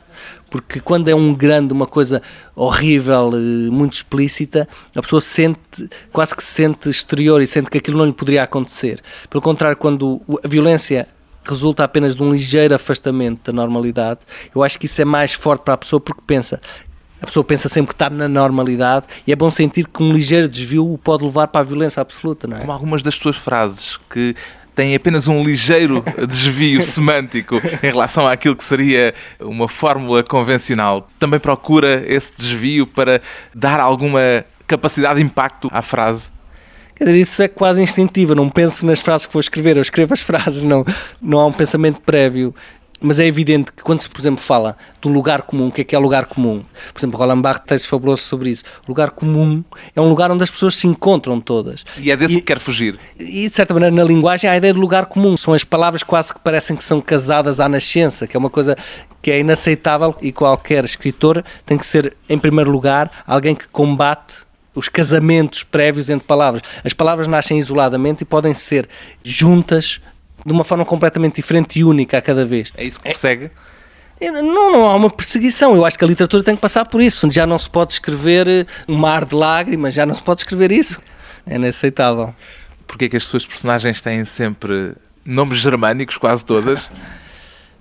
Porque 0.49 0.79
quando 0.79 1.07
é 1.07 1.15
um 1.15 1.33
grande, 1.33 1.73
uma 1.73 1.85
coisa 1.85 2.21
horrível, 2.55 3.31
eh, 3.33 3.69
muito 3.69 3.93
explícita, 3.93 4.67
a 4.95 5.01
pessoa 5.01 5.21
sente, 5.21 5.89
quase 6.11 6.35
que 6.35 6.43
se 6.43 6.51
sente 6.51 6.89
exterior 6.89 7.41
e 7.41 7.47
sente 7.47 7.69
que 7.69 7.77
aquilo 7.77 7.99
não 7.99 8.05
lhe 8.05 8.13
poderia 8.13 8.43
acontecer. 8.43 8.99
Pelo 9.29 9.41
contrário, 9.41 9.77
quando 9.77 10.21
a 10.43 10.47
violência 10.47 11.07
resulta 11.43 11.83
apenas 11.83 12.15
de 12.15 12.23
um 12.23 12.31
ligeiro 12.33 12.73
afastamento 12.73 13.51
da 13.51 13.53
normalidade, 13.53 14.21
eu 14.53 14.63
acho 14.63 14.79
que 14.79 14.87
isso 14.87 15.01
é 15.01 15.05
mais 15.05 15.33
forte 15.33 15.61
para 15.61 15.75
a 15.75 15.77
pessoa 15.77 15.99
porque 15.99 16.21
pensa, 16.25 16.59
a 17.21 17.25
pessoa 17.25 17.43
pensa 17.43 17.67
sempre 17.67 17.89
que 17.89 17.95
está 17.95 18.09
na 18.09 18.27
normalidade 18.27 19.05
e 19.27 19.31
é 19.31 19.35
bom 19.35 19.49
sentir 19.49 19.87
que 19.87 20.01
um 20.01 20.13
ligeiro 20.13 20.47
desvio 20.47 20.91
o 20.91 20.97
pode 20.97 21.23
levar 21.23 21.47
para 21.47 21.61
a 21.61 21.63
violência 21.63 22.01
absoluta, 22.01 22.47
não 22.47 22.57
é? 22.57 22.59
Como 22.61 22.71
algumas 22.71 23.03
das 23.03 23.15
suas 23.15 23.35
frases 23.35 23.99
que 24.09 24.35
tem 24.79 24.95
apenas 24.95 25.27
um 25.27 25.43
ligeiro 25.43 26.01
desvio 26.25 26.81
semântico 26.81 27.57
em 27.83 27.87
relação 27.87 28.25
àquilo 28.25 28.55
que 28.55 28.63
seria 28.63 29.13
uma 29.37 29.67
fórmula 29.67 30.23
convencional. 30.23 31.09
Também 31.19 31.37
procura 31.37 32.01
esse 32.07 32.31
desvio 32.33 32.87
para 32.87 33.21
dar 33.53 33.81
alguma 33.81 34.45
capacidade 34.65 35.19
de 35.19 35.25
impacto 35.25 35.69
à 35.73 35.81
frase. 35.81 36.29
Isso 36.97 37.43
é 37.43 37.49
quase 37.49 37.81
instintivo. 37.81 38.31
Eu 38.31 38.37
não 38.37 38.49
penso 38.49 38.85
nas 38.85 39.01
frases 39.01 39.27
que 39.27 39.33
vou 39.33 39.41
escrever, 39.41 39.75
eu 39.75 39.81
escrevo 39.81 40.13
as 40.13 40.21
frases, 40.21 40.63
não, 40.63 40.85
não 41.21 41.39
há 41.41 41.45
um 41.45 41.51
pensamento 41.51 41.99
prévio 41.99 42.55
mas 43.01 43.19
é 43.19 43.25
evidente 43.25 43.71
que 43.71 43.81
quando 43.81 44.01
se, 44.01 44.09
por 44.09 44.19
exemplo, 44.19 44.43
fala 44.43 44.75
do 45.01 45.09
lugar 45.09 45.43
comum, 45.43 45.67
o 45.67 45.71
que 45.71 45.81
é 45.81 45.83
que 45.83 45.95
é 45.95 45.99
lugar 45.99 46.25
comum? 46.25 46.63
Por 46.93 46.99
exemplo, 46.99 47.17
Roland 47.17 47.41
Barthes 47.41 47.65
textos 47.67 47.89
fabulosos 47.89 48.25
sobre 48.25 48.49
isso. 48.49 48.63
O 48.85 48.91
lugar 48.91 49.11
comum 49.11 49.63
é 49.95 50.01
um 50.01 50.09
lugar 50.09 50.31
onde 50.31 50.43
as 50.43 50.51
pessoas 50.51 50.75
se 50.75 50.87
encontram 50.87 51.39
todas. 51.39 51.85
E 51.97 52.11
é 52.11 52.17
desse 52.17 52.33
e, 52.33 52.37
que 52.37 52.41
quer 52.41 52.59
fugir. 52.59 52.99
E, 53.17 53.47
de 53.47 53.55
certa 53.55 53.73
maneira, 53.73 53.95
na 53.95 54.03
linguagem, 54.03 54.49
há 54.49 54.53
a 54.53 54.57
ideia 54.57 54.73
de 54.73 54.79
lugar 54.79 55.05
comum. 55.05 55.37
São 55.37 55.53
as 55.53 55.63
palavras 55.63 56.03
quase 56.03 56.33
que 56.33 56.39
parecem 56.39 56.75
que 56.75 56.83
são 56.83 56.99
casadas 56.99 57.59
à 57.59 57.69
nascença, 57.69 58.27
que 58.27 58.35
é 58.35 58.39
uma 58.39 58.49
coisa 58.49 58.75
que 59.21 59.31
é 59.31 59.39
inaceitável 59.39 60.15
e 60.21 60.31
qualquer 60.31 60.83
escritor 60.85 61.43
tem 61.65 61.77
que 61.77 61.85
ser, 61.85 62.15
em 62.27 62.37
primeiro 62.37 62.69
lugar, 62.69 63.23
alguém 63.25 63.55
que 63.55 63.67
combate 63.67 64.49
os 64.75 64.87
casamentos 64.87 65.63
prévios 65.63 66.09
entre 66.09 66.25
palavras. 66.25 66.61
As 66.83 66.93
palavras 66.93 67.27
nascem 67.27 67.59
isoladamente 67.59 68.23
e 68.23 68.25
podem 68.25 68.53
ser 68.53 68.87
juntas 69.23 69.99
de 70.45 70.53
uma 70.53 70.63
forma 70.63 70.85
completamente 70.85 71.35
diferente 71.35 71.79
e 71.79 71.83
única 71.83 72.17
a 72.17 72.21
cada 72.21 72.45
vez. 72.45 72.71
É 72.75 72.83
isso 72.83 72.99
que 72.99 73.03
persegue? 73.03 73.51
É, 74.19 74.29
não, 74.29 74.71
não 74.71 74.85
há 74.85 74.95
uma 74.95 75.09
perseguição. 75.09 75.75
Eu 75.75 75.85
acho 75.85 75.97
que 75.97 76.03
a 76.03 76.07
literatura 76.07 76.43
tem 76.43 76.55
que 76.55 76.61
passar 76.61 76.85
por 76.85 77.01
isso. 77.01 77.29
Já 77.31 77.47
não 77.47 77.57
se 77.57 77.69
pode 77.69 77.93
escrever 77.93 78.47
eh, 78.47 78.65
um 78.87 78.95
mar 78.95 79.23
de 79.23 79.33
lágrimas, 79.33 79.93
já 79.93 80.05
não 80.05 80.13
se 80.13 80.21
pode 80.21 80.41
escrever 80.41 80.71
isso. 80.71 81.01
É 81.47 81.55
inaceitável. 81.55 82.33
Porquê 82.85 83.05
é 83.05 83.09
que 83.09 83.17
as 83.17 83.25
suas 83.25 83.45
personagens 83.45 84.01
têm 84.01 84.25
sempre 84.25 84.93
nomes 85.23 85.59
germânicos, 85.59 86.17
quase 86.17 86.43
todas? 86.43 86.81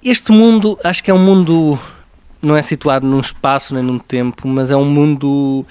Este 0.05 0.31
mundo, 0.31 0.79
acho 0.85 1.03
que 1.03 1.11
é 1.11 1.15
um 1.15 1.19
mundo, 1.19 1.79
não 2.41 2.57
é 2.57 2.63
situado 2.63 3.07
num 3.07 3.19
espaço 3.19 3.75
nem 3.75 3.83
num 3.83 3.99
tempo, 3.99 4.47
mas 4.47 4.71
é 4.71 4.77
um 4.77 4.85
mundo 4.85 5.67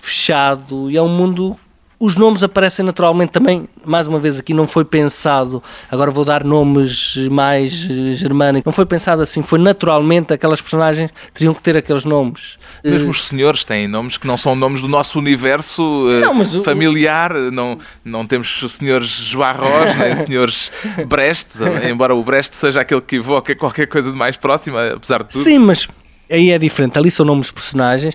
fechado 0.00 0.90
e 0.90 0.96
é 0.96 1.02
um 1.02 1.08
mundo 1.08 1.58
os 2.04 2.16
nomes 2.16 2.42
aparecem 2.42 2.84
naturalmente 2.84 3.30
também, 3.30 3.66
mais 3.82 4.06
uma 4.06 4.20
vez 4.20 4.38
aqui 4.38 4.52
não 4.52 4.66
foi 4.66 4.84
pensado, 4.84 5.62
agora 5.90 6.10
vou 6.10 6.22
dar 6.22 6.44
nomes 6.44 7.16
mais 7.30 7.72
germânicos, 7.72 8.66
não 8.66 8.72
foi 8.74 8.84
pensado 8.84 9.22
assim, 9.22 9.42
foi 9.42 9.58
naturalmente 9.58 10.30
aquelas 10.30 10.60
personagens 10.60 11.10
teriam 11.32 11.54
que 11.54 11.62
ter 11.62 11.78
aqueles 11.78 12.04
nomes. 12.04 12.58
Mesmo 12.84 13.08
os 13.08 13.24
senhores 13.24 13.64
têm 13.64 13.88
nomes 13.88 14.18
que 14.18 14.26
não 14.26 14.36
são 14.36 14.54
nomes 14.54 14.82
do 14.82 14.88
nosso 14.88 15.18
universo 15.18 15.82
eh, 16.10 16.20
não, 16.20 16.34
mas 16.34 16.54
familiar, 16.56 17.32
não, 17.50 17.78
não 18.04 18.26
temos 18.26 18.62
senhores 18.70 19.08
Joarros, 19.08 19.96
nem 19.96 20.14
senhores 20.26 20.70
Brest, 21.06 21.52
embora 21.90 22.14
o 22.14 22.22
Brest 22.22 22.52
seja 22.52 22.82
aquele 22.82 23.00
que 23.00 23.16
evoca 23.16 23.54
qualquer 23.56 23.86
coisa 23.86 24.10
de 24.10 24.16
mais 24.16 24.36
próxima, 24.36 24.92
apesar 24.92 25.22
de 25.22 25.30
tudo. 25.30 25.42
Sim, 25.42 25.58
mas 25.58 25.88
aí 26.30 26.50
é 26.50 26.58
diferente, 26.58 26.98
ali 26.98 27.10
são 27.10 27.24
nomes 27.24 27.46
de 27.46 27.54
personagens, 27.54 28.14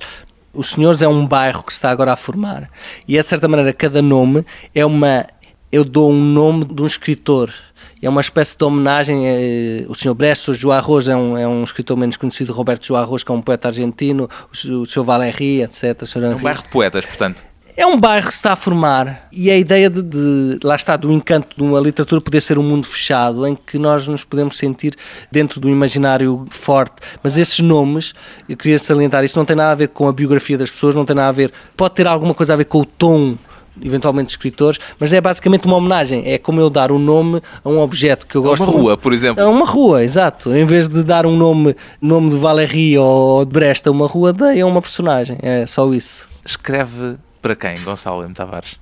os 0.54 0.72
Senhores 0.72 1.02
é 1.02 1.08
um 1.08 1.26
bairro 1.26 1.64
que 1.64 1.72
se 1.72 1.78
está 1.78 1.90
agora 1.90 2.14
a 2.14 2.18
formar 2.18 2.70
e, 3.08 3.18
é, 3.18 3.22
de 3.22 3.28
certa 3.28 3.48
maneira, 3.48 3.74
cada 3.74 4.02
nome 4.02 4.46
é 4.74 4.86
uma. 4.86 5.26
Eu 5.72 5.84
dou 5.84 6.12
um 6.12 6.20
nome 6.20 6.66
de 6.66 6.82
um 6.82 6.88
escritor. 6.88 7.54
É 8.02 8.10
uma 8.10 8.22
espécie 8.22 8.58
de 8.58 8.64
homenagem. 8.64 9.28
Eh, 9.28 9.86
o 9.88 9.94
Sr. 9.94 10.16
Brecht, 10.16 10.50
o 10.50 10.54
João 10.54 10.76
Arroz 10.76 11.08
é 11.08 11.16
um, 11.16 11.38
é 11.38 11.48
um 11.48 11.64
escritor 11.64 11.96
menos 11.96 12.18
conhecido, 12.18 12.52
Roberto 12.54 12.88
João 12.88 13.02
Arroz, 13.02 13.24
que 13.24 13.32
é 13.32 13.36
um 13.36 13.42
poeta 13.42 13.68
argentino, 13.68 14.28
o, 14.48 14.82
o 14.82 14.86
Sr. 14.86 15.04
Valéry, 15.04 15.62
etc. 15.62 15.84
É 16.16 16.30
um 16.30 16.38
bairro 16.38 16.64
de 16.64 16.70
poetas, 16.70 17.06
portanto. 17.06 17.49
É 17.80 17.86
um 17.86 17.98
bairro 17.98 18.28
que 18.28 18.34
se 18.34 18.39
está 18.39 18.52
a 18.52 18.56
formar 18.58 19.30
e 19.32 19.50
a 19.50 19.58
ideia 19.58 19.89
de, 19.89 20.02
de, 20.02 20.60
lá 20.62 20.76
está, 20.76 20.98
do 20.98 21.13
encanto 21.13 21.56
de 21.56 21.63
uma 21.63 21.80
literatura 21.80 22.20
poder 22.20 22.42
ser 22.42 22.60
um 22.60 22.62
mundo 22.62 22.86
fechado 22.86 23.48
em 23.48 23.56
que 23.56 23.80
nós 23.80 24.06
nos 24.06 24.26
podemos 24.26 24.58
sentir 24.58 24.98
dentro 25.32 25.62
do 25.62 25.70
imaginário 25.70 26.46
forte. 26.50 26.98
Mas 27.24 27.38
esses 27.38 27.62
nomes, 27.62 28.13
eu 28.50 28.58
queria 28.58 28.78
salientar, 28.78 29.24
isso 29.24 29.39
não 29.39 29.46
tem 29.46 29.56
nada 29.56 29.72
a 29.72 29.76
ver 29.76 29.88
com 29.88 30.10
a 30.10 30.12
biografia 30.12 30.58
das 30.58 30.70
pessoas, 30.70 30.94
não 30.94 31.06
tem 31.06 31.15
nada 31.15 31.30
a 31.30 31.32
ver, 31.32 31.54
pode 31.78 31.96
ter 31.96 32.06
alguma 32.06 32.34
coisa 32.34 32.52
a 32.52 32.58
ver 32.58 32.65
com 32.65 32.80
o 32.80 32.86
tom 32.86 33.38
eventualmente 33.82 34.32
escritores, 34.32 34.78
mas 35.00 35.13
é 35.13 35.22
basicamente 35.22 35.65
uma 35.65 35.78
homenagem. 35.78 36.30
É 36.30 36.38
como 36.38 36.60
eu 36.60 36.70
dar 36.70 36.92
um 36.92 37.00
nome 37.00 37.42
a 37.63 37.70
um 37.70 37.80
objeto 37.80 38.28
que 38.28 38.36
eu 38.36 38.42
gosto. 38.42 38.62
A 38.62 38.68
uma 38.68 38.74
rua, 38.74 38.98
por 38.98 39.13
exemplo. 39.13 39.42
A 39.42 39.48
uma 39.48 39.65
rua, 39.65 40.04
exato. 40.04 40.54
Em 40.54 40.65
vez 40.65 40.89
de 40.89 41.02
dar 41.02 41.26
um 41.26 41.38
nome, 41.38 41.74
nome 42.02 42.30
de 42.30 42.36
Valéry 42.36 42.98
ou 42.98 43.46
de 43.46 43.54
Brest 43.54 43.88
a 43.88 43.92
uma 43.92 44.06
rua, 44.06 44.34
dei 44.34 44.60
a 44.60 44.65
uma 44.65 44.82
personagem. 44.82 45.38
É 45.42 45.65
só 45.65 45.94
isso. 45.94 46.28
Escreve 46.44 47.15
para 47.41 47.56
quem, 47.56 47.82
Gonçalo 47.84 48.23
M. 48.23 48.34
Tavares? 48.34 48.80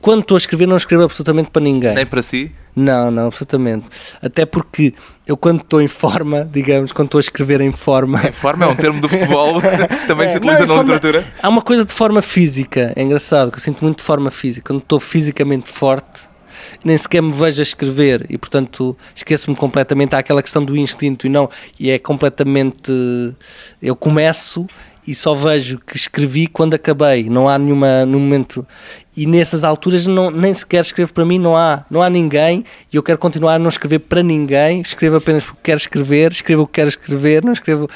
Quando 0.00 0.20
estou 0.20 0.36
a 0.36 0.38
escrever, 0.38 0.66
não 0.66 0.76
escrevo 0.76 1.02
absolutamente 1.02 1.50
para 1.50 1.62
ninguém. 1.62 1.94
Nem 1.94 2.06
para 2.06 2.22
si? 2.22 2.52
Não, 2.76 3.10
não, 3.10 3.26
absolutamente. 3.26 3.86
Até 4.22 4.44
porque 4.46 4.94
eu, 5.26 5.36
quando 5.36 5.62
estou 5.62 5.80
em 5.80 5.88
forma, 5.88 6.44
digamos, 6.44 6.92
quando 6.92 7.06
estou 7.06 7.18
a 7.18 7.20
escrever 7.20 7.60
em 7.60 7.72
forma. 7.72 8.28
Em 8.28 8.32
forma 8.32 8.66
é 8.66 8.68
um 8.68 8.76
termo 8.76 9.00
do 9.00 9.08
futebol, 9.08 9.60
também 10.06 10.26
é, 10.26 10.30
se 10.30 10.36
utiliza 10.36 10.60
não, 10.60 10.66
na 10.68 10.74
forma, 10.74 10.94
literatura. 10.94 11.32
Há 11.42 11.48
uma 11.48 11.62
coisa 11.62 11.84
de 11.84 11.92
forma 11.92 12.22
física, 12.22 12.92
é 12.94 13.02
engraçado, 13.02 13.50
que 13.50 13.56
eu 13.56 13.62
sinto 13.62 13.82
muito 13.82 13.98
de 13.98 14.04
forma 14.04 14.30
física. 14.30 14.72
Quando 14.72 14.82
estou 14.82 15.00
fisicamente 15.00 15.70
forte, 15.70 16.28
nem 16.84 16.96
sequer 16.96 17.22
me 17.22 17.32
vejo 17.32 17.60
a 17.60 17.62
escrever 17.62 18.26
e, 18.28 18.38
portanto, 18.38 18.96
esqueço-me 19.14 19.56
completamente. 19.56 20.14
Há 20.14 20.18
aquela 20.18 20.42
questão 20.42 20.64
do 20.64 20.76
instinto 20.76 21.26
e 21.26 21.30
não, 21.30 21.50
e 21.80 21.90
é 21.90 21.98
completamente. 21.98 22.92
Eu 23.82 23.96
começo 23.96 24.66
e 25.06 25.14
só 25.14 25.34
vejo 25.34 25.78
que 25.78 25.96
escrevi 25.96 26.46
quando 26.46 26.74
acabei. 26.74 27.28
Não 27.28 27.48
há 27.48 27.58
nenhuma 27.58 28.04
no 28.04 28.18
momento. 28.18 28.66
E 29.16 29.26
nessas 29.26 29.64
alturas 29.64 30.06
não, 30.06 30.30
nem 30.30 30.52
sequer 30.52 30.82
escrevo 30.82 31.12
para 31.12 31.24
mim, 31.24 31.38
não 31.38 31.56
há, 31.56 31.84
não 31.90 32.02
há 32.02 32.10
ninguém. 32.10 32.64
E 32.92 32.96
eu 32.96 33.02
quero 33.02 33.18
continuar 33.18 33.54
a 33.54 33.58
não 33.58 33.68
escrever 33.68 34.00
para 34.00 34.22
ninguém, 34.22 34.80
escrevo 34.80 35.16
apenas 35.16 35.44
porque 35.44 35.60
quero 35.62 35.78
escrever, 35.78 36.32
escrevo 36.32 36.62
o 36.62 36.66
que 36.66 36.74
quero 36.74 36.88
escrever, 36.88 37.44
não 37.44 37.52
escrevo 37.52 37.88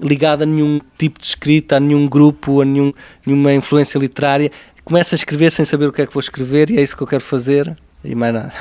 ligado 0.00 0.42
a 0.42 0.46
nenhum 0.46 0.80
tipo 0.96 1.20
de 1.20 1.26
escrita, 1.26 1.76
a 1.76 1.80
nenhum 1.80 2.08
grupo, 2.08 2.60
a 2.60 2.64
nenhum, 2.64 2.92
nenhuma 3.24 3.52
influência 3.52 3.98
literária. 3.98 4.50
Começo 4.84 5.14
a 5.14 5.16
escrever 5.16 5.50
sem 5.52 5.64
saber 5.64 5.86
o 5.86 5.92
que 5.92 6.02
é 6.02 6.06
que 6.06 6.12
vou 6.12 6.20
escrever 6.20 6.70
e 6.70 6.78
é 6.78 6.82
isso 6.82 6.96
que 6.96 7.02
eu 7.02 7.06
quero 7.06 7.22
fazer. 7.22 7.76
E 8.04 8.14
mais 8.14 8.34
nada 8.34 8.52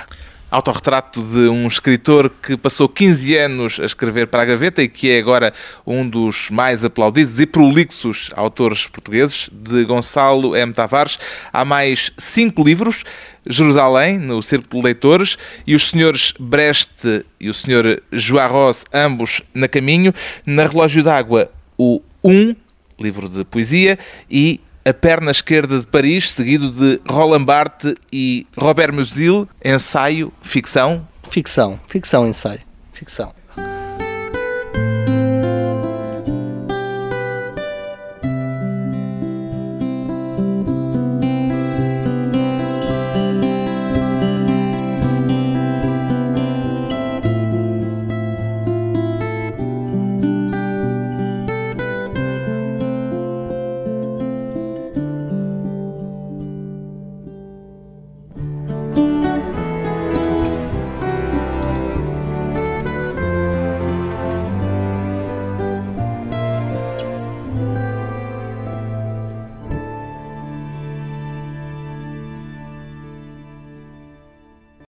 autorretrato 0.50 1.22
de 1.22 1.50
um 1.50 1.68
escritor 1.68 2.32
que 2.42 2.56
passou 2.56 2.88
15 2.88 3.36
anos 3.38 3.80
a 3.80 3.86
escrever 3.86 4.28
para 4.28 4.44
a 4.44 4.46
gaveta 4.46 4.82
e 4.82 4.88
que 4.88 5.10
é 5.10 5.20
agora 5.20 5.54
um 5.86 6.08
dos 6.08 6.50
mais 6.50 6.86
aplaudidos 6.86 7.40
e 7.40 7.46
prolixos 7.46 8.32
autores 8.36 8.88
portugueses, 8.88 9.50
de 9.52 9.84
Gonçalo 9.84 10.56
M. 10.56 10.74
Tavares. 10.74 11.20
Há 11.52 11.66
mais 11.66 12.12
cinco 12.18 12.64
livros, 12.64 13.04
Jerusalém, 13.46 14.18
no 14.18 14.42
Círculo 14.42 14.82
de 14.82 14.86
Leitores, 14.86 15.38
e 15.66 15.76
os 15.76 15.90
senhores 15.90 16.34
Breste 16.40 17.26
e 17.40 17.50
o 17.50 17.54
senhor 17.54 18.02
Joarros, 18.12 18.86
ambos 18.94 19.42
na 19.54 19.68
caminho. 19.68 20.14
Na 20.46 20.66
Relógio 20.66 21.04
d'Água, 21.04 21.52
o 21.78 22.02
Um, 22.24 22.56
livro 23.00 23.30
de 23.30 23.46
poesia, 23.46 23.98
e 24.30 24.60
a 24.88 24.94
Perna 24.94 25.32
Esquerda 25.32 25.80
de 25.80 25.86
Paris, 25.86 26.30
seguido 26.30 26.72
de 26.72 27.02
Roland 27.10 27.44
Barthes 27.44 27.96
e 28.12 28.48
Robert 28.58 28.94
Musil, 28.94 29.46
ensaio, 29.64 30.32
ficção? 30.42 31.06
Ficção, 31.30 31.78
ficção, 31.90 32.26
ensaio, 32.26 32.62
ficção. 32.94 33.34